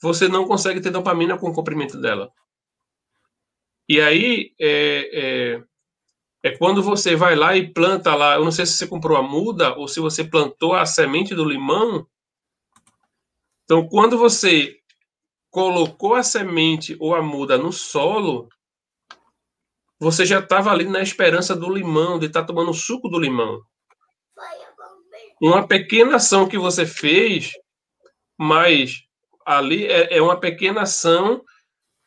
você 0.00 0.28
não 0.28 0.46
consegue 0.46 0.80
ter 0.80 0.90
dopamina 0.90 1.36
com 1.36 1.50
o 1.50 1.52
comprimento 1.52 2.00
dela. 2.00 2.30
E 3.88 4.00
aí 4.00 4.52
é, 4.60 5.10
é, 5.12 5.62
é, 6.44 6.56
quando 6.56 6.82
você 6.82 7.16
vai 7.16 7.34
lá 7.34 7.56
e 7.56 7.72
planta 7.72 8.14
lá, 8.14 8.34
eu 8.34 8.44
não 8.44 8.52
sei 8.52 8.64
se 8.64 8.74
você 8.74 8.86
comprou 8.86 9.16
a 9.16 9.22
muda 9.22 9.74
ou 9.76 9.88
se 9.88 9.98
você 9.98 10.22
plantou 10.22 10.74
a 10.74 10.86
semente 10.86 11.34
do 11.34 11.44
limão. 11.44 12.06
Então, 13.68 13.86
quando 13.86 14.16
você 14.16 14.78
colocou 15.50 16.14
a 16.14 16.22
semente 16.22 16.96
ou 16.98 17.14
a 17.14 17.20
muda 17.20 17.58
no 17.58 17.70
solo, 17.70 18.48
você 20.00 20.24
já 20.24 20.38
estava 20.38 20.70
ali 20.70 20.86
na 20.86 21.02
esperança 21.02 21.54
do 21.54 21.70
limão, 21.70 22.18
de 22.18 22.24
estar 22.24 22.40
tá 22.40 22.46
tomando 22.46 22.70
o 22.70 22.74
suco 22.74 23.10
do 23.10 23.18
limão. 23.18 23.60
Uma 25.38 25.68
pequena 25.68 26.16
ação 26.16 26.48
que 26.48 26.56
você 26.56 26.86
fez, 26.86 27.52
mas 28.38 29.02
ali 29.44 29.84
é, 29.86 30.16
é 30.16 30.22
uma 30.22 30.40
pequena 30.40 30.82
ação 30.82 31.44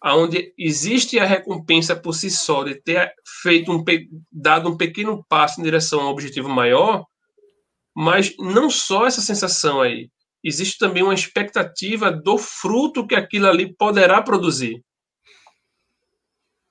onde 0.04 0.52
existe 0.58 1.20
a 1.20 1.26
recompensa 1.26 1.96
por 1.96 2.14
si 2.14 2.32
só 2.32 2.64
de 2.64 2.74
ter 2.74 3.14
feito 3.44 3.72
um 3.72 3.84
dado 4.32 4.68
um 4.68 4.76
pequeno 4.76 5.24
passo 5.30 5.62
em 5.62 5.64
direção 5.64 6.02
ao 6.02 6.10
objetivo 6.10 6.50
maior, 6.50 7.06
mas 7.96 8.36
não 8.40 8.68
só 8.68 9.06
essa 9.06 9.22
sensação 9.22 9.80
aí, 9.80 10.10
existe 10.44 10.78
também 10.78 11.04
uma 11.04 11.14
expectativa 11.14 12.12
do 12.12 12.38
fruto 12.38 13.06
que 13.06 13.16
aquilo 13.16 13.48
ali 13.48 13.74
poderá 13.76 14.22
produzir. 14.22 14.84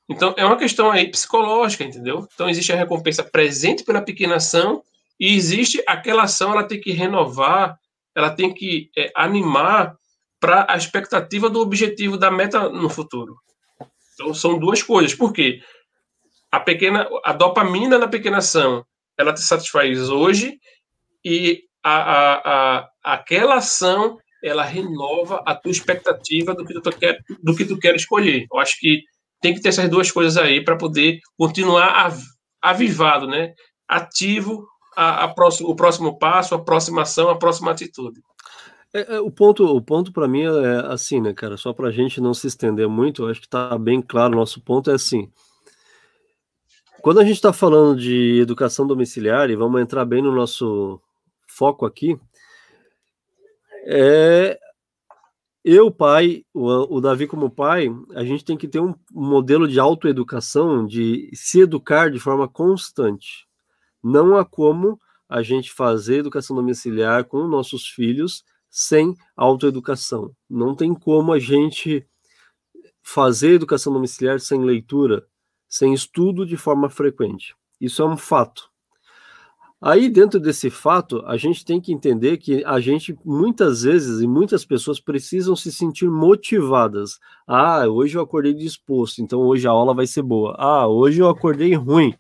Então, 0.08 0.34
é 0.36 0.44
uma 0.44 0.56
questão 0.56 0.90
aí 0.90 1.08
psicológica, 1.08 1.84
entendeu? 1.84 2.26
Então, 2.34 2.48
existe 2.48 2.72
a 2.72 2.76
recompensa 2.76 3.22
presente 3.22 3.84
pela 3.84 4.02
pequena 4.02 4.36
ação 4.36 4.82
e 5.20 5.36
existe 5.36 5.82
aquela 5.86 6.24
ação, 6.24 6.50
ela 6.52 6.64
tem 6.64 6.80
que 6.80 6.90
renovar, 6.90 7.78
ela 8.14 8.30
tem 8.30 8.52
que 8.52 8.90
é, 8.98 9.12
animar 9.14 9.94
para 10.40 10.66
a 10.68 10.76
expectativa 10.76 11.48
do 11.48 11.60
objetivo 11.60 12.16
da 12.16 12.30
meta 12.30 12.68
no 12.68 12.88
futuro. 12.88 13.36
Então, 14.14 14.34
são 14.34 14.58
duas 14.58 14.82
coisas. 14.82 15.14
Por 15.14 15.32
quê? 15.32 15.60
A 16.50 16.58
pequena, 16.58 17.08
a 17.24 17.32
dopamina 17.32 17.96
na 17.96 18.08
pequena 18.08 18.38
ação, 18.38 18.84
ela 19.16 19.32
te 19.32 19.42
satisfaz 19.42 20.08
hoje 20.08 20.58
e 21.24 21.69
a, 21.82 21.92
a, 21.92 22.78
a, 22.78 22.90
aquela 23.04 23.56
ação 23.56 24.18
ela 24.42 24.64
renova 24.64 25.42
a 25.46 25.54
tua 25.54 25.70
expectativa 25.70 26.54
do 26.54 26.64
que 26.64 26.80
tu 26.80 26.90
quer, 26.90 27.18
do 27.42 27.54
que 27.54 27.64
tu 27.64 27.78
quer 27.78 27.94
escolher. 27.94 28.46
Eu 28.50 28.58
acho 28.58 28.78
que 28.78 29.02
tem 29.40 29.54
que 29.54 29.60
ter 29.60 29.68
essas 29.68 29.88
duas 29.88 30.10
coisas 30.10 30.36
aí 30.36 30.62
para 30.62 30.76
poder 30.76 31.18
continuar 31.36 32.10
avivado, 32.60 33.26
né? 33.26 33.54
Ativo 33.88 34.66
a, 34.96 35.24
a 35.24 35.28
próximo, 35.28 35.68
o 35.68 35.76
próximo 35.76 36.18
passo, 36.18 36.54
a 36.54 36.58
próxima 36.62 37.02
ação, 37.02 37.28
a 37.28 37.38
próxima 37.38 37.70
atitude. 37.70 38.20
É, 38.92 39.16
é, 39.16 39.20
o 39.20 39.30
ponto, 39.30 39.64
o 39.64 39.80
ponto 39.80 40.12
para 40.12 40.26
mim 40.26 40.42
é 40.42 40.92
assim, 40.92 41.20
né, 41.20 41.32
cara? 41.32 41.56
Só 41.56 41.72
para 41.72 41.88
a 41.88 41.92
gente 41.92 42.20
não 42.20 42.34
se 42.34 42.46
estender 42.46 42.88
muito, 42.88 43.26
acho 43.26 43.40
que 43.40 43.46
está 43.46 43.78
bem 43.78 44.02
claro. 44.02 44.36
Nosso 44.36 44.60
ponto 44.60 44.90
é 44.90 44.94
assim. 44.94 45.30
Quando 47.00 47.20
a 47.20 47.24
gente 47.24 47.36
está 47.36 47.52
falando 47.52 47.98
de 47.98 48.40
educação 48.40 48.86
domiciliar, 48.86 49.48
e 49.48 49.56
vamos 49.56 49.80
entrar 49.80 50.04
bem 50.04 50.20
no 50.20 50.34
nosso 50.34 51.00
foco 51.60 51.84
aqui, 51.84 52.18
é 53.84 54.58
eu, 55.62 55.90
pai, 55.90 56.42
o, 56.54 56.96
o, 56.96 57.00
Davi 57.02 57.26
como 57.26 57.50
pai, 57.50 57.88
a 58.14 58.24
gente 58.24 58.46
tem 58.46 58.56
que 58.56 58.66
ter 58.66 58.80
um 58.80 58.94
modelo 59.12 59.68
de 59.68 59.78
autoeducação, 59.78 60.86
de 60.86 61.28
se 61.34 61.60
educar 61.60 62.10
de 62.10 62.18
forma 62.18 62.48
constante. 62.48 63.46
Não 64.02 64.38
há 64.38 64.44
como 64.44 64.98
a 65.28 65.42
gente 65.42 65.70
fazer 65.70 66.20
educação 66.20 66.56
domiciliar 66.56 67.26
com 67.26 67.46
nossos 67.46 67.86
filhos 67.86 68.42
sem 68.70 69.14
autoeducação. 69.36 70.34
Não 70.48 70.74
tem 70.74 70.94
como 70.94 71.30
a 71.30 71.38
gente 71.38 72.06
fazer 73.02 73.52
educação 73.52 73.92
domiciliar 73.92 74.40
sem 74.40 74.64
leitura, 74.64 75.26
sem 75.68 75.92
estudo 75.92 76.46
de 76.46 76.56
forma 76.56 76.88
frequente. 76.88 77.54
Isso 77.78 78.00
é 78.00 78.06
um 78.06 78.16
fato. 78.16 78.69
Aí, 79.82 80.10
dentro 80.10 80.38
desse 80.38 80.68
fato, 80.68 81.22
a 81.24 81.38
gente 81.38 81.64
tem 81.64 81.80
que 81.80 81.90
entender 81.90 82.36
que 82.36 82.62
a 82.66 82.78
gente, 82.80 83.16
muitas 83.24 83.82
vezes, 83.82 84.20
e 84.20 84.26
muitas 84.26 84.62
pessoas 84.62 85.00
precisam 85.00 85.56
se 85.56 85.72
sentir 85.72 86.06
motivadas. 86.10 87.18
Ah, 87.46 87.86
hoje 87.88 88.18
eu 88.18 88.20
acordei 88.22 88.52
disposto, 88.52 89.22
então 89.22 89.40
hoje 89.40 89.66
a 89.66 89.70
aula 89.70 89.94
vai 89.94 90.06
ser 90.06 90.20
boa. 90.22 90.54
Ah, 90.58 90.86
hoje 90.86 91.20
eu 91.22 91.28
acordei 91.30 91.74
ruim, 91.74 92.14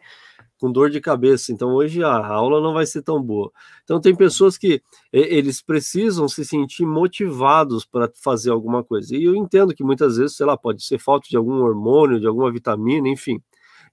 com 0.58 0.72
dor 0.72 0.90
de 0.90 1.00
cabeça, 1.00 1.52
então 1.52 1.74
hoje 1.74 2.02
a 2.04 2.26
aula 2.26 2.62
não 2.62 2.72
vai 2.74 2.86
ser 2.86 3.02
tão 3.02 3.22
boa. 3.22 3.52
Então, 3.84 4.00
tem 4.00 4.14
pessoas 4.16 4.56
que 4.58 4.82
eles 5.12 5.60
precisam 5.62 6.28
se 6.28 6.44
sentir 6.46 6.86
motivados 6.86 7.84
para 7.84 8.10
fazer 8.22 8.50
alguma 8.50 8.82
coisa. 8.84 9.14
E 9.16 9.24
eu 9.24 9.36
entendo 9.36 9.74
que 9.74 9.84
muitas 9.84 10.16
vezes, 10.16 10.36
sei 10.36 10.46
lá, 10.46 10.56
pode 10.56 10.82
ser 10.84 10.98
falta 10.98 11.28
de 11.28 11.36
algum 11.36 11.62
hormônio, 11.62 12.20
de 12.20 12.26
alguma 12.26 12.50
vitamina, 12.52 13.08
enfim. 13.08 13.42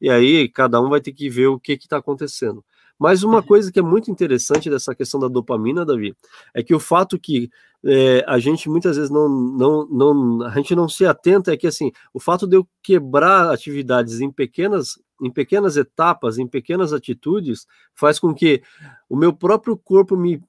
E 0.02 0.10
aí, 0.10 0.48
cada 0.50 0.82
um 0.82 0.90
vai 0.90 1.02
ter 1.02 1.12
que 1.14 1.30
ver 1.30 1.48
o 1.48 1.60
que 1.60 1.74
está 1.74 1.98
acontecendo. 1.98 2.64
Mas 3.00 3.24
uma 3.24 3.44
coisa 3.44 3.72
que 3.72 3.80
é 3.80 3.84
muito 3.84 4.10
interessante 4.10 4.70
dessa 4.70 4.96
questão 4.96 5.20
da 5.20 5.28
dopamina, 5.28 5.86
Davi, 5.86 6.16
é 6.54 6.64
que 6.64 6.74
o 6.74 6.80
fato 6.80 7.20
que 7.20 7.50
é, 7.86 8.24
a 8.28 8.40
gente 8.40 8.70
muitas 8.70 8.98
vezes 8.98 9.12
não, 9.12 9.30
não, 9.30 9.88
não, 9.88 10.42
a 10.44 10.52
gente 10.52 10.76
não 10.76 10.90
se 10.90 11.06
atenta 11.06 11.54
é 11.54 11.58
que 11.58 11.68
assim, 11.68 11.92
o 12.14 12.20
fato 12.20 12.48
de 12.48 12.58
eu 12.58 12.68
quebrar 12.82 13.52
atividades 13.52 14.20
em 14.20 14.32
pequenas, 14.32 15.00
em 15.22 15.32
pequenas 15.32 15.78
etapas, 15.78 16.38
em 16.38 16.48
pequenas 16.48 16.92
atitudes, 16.92 17.68
faz 17.94 18.20
com 18.20 18.34
que 18.34 18.64
o 19.08 19.16
meu 19.16 19.32
próprio 19.32 19.78
corpo 19.78 20.18
me 20.18 20.42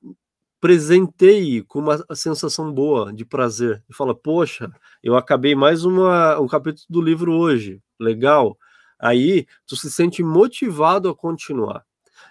presenteie 0.60 1.62
com 1.62 1.78
uma 1.78 2.04
sensação 2.14 2.72
boa 2.72 3.12
de 3.12 3.24
prazer. 3.24 3.82
E 3.88 3.94
fala, 3.94 4.14
poxa, 4.14 4.70
eu 5.02 5.16
acabei 5.16 5.54
mais 5.54 5.84
uma, 5.84 6.40
um 6.40 6.48
capítulo 6.48 6.86
do 6.88 7.00
livro 7.00 7.32
hoje, 7.32 7.80
legal. 7.98 8.58
Aí 8.98 9.46
tu 9.66 9.76
se 9.76 9.90
sente 9.90 10.22
motivado 10.22 11.08
a 11.08 11.14
continuar. 11.14 11.84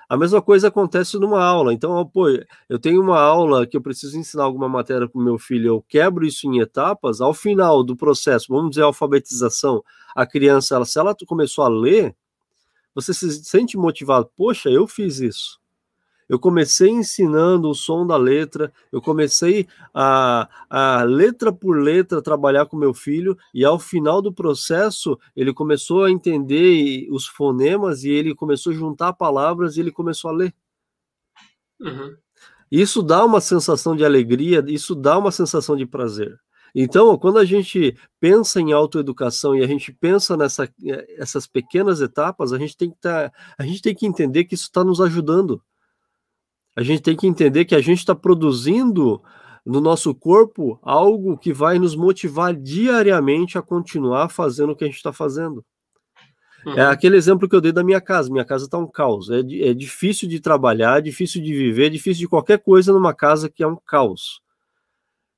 A 0.09 0.15
mesma 0.15 0.41
coisa 0.41 0.69
acontece 0.69 1.17
numa 1.17 1.43
aula. 1.43 1.73
Então, 1.73 2.05
pô, 2.07 2.27
eu 2.69 2.79
tenho 2.79 3.01
uma 3.01 3.19
aula 3.19 3.67
que 3.67 3.75
eu 3.75 3.81
preciso 3.81 4.17
ensinar 4.17 4.43
alguma 4.43 4.69
matéria 4.69 5.07
para 5.07 5.19
o 5.19 5.23
meu 5.23 5.37
filho, 5.37 5.67
eu 5.67 5.81
quebro 5.81 6.25
isso 6.25 6.47
em 6.47 6.59
etapas. 6.59 7.19
Ao 7.19 7.33
final 7.33 7.83
do 7.83 7.95
processo, 7.95 8.47
vamos 8.49 8.71
dizer, 8.71 8.83
alfabetização, 8.83 9.83
a 10.15 10.25
criança, 10.25 10.75
ela, 10.75 10.85
se 10.85 10.97
ela 10.97 11.15
começou 11.25 11.65
a 11.65 11.67
ler, 11.67 12.15
você 12.95 13.13
se 13.13 13.43
sente 13.43 13.77
motivado. 13.77 14.29
Poxa, 14.35 14.69
eu 14.69 14.87
fiz 14.87 15.19
isso. 15.19 15.59
Eu 16.29 16.37
comecei 16.37 16.89
ensinando 16.89 17.69
o 17.69 17.75
som 17.75 18.05
da 18.05 18.17
letra, 18.17 18.71
eu 18.91 19.01
comecei 19.01 19.67
a, 19.93 20.49
a 20.69 21.03
letra 21.03 21.53
por 21.53 21.77
letra 21.77 22.21
trabalhar 22.21 22.65
com 22.65 22.75
meu 22.75 22.93
filho, 22.93 23.37
e 23.53 23.63
ao 23.63 23.79
final 23.79 24.21
do 24.21 24.33
processo 24.33 25.17
ele 25.35 25.53
começou 25.53 26.03
a 26.03 26.11
entender 26.11 27.07
os 27.11 27.25
fonemas 27.25 28.03
e 28.03 28.09
ele 28.09 28.35
começou 28.35 28.73
a 28.73 28.75
juntar 28.75 29.13
palavras 29.13 29.77
e 29.77 29.79
ele 29.79 29.91
começou 29.91 30.29
a 30.29 30.33
ler. 30.33 30.53
Uhum. 31.79 32.15
Isso 32.69 33.01
dá 33.01 33.23
uma 33.23 33.39
sensação 33.39 33.95
de 33.95 34.03
alegria, 34.03 34.63
isso 34.67 34.93
dá 34.93 35.17
uma 35.17 35.31
sensação 35.31 35.75
de 35.75 35.85
prazer. 35.85 36.37
Então, 36.75 37.17
quando 37.17 37.39
a 37.39 37.45
gente 37.45 37.97
pensa 38.19 38.59
em 38.59 38.73
autoeducação 38.73 39.55
e 39.55 39.63
a 39.63 39.67
gente 39.67 39.91
pensa 39.93 40.35
nessas 40.35 40.69
eh, 40.85 41.49
pequenas 41.51 42.01
etapas, 42.01 42.51
a 42.51 42.57
gente 42.59 42.75
tem 42.75 42.91
que 42.91 42.97
tá, 42.99 43.31
a 43.57 43.63
gente 43.63 43.81
tem 43.81 43.95
que 43.95 44.05
entender 44.05 44.43
que 44.43 44.53
isso 44.53 44.65
está 44.65 44.83
nos 44.83 44.99
ajudando 44.99 45.61
a 46.77 46.83
gente 46.83 47.01
tem 47.01 47.15
que 47.15 47.25
entender 47.25 47.65
que 47.65 47.73
a 47.73 47.81
gente 47.81 47.97
está 47.97 48.13
produzindo 48.13 49.19
no 49.65 49.81
nosso 49.81 50.13
corpo 50.13 50.79
algo 50.83 51.35
que 51.35 51.51
vai 51.51 51.79
nos 51.79 51.95
motivar 51.95 52.55
diariamente 52.55 53.57
a 53.57 53.63
continuar 53.63 54.29
fazendo 54.29 54.73
o 54.73 54.75
que 54.75 54.83
a 54.83 54.87
gente 54.87 54.97
está 54.97 55.11
fazendo. 55.11 55.65
É 56.63 56.69
uhum. 56.69 56.77
É 56.77 56.85
aquele 56.85 57.17
exemplo 57.17 57.49
que 57.49 57.55
eu 57.55 57.61
dei 57.61 57.71
da 57.71 57.83
minha 57.83 57.99
casa. 57.99 58.31
Minha 58.31 58.45
casa 58.45 58.65
está 58.65 58.77
um 58.77 58.85
caos. 58.85 59.27
É, 59.31 59.39
é 59.39 59.73
difícil 59.73 60.29
de 60.29 60.39
trabalhar, 60.39 61.01
difícil 61.01 61.41
de 61.41 61.51
viver, 61.51 61.89
difícil 61.89 62.19
de 62.19 62.27
qualquer 62.27 62.59
coisa 62.59 62.93
numa 62.93 63.13
casa 63.13 63.49
que 63.49 63.63
é 63.63 63.67
um 63.67 63.75
caos. 63.75 64.39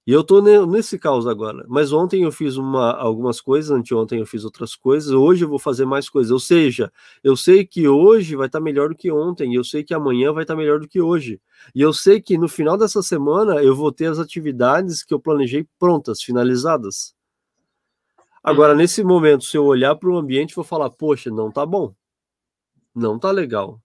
E 0.10 0.12
eu 0.12 0.22
estou 0.22 0.42
nesse 0.66 0.98
caos 0.98 1.28
agora. 1.28 1.64
Mas 1.68 1.94
ontem 1.94 2.24
eu 2.24 2.32
fiz 2.32 2.58
uma, 2.58 2.94
algumas 2.94 3.40
coisas, 3.40 3.70
anteontem 3.70 4.18
eu 4.18 4.26
fiz 4.26 4.44
outras 4.44 4.76
coisas, 4.76 5.12
hoje 5.12 5.46
eu 5.46 5.48
vou 5.48 5.60
fazer 5.60 5.86
mais 5.86 6.10
coisas. 6.10 6.32
Ou 6.32 6.40
seja, 6.40 6.92
eu 7.24 7.38
sei 7.38 7.64
que 7.64 7.88
hoje 7.88 8.36
vai 8.36 8.48
estar 8.48 8.58
tá 8.58 8.66
melhor 8.66 8.90
do 8.90 8.96
que 8.96 9.12
ontem, 9.12 9.52
e 9.52 9.56
eu 9.56 9.64
sei 9.64 9.84
que 9.84 9.94
amanhã 9.94 10.34
vai 10.34 10.46
estar 10.46 10.56
tá 10.56 10.58
melhor 10.60 10.80
do 10.80 10.88
que 10.88 11.00
hoje. 11.00 11.40
E 11.76 11.82
eu 11.82 11.94
sei 11.94 12.20
que 12.20 12.40
no 12.40 12.50
final 12.50 12.76
dessa 12.76 13.04
semana 13.04 13.62
eu 13.62 13.76
vou 13.76 13.92
ter 13.92 14.08
as 14.08 14.18
atividades 14.18 15.04
que 15.04 15.14
eu 15.14 15.20
planejei 15.20 15.68
prontas, 15.78 16.24
finalizadas. 16.24 17.14
Agora, 18.44 18.72
uhum. 18.72 18.80
nesse 18.80 19.04
momento, 19.04 19.44
se 19.44 19.58
eu 19.58 19.64
olhar 19.64 19.94
para 19.94 20.10
o 20.10 20.18
ambiente, 20.18 20.56
vou 20.56 20.66
falar: 20.66 20.90
poxa, 20.90 21.30
não 21.30 21.52
tá 21.52 21.64
bom. 21.68 21.94
Não 22.96 23.20
tá 23.20 23.30
legal. 23.30 23.80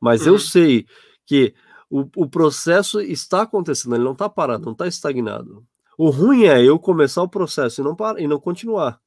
Mas 0.00 0.22
uhum. 0.22 0.32
eu 0.32 0.38
sei 0.38 0.86
que 1.26 1.52
o, 1.90 2.08
o 2.16 2.28
processo 2.28 3.00
está 3.00 3.42
acontecendo, 3.42 3.94
ele 3.94 4.04
não 4.04 4.12
está 4.12 4.28
parado, 4.28 4.64
não 4.64 4.72
está 4.72 4.86
estagnado. 4.86 5.64
O 5.96 6.10
ruim 6.10 6.44
é 6.44 6.62
eu 6.62 6.78
começar 6.78 7.22
o 7.22 7.28
processo 7.28 7.80
e 7.80 7.84
não, 7.84 7.94
para, 7.94 8.20
e 8.20 8.28
não 8.28 8.38
continuar. 8.38 9.00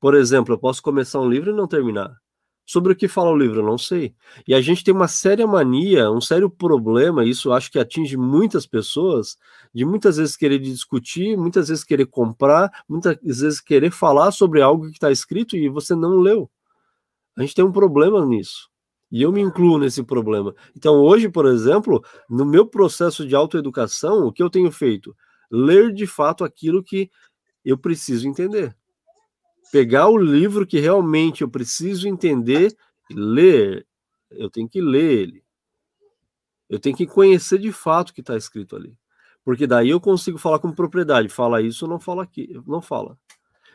Por 0.00 0.14
exemplo, 0.14 0.54
eu 0.54 0.58
posso 0.58 0.82
começar 0.82 1.20
um 1.20 1.28
livro 1.28 1.50
e 1.50 1.54
não 1.54 1.66
terminar. 1.66 2.16
Sobre 2.64 2.92
o 2.92 2.96
que 2.96 3.08
fala 3.08 3.30
o 3.30 3.36
livro, 3.36 3.60
eu 3.60 3.64
não 3.64 3.78
sei. 3.78 4.14
E 4.46 4.54
a 4.54 4.60
gente 4.60 4.84
tem 4.84 4.92
uma 4.92 5.08
séria 5.08 5.46
mania, 5.46 6.10
um 6.10 6.20
sério 6.20 6.50
problema, 6.50 7.24
isso 7.24 7.50
acho 7.50 7.70
que 7.70 7.78
atinge 7.78 8.16
muitas 8.16 8.66
pessoas, 8.66 9.38
de 9.74 9.84
muitas 9.84 10.18
vezes 10.18 10.36
querer 10.36 10.58
discutir, 10.58 11.36
muitas 11.36 11.68
vezes 11.68 11.82
querer 11.82 12.06
comprar, 12.06 12.70
muitas 12.88 13.18
vezes 13.22 13.60
querer 13.60 13.90
falar 13.90 14.32
sobre 14.32 14.60
algo 14.60 14.84
que 14.86 14.92
está 14.92 15.10
escrito 15.10 15.56
e 15.56 15.68
você 15.68 15.94
não 15.94 16.20
leu. 16.20 16.50
A 17.36 17.40
gente 17.40 17.54
tem 17.54 17.64
um 17.64 17.72
problema 17.72 18.24
nisso. 18.24 18.68
E 19.10 19.22
eu 19.22 19.32
me 19.32 19.40
incluo 19.40 19.78
nesse 19.78 20.02
problema. 20.02 20.54
Então, 20.76 20.96
hoje, 20.96 21.28
por 21.28 21.46
exemplo, 21.46 22.04
no 22.28 22.44
meu 22.44 22.66
processo 22.66 23.26
de 23.26 23.34
autoeducação, 23.34 24.26
o 24.26 24.32
que 24.32 24.42
eu 24.42 24.50
tenho 24.50 24.70
feito? 24.70 25.16
Ler 25.50 25.92
de 25.92 26.06
fato 26.06 26.44
aquilo 26.44 26.82
que 26.82 27.10
eu 27.64 27.78
preciso 27.78 28.28
entender. 28.28 28.76
Pegar 29.72 30.08
o 30.08 30.16
livro 30.16 30.66
que 30.66 30.78
realmente 30.78 31.42
eu 31.42 31.48
preciso 31.48 32.06
entender 32.06 32.74
e 33.10 33.14
ler. 33.14 33.86
Eu 34.30 34.50
tenho 34.50 34.68
que 34.68 34.80
ler 34.80 35.22
ele. 35.22 35.44
Eu 36.68 36.78
tenho 36.78 36.96
que 36.96 37.06
conhecer 37.06 37.58
de 37.58 37.72
fato 37.72 38.10
o 38.10 38.14
que 38.14 38.20
está 38.20 38.36
escrito 38.36 38.76
ali. 38.76 38.94
Porque 39.42 39.66
daí 39.66 39.88
eu 39.88 40.00
consigo 40.00 40.36
falar 40.36 40.58
com 40.58 40.70
propriedade. 40.70 41.30
Fala 41.30 41.62
isso, 41.62 41.86
não 41.86 41.98
fala 41.98 42.22
aqui, 42.22 42.60
não 42.66 42.82
fala. 42.82 43.18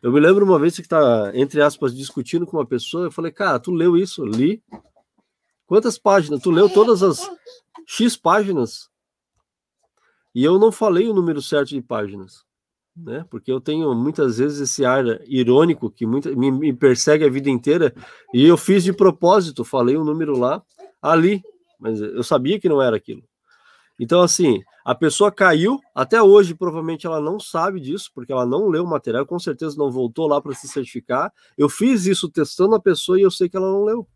Eu 0.04 0.12
me 0.12 0.20
lembro 0.20 0.46
uma 0.46 0.60
vez 0.60 0.76
que 0.76 0.82
está, 0.82 1.32
entre 1.34 1.62
aspas, 1.62 1.96
discutindo 1.96 2.46
com 2.46 2.58
uma 2.58 2.66
pessoa, 2.66 3.06
eu 3.06 3.12
falei, 3.12 3.32
cara, 3.32 3.60
tu 3.60 3.72
leu 3.72 3.98
isso? 3.98 4.24
Li. 4.24 4.62
Quantas 5.74 5.98
páginas? 5.98 6.40
Tu 6.40 6.52
leu 6.52 6.70
todas 6.70 7.02
as 7.02 7.28
X 7.88 8.16
páginas? 8.16 8.92
E 10.36 10.44
eu 10.44 10.60
não 10.60 10.72
falei 10.72 11.08
o 11.08 11.16
número 11.16 11.42
certo 11.42 11.70
de 11.70 11.82
páginas, 11.82 12.44
né? 12.96 13.26
Porque 13.28 13.52
eu 13.52 13.60
tenho 13.60 13.92
muitas 13.96 14.38
vezes 14.38 14.60
esse 14.60 14.86
ar 14.86 15.04
irônico 15.26 15.90
que 15.90 16.06
muita, 16.06 16.30
me, 16.36 16.52
me 16.52 16.74
persegue 16.74 17.26
a 17.26 17.30
vida 17.30 17.50
inteira, 17.50 17.92
e 18.32 18.46
eu 18.46 18.56
fiz 18.56 18.84
de 18.84 18.94
propósito, 18.94 19.66
falei 19.66 19.98
o 19.98 20.04
número 20.04 20.38
lá, 20.38 20.62
ali, 21.02 21.42
mas 21.80 22.00
eu 22.00 22.22
sabia 22.22 22.60
que 22.60 22.70
não 22.70 22.80
era 22.80 22.96
aquilo. 22.96 23.24
Então, 24.00 24.22
assim, 24.22 24.62
a 24.86 24.94
pessoa 24.94 25.32
caiu, 25.32 25.80
até 25.96 26.22
hoje 26.22 26.54
provavelmente 26.54 27.08
ela 27.08 27.20
não 27.20 27.40
sabe 27.40 27.80
disso, 27.80 28.12
porque 28.14 28.32
ela 28.32 28.46
não 28.46 28.70
leu 28.70 28.84
o 28.84 28.88
material, 28.88 29.26
com 29.26 29.40
certeza 29.40 29.76
não 29.76 29.90
voltou 29.90 30.28
lá 30.28 30.40
para 30.40 30.54
se 30.54 30.68
certificar. 30.68 31.34
Eu 31.58 31.68
fiz 31.68 32.06
isso 32.06 32.30
testando 32.30 32.76
a 32.76 32.80
pessoa 32.80 33.18
e 33.18 33.24
eu 33.24 33.32
sei 33.32 33.50
que 33.50 33.58
ela 33.58 33.72
não 33.72 33.84
leu. 33.84 34.08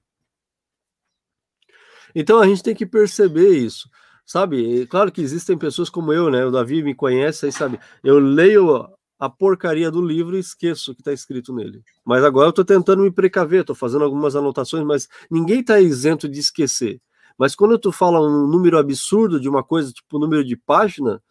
Então 2.20 2.40
a 2.40 2.48
gente 2.48 2.64
tem 2.64 2.74
que 2.74 2.84
perceber 2.84 3.50
isso, 3.50 3.88
sabe? 4.26 4.88
Claro 4.88 5.12
que 5.12 5.22
existem 5.22 5.56
pessoas 5.56 5.88
como 5.88 6.12
eu, 6.12 6.32
né? 6.32 6.44
O 6.44 6.50
Davi 6.50 6.82
me 6.82 6.96
conhece, 6.96 7.46
aí 7.46 7.52
sabe? 7.52 7.80
Eu 8.04 8.18
leio 8.18 8.90
a 9.20 9.30
porcaria 9.30 9.92
do 9.92 10.02
livro 10.02 10.36
e 10.36 10.40
esqueço 10.40 10.92
o 10.92 10.96
que 10.96 11.02
está 11.02 11.14
escrito 11.14 11.54
nele. 11.54 11.84
Mas 12.04 12.24
agora 12.24 12.48
eu 12.48 12.50
estou 12.50 12.66
tentando 12.66 13.04
me 13.04 13.12
precaver, 13.12 13.62
estou 13.62 13.76
fazendo 13.76 14.04
algumas 14.04 14.36
anotações, 14.36 14.84
mas 14.84 15.08
ninguém 15.30 15.60
está 15.60 15.80
isento 15.80 16.28
de 16.28 16.40
esquecer. 16.40 17.00
Mas 17.38 17.54
quando 17.54 17.78
tu 17.78 17.92
fala 17.92 18.20
um 18.20 18.48
número 18.48 18.80
absurdo 18.80 19.40
de 19.40 19.48
uma 19.48 19.64
coisa, 19.64 19.94
tipo 19.94 20.18
número 20.18 20.44
de 20.44 20.56
página, 20.56 21.22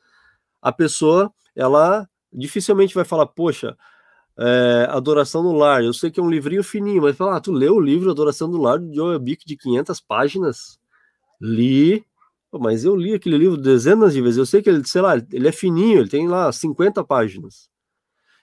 a 0.63 0.71
pessoa, 0.71 1.33
ela 1.57 2.09
dificilmente 2.33 2.95
vai 2.95 3.05
falar, 3.05 3.27
poxa, 3.27 3.77
é, 4.39 4.87
Adoração 4.91 5.43
no 5.43 5.53
Lar. 5.53 5.83
Eu 5.83 5.93
sei 5.93 6.11
que 6.11 6.21
é 6.21 6.23
um 6.23 6.31
livrinho 6.31 6.63
fininho, 6.63 7.03
mas 7.03 7.17
fala, 7.17 7.37
ah, 7.37 7.41
tu 7.41 7.53
leu 7.53 7.77
o 7.77 7.81
livro 7.81 8.11
Adoração 8.11 8.49
no 8.49 8.61
Lar 8.61 8.79
do 8.79 8.95
Joel 8.95 9.19
de 9.19 9.57
500 9.57 10.01
páginas? 10.01 10.79
Li, 11.41 12.05
mas 12.53 12.85
eu 12.85 12.97
li 12.97 13.15
aquele 13.15 13.39
livro 13.39 13.57
dezenas 13.57 14.13
de 14.13 14.21
vezes. 14.21 14.39
Eu 14.39 14.47
sei 14.47 14.63
que 14.63 14.69
ele, 14.69 14.87
sei 14.87 15.03
lá, 15.03 15.17
ele 15.17 15.49
é 15.49 15.53
fininho, 15.53 16.01
ele 16.01 16.09
tem 16.09 16.29
lá 16.29 16.51
50 16.51 17.05
páginas. 17.05 17.69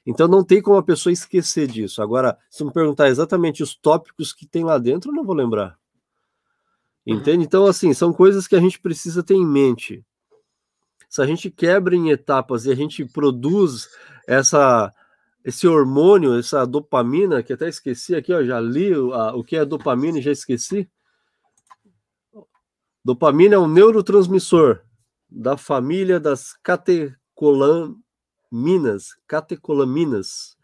Então 0.06 0.28
não 0.28 0.44
tem 0.44 0.62
como 0.62 0.78
a 0.78 0.84
pessoa 0.84 1.14
esquecer 1.14 1.68
disso. 1.68 2.02
Agora, 2.02 2.38
se 2.50 2.64
me 2.64 2.74
perguntar 2.74 3.08
exatamente 3.08 3.64
os 3.64 3.76
tópicos 3.76 4.34
que 4.34 4.46
tem 4.46 4.64
lá 4.64 4.78
dentro, 4.78 5.12
eu 5.12 5.16
não 5.16 5.24
vou 5.24 5.36
lembrar. 5.36 5.78
Entende? 7.06 7.44
Então, 7.44 7.66
assim, 7.66 7.94
são 7.94 8.14
coisas 8.14 8.48
que 8.48 8.56
a 8.56 8.60
gente 8.60 8.80
precisa 8.80 9.24
ter 9.24 9.36
em 9.36 9.46
mente. 9.46 10.04
Se 11.10 11.22
a 11.22 11.26
gente 11.26 11.50
quebra 11.50 11.96
em 11.96 12.10
etapas 12.10 12.66
e 12.66 12.72
a 12.72 12.76
gente 12.76 13.06
produz 13.06 13.88
essa 14.28 14.92
esse 15.44 15.68
hormônio, 15.68 16.38
essa 16.40 16.66
dopamina, 16.66 17.44
que 17.44 17.52
até 17.52 17.68
esqueci 17.68 18.16
aqui, 18.16 18.32
ó, 18.34 18.42
já 18.44 18.60
li 18.62 18.96
o, 18.96 19.14
a, 19.14 19.36
o 19.36 19.44
que 19.44 19.58
é 19.58 19.66
dopamina 19.66 20.20
e 20.20 20.22
já 20.22 20.32
esqueci. 20.32 20.90
Dopamina 23.04 23.56
é 23.56 23.60
um 23.60 23.68
neurotransmissor 23.68 24.82
da 25.30 25.58
família 25.58 26.20
das 26.20 26.54
catecolaminas, 26.64 27.98
catecolaminas. 29.28 30.56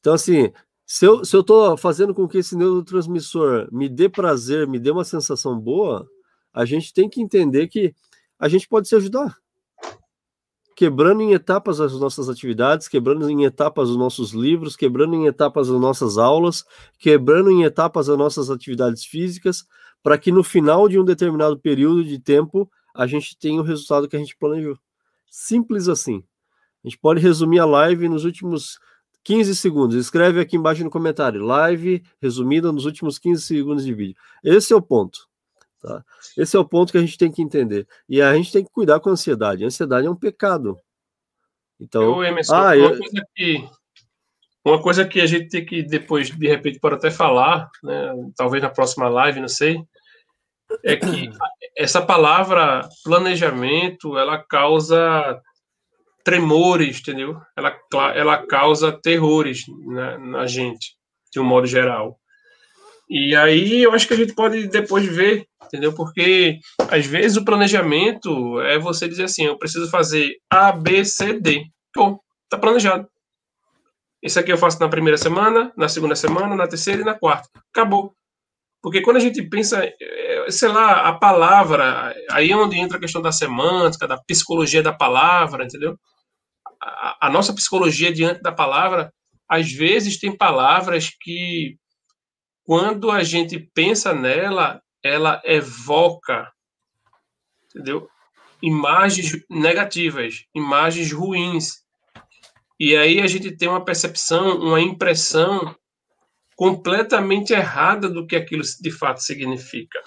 Então, 0.00 0.14
assim, 0.14 0.52
se 0.84 1.06
eu 1.06 1.22
estou 1.22 1.76
fazendo 1.76 2.12
com 2.12 2.26
que 2.26 2.38
esse 2.38 2.56
neurotransmissor 2.56 3.68
me 3.70 3.88
dê 3.88 4.08
prazer, 4.08 4.66
me 4.66 4.80
dê 4.80 4.90
uma 4.90 5.04
sensação 5.04 5.56
boa, 5.58 6.10
a 6.52 6.64
gente 6.64 6.92
tem 6.92 7.08
que 7.08 7.22
entender 7.22 7.68
que 7.68 7.94
a 8.36 8.48
gente 8.48 8.66
pode 8.66 8.88
se 8.88 8.96
ajudar 8.96 9.41
quebrando 10.82 11.22
em 11.22 11.32
etapas 11.32 11.80
as 11.80 11.92
nossas 11.92 12.28
atividades, 12.28 12.88
quebrando 12.88 13.30
em 13.30 13.44
etapas 13.44 13.88
os 13.88 13.96
nossos 13.96 14.32
livros, 14.32 14.74
quebrando 14.74 15.14
em 15.14 15.26
etapas 15.26 15.70
as 15.70 15.80
nossas 15.80 16.18
aulas, 16.18 16.64
quebrando 16.98 17.52
em 17.52 17.62
etapas 17.62 18.08
as 18.08 18.18
nossas 18.18 18.50
atividades 18.50 19.04
físicas, 19.04 19.64
para 20.02 20.18
que 20.18 20.32
no 20.32 20.42
final 20.42 20.88
de 20.88 20.98
um 20.98 21.04
determinado 21.04 21.56
período 21.56 22.02
de 22.02 22.18
tempo 22.18 22.68
a 22.92 23.06
gente 23.06 23.38
tenha 23.38 23.60
o 23.60 23.64
resultado 23.64 24.08
que 24.08 24.16
a 24.16 24.18
gente 24.18 24.36
planejou. 24.36 24.76
Simples 25.30 25.86
assim. 25.86 26.24
A 26.82 26.88
gente 26.88 26.98
pode 26.98 27.20
resumir 27.20 27.60
a 27.60 27.64
live 27.64 28.08
nos 28.08 28.24
últimos 28.24 28.80
15 29.22 29.54
segundos. 29.54 29.94
Escreve 29.94 30.40
aqui 30.40 30.56
embaixo 30.56 30.82
no 30.82 30.90
comentário. 30.90 31.44
Live 31.44 32.02
resumida 32.20 32.72
nos 32.72 32.86
últimos 32.86 33.20
15 33.20 33.40
segundos 33.40 33.84
de 33.84 33.94
vídeo. 33.94 34.16
Esse 34.42 34.72
é 34.72 34.76
o 34.76 34.82
ponto. 34.82 35.28
Tá? 35.82 36.04
Esse 36.38 36.56
é 36.56 36.60
o 36.60 36.64
ponto 36.64 36.92
que 36.92 36.98
a 36.98 37.00
gente 37.00 37.18
tem 37.18 37.30
que 37.30 37.42
entender. 37.42 37.88
E 38.08 38.22
a 38.22 38.32
gente 38.34 38.52
tem 38.52 38.64
que 38.64 38.70
cuidar 38.70 39.00
com 39.00 39.08
a 39.08 39.12
ansiedade. 39.12 39.64
A 39.64 39.66
ansiedade 39.66 40.06
é 40.06 40.10
um 40.10 40.16
pecado. 40.16 40.78
Então, 41.80 42.02
eu, 42.02 42.24
Emerson, 42.24 42.54
ah, 42.54 42.66
uma, 42.66 42.74
eu... 42.76 42.98
coisa 42.98 43.26
que, 43.34 43.68
uma 44.64 44.80
coisa 44.80 45.04
que 45.04 45.20
a 45.20 45.26
gente 45.26 45.48
tem 45.48 45.66
que 45.66 45.82
depois, 45.82 46.30
de 46.30 46.46
repente, 46.46 46.78
pode 46.78 46.94
até 46.94 47.10
falar, 47.10 47.68
né, 47.82 48.12
talvez 48.36 48.62
na 48.62 48.70
próxima 48.70 49.08
live, 49.08 49.40
não 49.40 49.48
sei, 49.48 49.82
é 50.84 50.94
que 50.94 51.28
essa 51.76 52.00
palavra 52.00 52.88
planejamento, 53.02 54.16
ela 54.16 54.38
causa 54.38 55.42
tremores, 56.22 57.00
entendeu? 57.00 57.40
Ela, 57.56 57.76
ela 58.14 58.46
causa 58.46 58.92
terrores 58.92 59.64
na, 59.84 60.16
na 60.18 60.46
gente, 60.46 60.96
de 61.32 61.40
um 61.40 61.44
modo 61.44 61.66
geral. 61.66 62.20
E 63.08 63.36
aí 63.36 63.82
eu 63.82 63.92
acho 63.92 64.06
que 64.06 64.14
a 64.14 64.16
gente 64.16 64.34
pode 64.34 64.68
depois 64.68 65.04
ver, 65.04 65.46
entendeu? 65.64 65.94
Porque 65.94 66.58
às 66.90 67.04
vezes 67.06 67.36
o 67.36 67.44
planejamento 67.44 68.60
é 68.60 68.78
você 68.78 69.08
dizer 69.08 69.24
assim, 69.24 69.44
eu 69.44 69.58
preciso 69.58 69.90
fazer 69.90 70.36
A, 70.50 70.72
B, 70.72 71.04
C, 71.04 71.38
D. 71.38 71.64
Pô, 71.92 72.18
tá 72.48 72.56
planejado. 72.58 73.06
Isso 74.22 74.38
aqui 74.38 74.52
eu 74.52 74.58
faço 74.58 74.78
na 74.80 74.88
primeira 74.88 75.18
semana, 75.18 75.72
na 75.76 75.88
segunda 75.88 76.14
semana, 76.14 76.54
na 76.54 76.68
terceira 76.68 77.02
e 77.02 77.04
na 77.04 77.18
quarta. 77.18 77.48
Acabou. 77.74 78.14
Porque 78.80 79.00
quando 79.00 79.16
a 79.16 79.20
gente 79.20 79.42
pensa, 79.42 79.84
é, 79.84 80.46
sei 80.50 80.68
lá, 80.68 81.08
a 81.08 81.12
palavra, 81.12 82.14
aí 82.30 82.50
é 82.50 82.56
onde 82.56 82.78
entra 82.78 82.98
a 82.98 83.00
questão 83.00 83.22
da 83.22 83.30
semântica, 83.30 84.08
da 84.08 84.18
psicologia 84.18 84.82
da 84.82 84.92
palavra, 84.92 85.64
entendeu? 85.64 85.96
A, 86.80 87.26
a 87.26 87.30
nossa 87.30 87.52
psicologia 87.54 88.12
diante 88.12 88.42
da 88.42 88.50
palavra, 88.50 89.12
às 89.48 89.70
vezes 89.72 90.18
tem 90.18 90.36
palavras 90.36 91.10
que, 91.20 91.76
quando 92.64 93.10
a 93.10 93.22
gente 93.22 93.58
pensa 93.58 94.14
nela, 94.14 94.82
ela 95.02 95.42
evoca, 95.44 96.50
entendeu? 97.66 98.08
Imagens 98.62 99.44
negativas, 99.50 100.44
imagens 100.54 101.12
ruins. 101.12 101.82
E 102.78 102.96
aí 102.96 103.20
a 103.20 103.26
gente 103.26 103.56
tem 103.56 103.68
uma 103.68 103.84
percepção, 103.84 104.58
uma 104.58 104.80
impressão 104.80 105.74
completamente 106.56 107.52
errada 107.52 108.08
do 108.08 108.26
que 108.26 108.36
aquilo 108.36 108.62
de 108.80 108.90
fato 108.90 109.20
significa. 109.20 110.00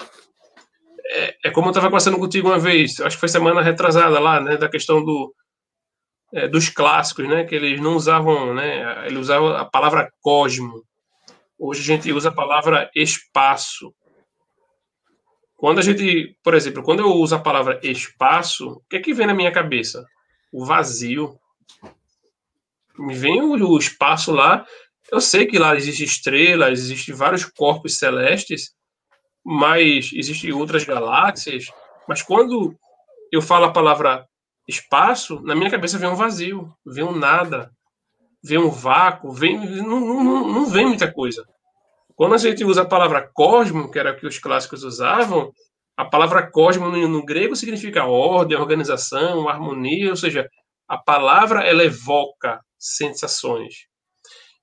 É, 1.07 1.35
é 1.45 1.51
como 1.51 1.67
eu 1.67 1.71
estava 1.71 1.87
conversando 1.87 2.17
contigo 2.17 2.47
uma 2.47 2.59
vez, 2.59 2.99
acho 2.99 3.17
que 3.17 3.19
foi 3.19 3.29
semana 3.29 3.61
retrasada 3.61 4.19
lá, 4.19 4.39
né, 4.39 4.57
da 4.57 4.69
questão 4.69 5.03
do, 5.03 5.33
é, 6.33 6.47
dos 6.47 6.69
clássicos, 6.69 7.27
né, 7.27 7.43
que 7.43 7.55
eles 7.55 7.79
não 7.79 7.95
usavam, 7.95 8.53
né, 8.53 9.05
eles 9.05 9.19
usavam 9.19 9.49
a 9.55 9.65
palavra 9.65 10.11
cosmo. 10.21 10.83
Hoje 11.57 11.81
a 11.81 11.95
gente 11.95 12.11
usa 12.11 12.29
a 12.29 12.33
palavra 12.33 12.89
espaço. 12.93 13.93
Quando 15.55 15.79
a 15.79 15.81
gente, 15.81 16.37
por 16.43 16.53
exemplo, 16.53 16.83
quando 16.83 16.99
eu 16.99 17.13
uso 17.13 17.33
a 17.33 17.39
palavra 17.39 17.79
espaço, 17.81 18.67
o 18.71 18.83
que 18.89 18.97
é 18.97 18.99
que 18.99 19.13
vem 19.13 19.25
na 19.25 19.33
minha 19.33 19.51
cabeça? 19.51 20.05
O 20.51 20.65
vazio 20.65 21.39
me 22.97 23.15
vem 23.15 23.41
o, 23.41 23.77
espaço 23.77 24.31
lá. 24.31 24.65
Eu 25.11 25.21
sei 25.21 25.45
que 25.45 25.57
lá 25.57 25.75
existem 25.75 26.05
estrelas, 26.05 26.79
existem 26.79 27.15
vários 27.15 27.45
corpos 27.45 27.97
celestes, 27.97 28.71
mas 29.43 30.11
existem 30.13 30.51
outras 30.51 30.83
galáxias. 30.83 31.67
Mas 32.07 32.21
quando 32.21 32.75
eu 33.31 33.41
falo 33.41 33.65
a 33.65 33.71
palavra 33.71 34.27
espaço, 34.67 35.39
na 35.41 35.55
minha 35.55 35.69
cabeça 35.69 35.97
vem 35.97 36.09
um 36.09 36.15
vazio, 36.15 36.73
vem 36.85 37.03
um 37.03 37.15
nada, 37.15 37.71
vem 38.45 38.59
um 38.59 38.69
vácuo, 38.69 39.31
vem, 39.31 39.57
não, 39.57 39.99
não, 39.99 40.47
não 40.47 40.65
vem 40.67 40.85
muita 40.85 41.11
coisa. 41.11 41.43
Quando 42.15 42.35
a 42.35 42.37
gente 42.37 42.63
usa 42.63 42.83
a 42.83 42.87
palavra 42.87 43.29
cosmo, 43.33 43.89
que 43.91 43.97
era 43.97 44.11
o 44.11 44.15
que 44.15 44.27
os 44.27 44.37
clássicos 44.37 44.83
usavam, 44.83 45.51
a 45.97 46.05
palavra 46.05 46.49
cosmo 46.49 46.89
no, 46.89 47.07
no 47.07 47.25
grego 47.25 47.55
significa 47.55 48.05
ordem, 48.05 48.57
organização, 48.57 49.49
harmonia, 49.49 50.11
ou 50.11 50.15
seja, 50.15 50.47
a 50.87 50.97
palavra 50.97 51.63
ela 51.63 51.83
evoca 51.83 52.61
sensações. 52.77 53.87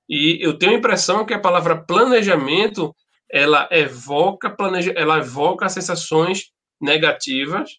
E 0.09 0.37
eu 0.41 0.57
tenho 0.57 0.73
a 0.73 0.77
impressão 0.77 1.25
que 1.25 1.33
a 1.33 1.39
palavra 1.39 1.83
planejamento 1.83 2.95
ela 3.29 3.67
evoca 3.71 4.49
planeja, 4.49 4.93
ela 4.95 5.17
evoca 5.17 5.67
sensações 5.67 6.51
negativas 6.79 7.71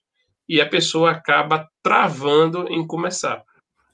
e 0.49 0.61
a 0.61 0.69
pessoa 0.69 1.13
acaba 1.13 1.67
travando 1.83 2.67
em 2.69 2.87
começar. 2.87 3.43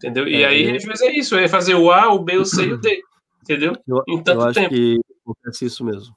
Entendeu? 0.00 0.26
E 0.26 0.42
é, 0.42 0.46
aí, 0.46 0.74
às 0.74 0.82
vezes, 0.82 1.02
é 1.02 1.12
isso, 1.14 1.36
é 1.36 1.46
fazer 1.46 1.74
o 1.74 1.90
A, 1.90 2.10
o 2.10 2.24
B, 2.24 2.38
o 2.38 2.44
C 2.46 2.64
e 2.64 2.72
o 2.72 2.78
D. 2.78 3.02
Entendeu? 3.42 3.74
Eu, 3.86 4.02
em 4.08 4.22
tanto 4.22 4.40
eu 4.40 4.46
acho 4.46 4.54
tempo. 4.54 4.70
que 4.70 4.98
acontece 5.22 5.66
isso 5.66 5.84
mesmo. 5.84 6.16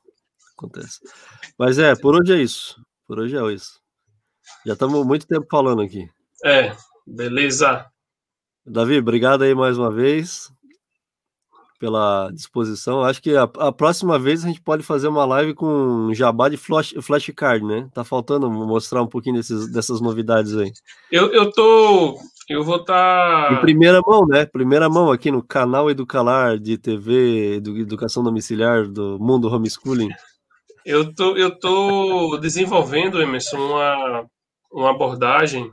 Acontece. 0.58 1.02
Mas 1.60 1.78
é, 1.78 1.94
por 1.94 2.16
hoje 2.16 2.34
é 2.34 2.42
isso. 2.42 2.82
Por 3.06 3.20
hoje 3.20 3.36
é 3.36 3.54
isso. 3.54 3.82
Já 4.66 4.72
estamos 4.72 5.06
muito 5.06 5.28
tempo 5.28 5.46
falando 5.52 5.82
aqui. 5.82 6.10
É, 6.46 6.74
beleza. 7.06 7.86
Davi, 8.66 8.98
obrigado 9.00 9.42
aí 9.42 9.54
mais 9.54 9.78
uma 9.78 9.92
vez 9.92 10.50
pela 11.84 12.32
disposição. 12.32 13.04
Acho 13.04 13.22
que 13.22 13.36
a, 13.36 13.44
a, 13.44 13.70
próxima 13.70 14.18
vez 14.18 14.46
a 14.46 14.48
gente 14.48 14.62
pode 14.62 14.84
fazer 14.84 15.10
uma 15.10 15.26
live 15.26 15.54
com 15.54 16.14
jabá 16.14 16.48
de 16.48 16.56
flash, 16.56 16.94
flashcard, 17.02 17.66
né? 17.66 17.90
Tá 17.94 18.06
faltando 18.06 18.50
mostrar 18.50 19.02
um 19.02 19.08
pouquinho 19.08 19.36
desses, 19.36 19.70
dessas 19.70 20.00
novidades 20.00 20.56
aí. 20.56 20.72
Eu, 21.12 21.34
eu 21.34 21.52
tô. 21.52 22.18
Eu 22.50 22.64
vou 22.64 22.78
estar. 22.78 23.48
Tá... 23.48 23.54
Em 23.54 23.62
primeira 23.62 24.02
mão, 24.06 24.26
né? 24.28 24.46
Primeira 24.46 24.90
mão 24.90 25.12
aqui 25.12 25.32
no 25.32 25.42
canal 25.42 25.90
Educalar 25.90 26.58
de 26.58 26.78
TV, 26.78 27.60
do 27.62 27.78
Educação 27.78 28.24
Domiciliar 28.24 28.88
do 28.88 29.18
Mundo 29.20 29.48
Homeschooling. 29.48 30.10
Eu 30.86 31.14
tô, 31.14 31.38
eu 31.38 31.58
tô 31.58 32.38
desenvolvendo, 32.38 33.22
Emerson, 33.22 33.58
uma, 33.58 34.26
uma 34.72 34.90
abordagem. 34.90 35.72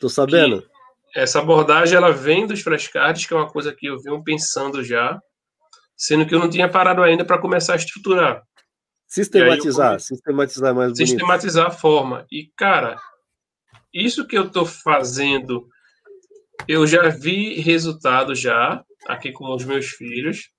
Tô 0.00 0.08
sabendo. 0.08 0.62
Essa 1.14 1.38
abordagem 1.38 1.96
ela 1.96 2.12
vem 2.12 2.46
dos 2.46 2.60
flashcards, 2.60 3.26
que 3.26 3.32
é 3.32 3.36
uma 3.36 3.48
coisa 3.48 3.72
que 3.72 3.86
eu 3.86 3.98
venho 3.98 4.22
pensando 4.22 4.84
já, 4.84 5.18
sendo 5.96 6.26
que 6.26 6.34
eu 6.34 6.38
não 6.38 6.50
tinha 6.50 6.68
parado 6.68 7.02
ainda 7.02 7.24
para 7.24 7.40
começar 7.40 7.72
a 7.72 7.76
estruturar. 7.76 8.42
Sistematizar, 9.06 9.98
sistematizar 9.98 10.74
mais 10.74 10.92
bonito. 10.92 11.08
Sistematizar 11.08 11.66
a 11.66 11.70
forma. 11.70 12.26
E, 12.30 12.52
cara, 12.54 13.00
isso 13.92 14.26
que 14.26 14.36
eu 14.36 14.44
estou 14.44 14.66
fazendo, 14.66 15.66
eu 16.68 16.86
já 16.86 17.08
vi 17.08 17.60
resultado 17.60 18.34
já, 18.34 18.82
aqui 19.06 19.32
com 19.32 19.52
os 19.54 19.64
meus 19.64 19.86
filhos, 19.86 20.50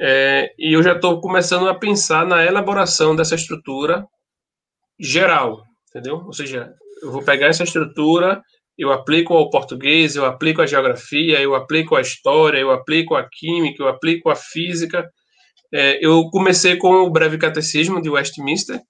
é, 0.00 0.52
e 0.58 0.74
eu 0.74 0.82
já 0.82 0.94
estou 0.94 1.20
começando 1.20 1.68
a 1.68 1.78
pensar 1.78 2.26
na 2.26 2.44
elaboração 2.44 3.14
dessa 3.14 3.34
estrutura 3.34 4.04
geral, 4.98 5.62
entendeu? 5.88 6.22
Ou 6.24 6.32
seja, 6.32 6.72
eu 7.02 7.12
vou 7.12 7.22
pegar 7.22 7.46
essa 7.46 7.62
estrutura 7.62 8.42
eu 8.76 8.92
aplico 8.92 9.34
ao 9.34 9.50
português, 9.50 10.16
eu 10.16 10.24
aplico 10.24 10.60
a 10.60 10.66
geografia, 10.66 11.40
eu 11.40 11.54
aplico 11.54 11.94
a 11.94 12.00
história, 12.00 12.58
eu 12.58 12.72
aplico 12.72 13.14
a 13.14 13.28
química, 13.28 13.82
eu 13.82 13.88
aplico 13.88 14.30
a 14.30 14.34
física. 14.34 15.08
É, 15.72 16.04
eu 16.04 16.28
comecei 16.30 16.76
com 16.76 16.92
o 16.92 17.10
breve 17.10 17.38
catecismo 17.38 18.02
de 18.02 18.10
Westminster 18.10 18.80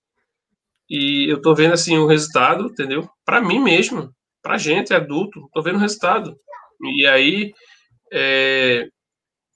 e 0.88 1.30
eu 1.30 1.36
estou 1.36 1.54
vendo 1.54 1.74
assim 1.74 1.98
o 1.98 2.06
resultado, 2.06 2.66
entendeu? 2.66 3.06
Para 3.24 3.40
mim 3.42 3.58
mesmo, 3.60 4.10
para 4.44 4.58
gente 4.58 4.92
adulto, 4.92 5.46
estou 5.46 5.62
vendo 5.62 5.76
o 5.76 5.80
resultado. 5.80 6.36
E 6.98 7.06
aí 7.06 7.54
é, 8.12 8.86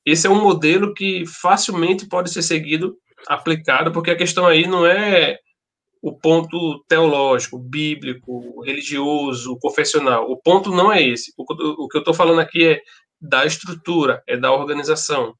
esse 0.04 0.26
é 0.26 0.30
um 0.30 0.42
modelo 0.42 0.94
que 0.94 1.26
facilmente 1.26 2.08
pode 2.08 2.30
ser 2.30 2.40
seguido, 2.40 2.96
aplicado, 3.26 3.92
porque 3.92 4.10
a 4.10 4.16
questão 4.16 4.46
aí 4.46 4.66
não 4.66 4.86
é 4.86 5.36
o 6.00 6.16
ponto 6.16 6.82
teológico, 6.88 7.58
bíblico, 7.58 8.62
religioso, 8.62 9.58
confessional. 9.60 10.30
O 10.30 10.40
ponto 10.40 10.70
não 10.70 10.90
é 10.90 11.02
esse. 11.02 11.32
O, 11.36 11.44
o 11.84 11.88
que 11.88 11.98
eu 11.98 12.00
estou 12.00 12.14
falando 12.14 12.40
aqui 12.40 12.66
é 12.66 12.80
da 13.20 13.44
estrutura, 13.44 14.22
é 14.26 14.36
da 14.36 14.50
organização. 14.50 15.34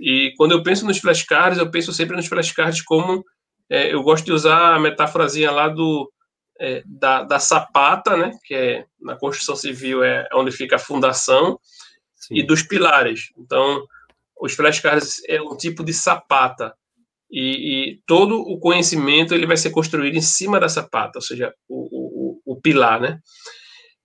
E 0.00 0.32
quando 0.36 0.52
eu 0.52 0.62
penso 0.64 0.84
nos 0.84 0.98
flashcards, 0.98 1.58
eu 1.58 1.70
penso 1.70 1.92
sempre 1.92 2.16
nos 2.16 2.26
flashcards 2.26 2.82
como 2.82 3.22
é, 3.70 3.92
eu 3.94 4.02
gosto 4.02 4.24
de 4.24 4.32
usar 4.32 4.74
a 4.74 4.80
metáforazinha 4.80 5.50
lá 5.50 5.68
do 5.68 6.10
é, 6.60 6.82
da, 6.86 7.22
da, 7.22 7.38
sapata, 7.38 8.16
né, 8.16 8.32
que 8.44 8.54
é 8.54 8.86
na 9.00 9.16
construção 9.16 9.56
civil 9.56 10.02
é 10.02 10.28
onde 10.32 10.50
fica 10.50 10.76
a 10.76 10.80
fundação, 10.80 11.58
Sim. 12.14 12.36
e 12.36 12.42
dos 12.42 12.62
pilares. 12.62 13.32
Então, 13.36 13.86
os 14.40 14.54
flashcards 14.54 15.22
é 15.28 15.40
um 15.40 15.56
tipo 15.56 15.84
de 15.84 15.92
sapata 15.92 16.74
e, 17.30 17.40
e, 17.40 18.02
todo 18.06 18.38
o 18.38 18.58
conhecimento 18.58 19.34
ele 19.34 19.46
vai 19.46 19.56
ser 19.56 19.70
construído 19.70 20.16
em 20.16 20.22
cima 20.22 20.60
dessa 20.60 20.82
pata, 20.82 21.18
ou 21.18 21.22
seja, 21.22 21.52
o, 21.68 22.40
o, 22.44 22.52
o 22.52 22.60
pilar, 22.60 23.00
né? 23.00 23.20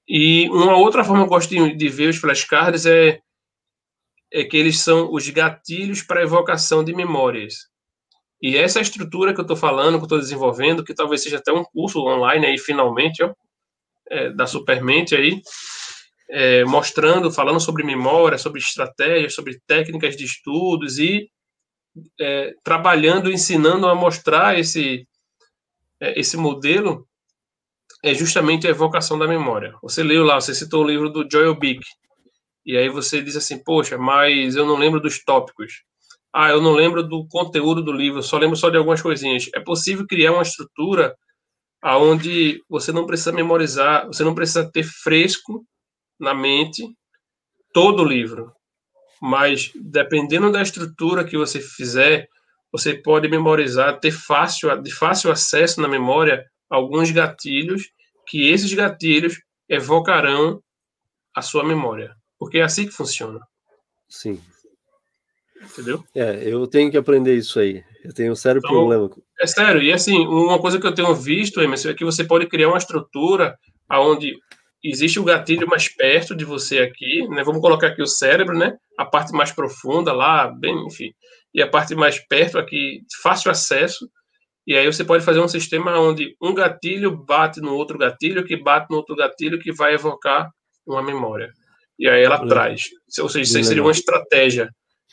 E 0.08 0.50
uma 0.50 0.76
outra 0.76 1.04
forma 1.04 1.22
que 1.22 1.26
eu 1.28 1.30
gosto 1.30 1.50
de, 1.50 1.76
de 1.76 1.90
ver 1.90 2.10
os 2.10 2.18
flashcards 2.18 2.86
é, 2.86 3.20
é 4.34 4.44
que 4.44 4.58
eles 4.58 4.80
são 4.80 5.14
os 5.14 5.30
gatilhos 5.30 6.02
para 6.02 6.24
evocação 6.24 6.84
de 6.84 6.94
memórias. 6.94 7.71
E 8.42 8.58
essa 8.58 8.82
estrutura 8.82 9.34
que 9.34 9.40
eu 9.40 9.44
estou 9.44 9.58
falando, 9.58 9.98
que 9.98 10.02
eu 10.02 10.06
estou 10.06 10.20
desenvolvendo, 10.20 10.84
que 10.84 10.94
talvez 10.94 11.22
seja 11.22 11.38
até 11.38 11.52
um 11.52 11.64
curso 11.64 12.00
online 12.00 12.48
aí, 12.48 12.58
finalmente, 12.58 13.24
ó, 13.24 13.34
é, 14.10 14.32
da 14.32 14.48
Supermente 14.48 15.16
aí, 15.16 15.40
é, 16.30 16.66
mostrando, 16.66 17.32
falando 17.32 17.60
sobre 17.60 17.84
memória, 17.84 18.38
sobre 18.38 18.60
estratégias, 18.60 19.36
sobre 19.36 19.60
técnicas 19.68 20.18
de 20.18 20.26
estudos 20.26 20.98
e 20.98 21.30
é, 22.20 22.54
trabalhando, 22.64 23.32
ensinando 23.32 23.88
a 23.88 23.94
mostrar 23.94 24.58
esse, 24.58 25.06
é, 26.00 26.20
esse 26.20 26.38
modelo 26.38 27.08
é 28.04 28.14
justamente 28.14 28.66
a 28.66 28.72
evocação 28.72 29.20
da 29.20 29.28
memória. 29.28 29.76
Você 29.84 30.02
leu 30.02 30.24
lá, 30.24 30.40
você 30.40 30.56
citou 30.56 30.84
o 30.84 30.88
livro 30.88 31.10
do 31.10 31.28
Joel 31.30 31.56
Bick, 31.56 31.86
e 32.66 32.78
aí 32.78 32.90
você 32.90 33.22
diz 33.22 33.36
assim, 33.36 33.64
poxa, 33.64 33.98
mas 33.98 34.56
eu 34.56 34.66
não 34.66 34.78
lembro 34.78 35.00
dos 35.00 35.24
tópicos. 35.24 35.84
Ah, 36.34 36.50
eu 36.50 36.62
não 36.62 36.74
lembro 36.74 37.04
do 37.04 37.28
conteúdo 37.28 37.84
do 37.84 37.92
livro, 37.92 38.24
só 38.24 38.38
lembro 38.38 38.56
só 38.56 38.70
de 38.70 38.78
algumas 38.78 39.02
coisinhas. 39.02 39.50
É 39.54 39.60
possível 39.60 40.08
criar 40.08 40.32
uma 40.32 40.42
estrutura 40.42 41.16
aonde 41.82 42.64
você 42.70 42.92
não 42.92 43.06
precisa 43.06 43.32
memorizar, 43.32 44.08
você 44.08 44.24
não 44.24 44.36
precisa 44.36 44.70
ter 44.70 44.84
fresco 44.84 45.66
na 46.20 46.34
mente 46.34 46.88
todo 47.74 48.04
o 48.04 48.08
livro. 48.08 48.54
Mas 49.22 49.72
dependendo 49.76 50.52
da 50.52 50.62
estrutura 50.62 51.26
que 51.26 51.38
você 51.38 51.60
fizer, 51.60 52.28
você 52.72 52.94
pode 52.94 53.28
memorizar, 53.28 54.00
ter 54.00 54.12
fácil, 54.12 54.76
de 54.82 54.94
fácil 54.94 55.32
acesso 55.32 55.82
na 55.82 55.88
memória 55.88 56.46
alguns 56.70 57.12
gatilhos, 57.12 57.90
que 58.26 58.50
esses 58.50 58.74
gatilhos 58.74 59.38
evocarão 59.68 60.64
a 61.36 61.42
sua 61.42 61.64
memória. 61.64 62.16
Porque 62.40 62.60
é 62.60 62.64
assim 62.64 62.86
que 62.86 62.94
funciona. 62.94 63.40
Sim. 64.08 64.42
Entendeu? 65.64 66.04
É, 66.16 66.42
eu 66.44 66.66
tenho 66.68 66.90
que 66.90 66.98
aprender 66.98 67.36
isso 67.36 67.60
aí. 67.60 67.84
Eu 68.04 68.14
tenho 68.14 68.32
um 68.32 68.36
sério 68.36 68.60
então, 68.60 68.72
problema. 68.72 69.10
É 69.40 69.48
sério. 69.48 69.82
E 69.82 69.92
assim, 69.92 70.26
uma 70.26 70.60
coisa 70.60 70.80
que 70.80 70.88
eu 70.88 70.94
tenho 70.94 71.14
visto, 71.14 71.62
Emerson, 71.62 71.90
é 71.90 71.94
que 71.94 72.06
você 72.06 72.24
pode 72.24 72.48
criar 72.48 72.70
uma 72.70 72.78
estrutura 72.78 73.58
onde 73.90 74.36
existe 74.84 75.20
o 75.20 75.24
gatilho 75.24 75.68
mais 75.68 75.88
perto 75.88 76.36
de 76.36 76.44
você 76.44 76.80
aqui, 76.80 77.28
né? 77.30 77.44
Vamos 77.44 77.62
colocar 77.62 77.88
aqui 77.88 78.02
o 78.02 78.08
cérebro, 78.08 78.58
né? 78.58 78.76
A 78.98 79.06
parte 79.06 79.32
mais 79.32 79.52
profunda 79.52 80.12
lá, 80.12 80.48
bem, 80.48 80.86
enfim. 80.86 81.14
E 81.54 81.62
a 81.62 81.68
parte 81.68 81.94
mais 81.94 82.20
perto 82.28 82.58
aqui, 82.58 83.02
fácil 83.22 83.52
acesso. 83.52 84.10
E 84.66 84.76
aí 84.76 84.86
você 84.86 85.04
pode 85.04 85.24
fazer 85.24 85.40
um 85.40 85.48
sistema 85.48 86.00
onde 86.00 86.36
um 86.42 86.54
gatilho 86.54 87.16
bate 87.16 87.62
no 87.62 87.76
outro 87.76 87.98
gatilho, 87.98 88.44
que 88.44 88.56
bate 88.56 88.88
no 88.90 88.98
outro 88.98 89.16
gatilho, 89.16 89.60
que 89.60 89.72
vai 89.72 89.94
evocar 89.94 90.50
uma 90.88 91.04
memória. 91.04 91.52
E 92.00 92.08
aí 92.08 92.24
ela 92.24 92.48
traz. 92.48 92.90
Ou 93.20 93.30
seja, 93.30 93.60
isso 93.60 93.68
seria 93.68 93.84
uma 93.84 93.92
estratégia 93.92 94.70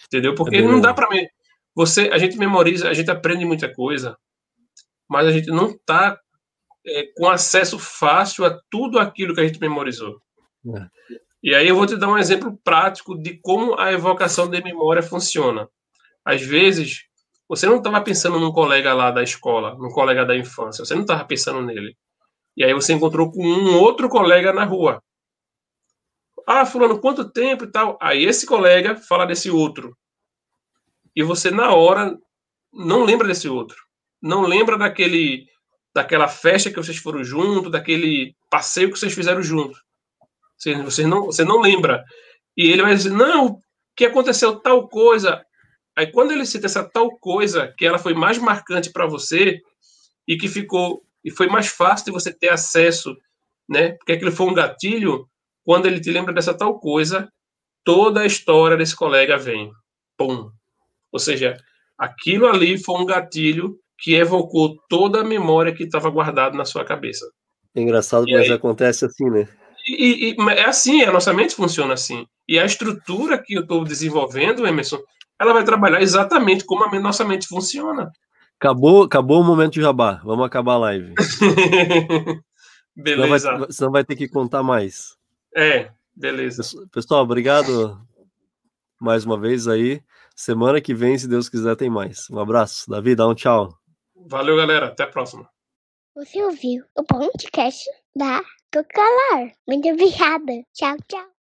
Entendeu? 0.06 0.34
Porque 0.34 0.56
é 0.56 0.62
não 0.62 0.80
dá 0.80 0.94
para 0.94 1.08
mim. 1.08 1.26
Você, 1.74 2.10
a 2.12 2.18
gente 2.18 2.36
memoriza, 2.36 2.88
a 2.88 2.94
gente 2.94 3.10
aprende 3.10 3.44
muita 3.44 3.72
coisa, 3.72 4.16
mas 5.08 5.26
a 5.26 5.32
gente 5.32 5.48
não 5.48 5.70
está 5.70 6.18
é, 6.86 7.04
com 7.16 7.28
acesso 7.28 7.78
fácil 7.78 8.44
a 8.44 8.58
tudo 8.70 8.98
aquilo 8.98 9.34
que 9.34 9.40
a 9.40 9.46
gente 9.46 9.60
memorizou. 9.60 10.20
É. 10.74 10.86
E 11.42 11.54
aí 11.54 11.68
eu 11.68 11.76
vou 11.76 11.86
te 11.86 11.96
dar 11.96 12.08
um 12.08 12.18
exemplo 12.18 12.58
prático 12.64 13.16
de 13.16 13.38
como 13.40 13.78
a 13.78 13.92
evocação 13.92 14.48
de 14.50 14.62
memória 14.62 15.02
funciona. 15.02 15.68
Às 16.24 16.42
vezes, 16.42 17.04
você 17.48 17.66
não 17.66 17.78
estava 17.78 18.00
pensando 18.00 18.40
num 18.40 18.52
colega 18.52 18.92
lá 18.92 19.10
da 19.10 19.22
escola, 19.22 19.74
num 19.76 19.90
colega 19.90 20.26
da 20.26 20.36
infância, 20.36 20.84
você 20.84 20.94
não 20.94 21.02
estava 21.02 21.24
pensando 21.24 21.62
nele. 21.62 21.96
E 22.56 22.64
aí 22.64 22.74
você 22.74 22.92
encontrou 22.92 23.30
com 23.30 23.46
um 23.46 23.78
outro 23.78 24.08
colega 24.08 24.52
na 24.52 24.64
rua. 24.64 25.00
Ah, 26.50 26.64
fulano, 26.64 26.98
quanto 26.98 27.30
tempo 27.30 27.64
e 27.64 27.70
tal. 27.70 27.98
Aí 28.00 28.24
esse 28.24 28.46
colega 28.46 28.96
fala 28.96 29.26
desse 29.26 29.50
outro. 29.50 29.94
E 31.14 31.22
você, 31.22 31.50
na 31.50 31.74
hora, 31.74 32.16
não 32.72 33.04
lembra 33.04 33.28
desse 33.28 33.46
outro. 33.50 33.76
Não 34.22 34.46
lembra 34.46 34.78
daquele 34.78 35.44
daquela 35.94 36.26
festa 36.26 36.70
que 36.70 36.76
vocês 36.76 36.96
foram 36.96 37.22
junto, 37.22 37.68
daquele 37.68 38.34
passeio 38.48 38.90
que 38.90 38.98
vocês 38.98 39.12
fizeram 39.12 39.42
junto. 39.42 39.78
Você, 40.56 40.74
você, 40.82 41.06
não, 41.06 41.26
você 41.26 41.44
não 41.44 41.60
lembra. 41.60 42.02
E 42.56 42.70
ele 42.70 42.80
vai 42.80 42.94
dizer, 42.94 43.10
não, 43.10 43.60
que 43.94 44.06
aconteceu 44.06 44.58
tal 44.58 44.88
coisa. 44.88 45.44
Aí 45.94 46.10
quando 46.10 46.30
ele 46.30 46.46
cita 46.46 46.64
essa 46.64 46.82
tal 46.82 47.10
coisa, 47.18 47.74
que 47.76 47.84
ela 47.84 47.98
foi 47.98 48.14
mais 48.14 48.38
marcante 48.38 48.90
para 48.90 49.06
você 49.06 49.60
e 50.26 50.38
que 50.38 50.48
ficou 50.48 51.02
e 51.22 51.30
foi 51.30 51.46
mais 51.46 51.68
fácil 51.68 52.06
de 52.06 52.12
você 52.12 52.32
ter 52.32 52.48
acesso, 52.48 53.14
né? 53.68 53.92
Porque 53.92 54.12
aquilo 54.12 54.32
foi 54.32 54.46
um 54.46 54.54
gatilho, 54.54 55.28
quando 55.68 55.84
ele 55.84 56.00
te 56.00 56.10
lembra 56.10 56.32
dessa 56.32 56.54
tal 56.54 56.80
coisa, 56.80 57.28
toda 57.84 58.22
a 58.22 58.26
história 58.26 58.74
desse 58.74 58.96
colega 58.96 59.36
vem. 59.36 59.70
Pum. 60.16 60.50
Ou 61.12 61.18
seja, 61.18 61.58
aquilo 61.98 62.46
ali 62.46 62.82
foi 62.82 62.98
um 62.98 63.04
gatilho 63.04 63.76
que 63.98 64.14
evocou 64.14 64.78
toda 64.88 65.20
a 65.20 65.24
memória 65.24 65.74
que 65.74 65.82
estava 65.82 66.08
guardada 66.08 66.56
na 66.56 66.64
sua 66.64 66.86
cabeça. 66.86 67.30
É 67.74 67.82
engraçado, 67.82 68.26
e 68.26 68.32
mas 68.32 68.46
aí, 68.46 68.52
acontece 68.52 69.04
assim, 69.04 69.28
né? 69.28 69.46
E, 69.86 70.30
e, 70.30 70.50
é 70.52 70.64
assim, 70.64 71.02
a 71.02 71.12
nossa 71.12 71.34
mente 71.34 71.54
funciona 71.54 71.92
assim. 71.92 72.24
E 72.48 72.58
a 72.58 72.64
estrutura 72.64 73.36
que 73.36 73.52
eu 73.52 73.60
estou 73.60 73.84
desenvolvendo, 73.84 74.66
Emerson, 74.66 75.00
ela 75.38 75.52
vai 75.52 75.64
trabalhar 75.64 76.00
exatamente 76.00 76.64
como 76.64 76.86
a 76.86 76.98
nossa 76.98 77.26
mente 77.26 77.46
funciona. 77.46 78.10
Acabou, 78.58 79.02
acabou 79.02 79.42
o 79.42 79.44
momento 79.44 79.74
de 79.74 79.82
jabá. 79.82 80.18
Vamos 80.24 80.46
acabar 80.46 80.76
a 80.76 80.78
live. 80.78 81.12
Beleza. 82.96 83.36
Senão 83.38 83.58
vai, 83.58 83.70
senão 83.70 83.92
vai 83.92 84.04
ter 84.04 84.16
que 84.16 84.28
contar 84.30 84.62
mais. 84.62 85.17
É, 85.58 85.90
beleza. 86.14 86.62
Pessoal, 86.92 87.24
obrigado 87.24 88.00
mais 89.00 89.24
uma 89.24 89.36
vez 89.36 89.66
aí. 89.66 90.00
Semana 90.36 90.80
que 90.80 90.94
vem, 90.94 91.18
se 91.18 91.26
Deus 91.26 91.48
quiser, 91.48 91.74
tem 91.74 91.90
mais. 91.90 92.30
Um 92.30 92.38
abraço. 92.38 92.88
Davi, 92.88 93.16
dá 93.16 93.26
um 93.26 93.34
tchau. 93.34 93.76
Valeu, 94.14 94.56
galera. 94.56 94.86
Até 94.86 95.02
a 95.02 95.08
próxima. 95.08 95.50
Você 96.14 96.40
ouviu 96.44 96.84
o 96.96 97.02
podcast 97.02 97.84
da 98.14 98.40
Cocalar. 98.72 99.52
Muito 99.66 99.88
obrigada. 99.88 100.62
Tchau, 100.72 100.96
tchau. 101.08 101.37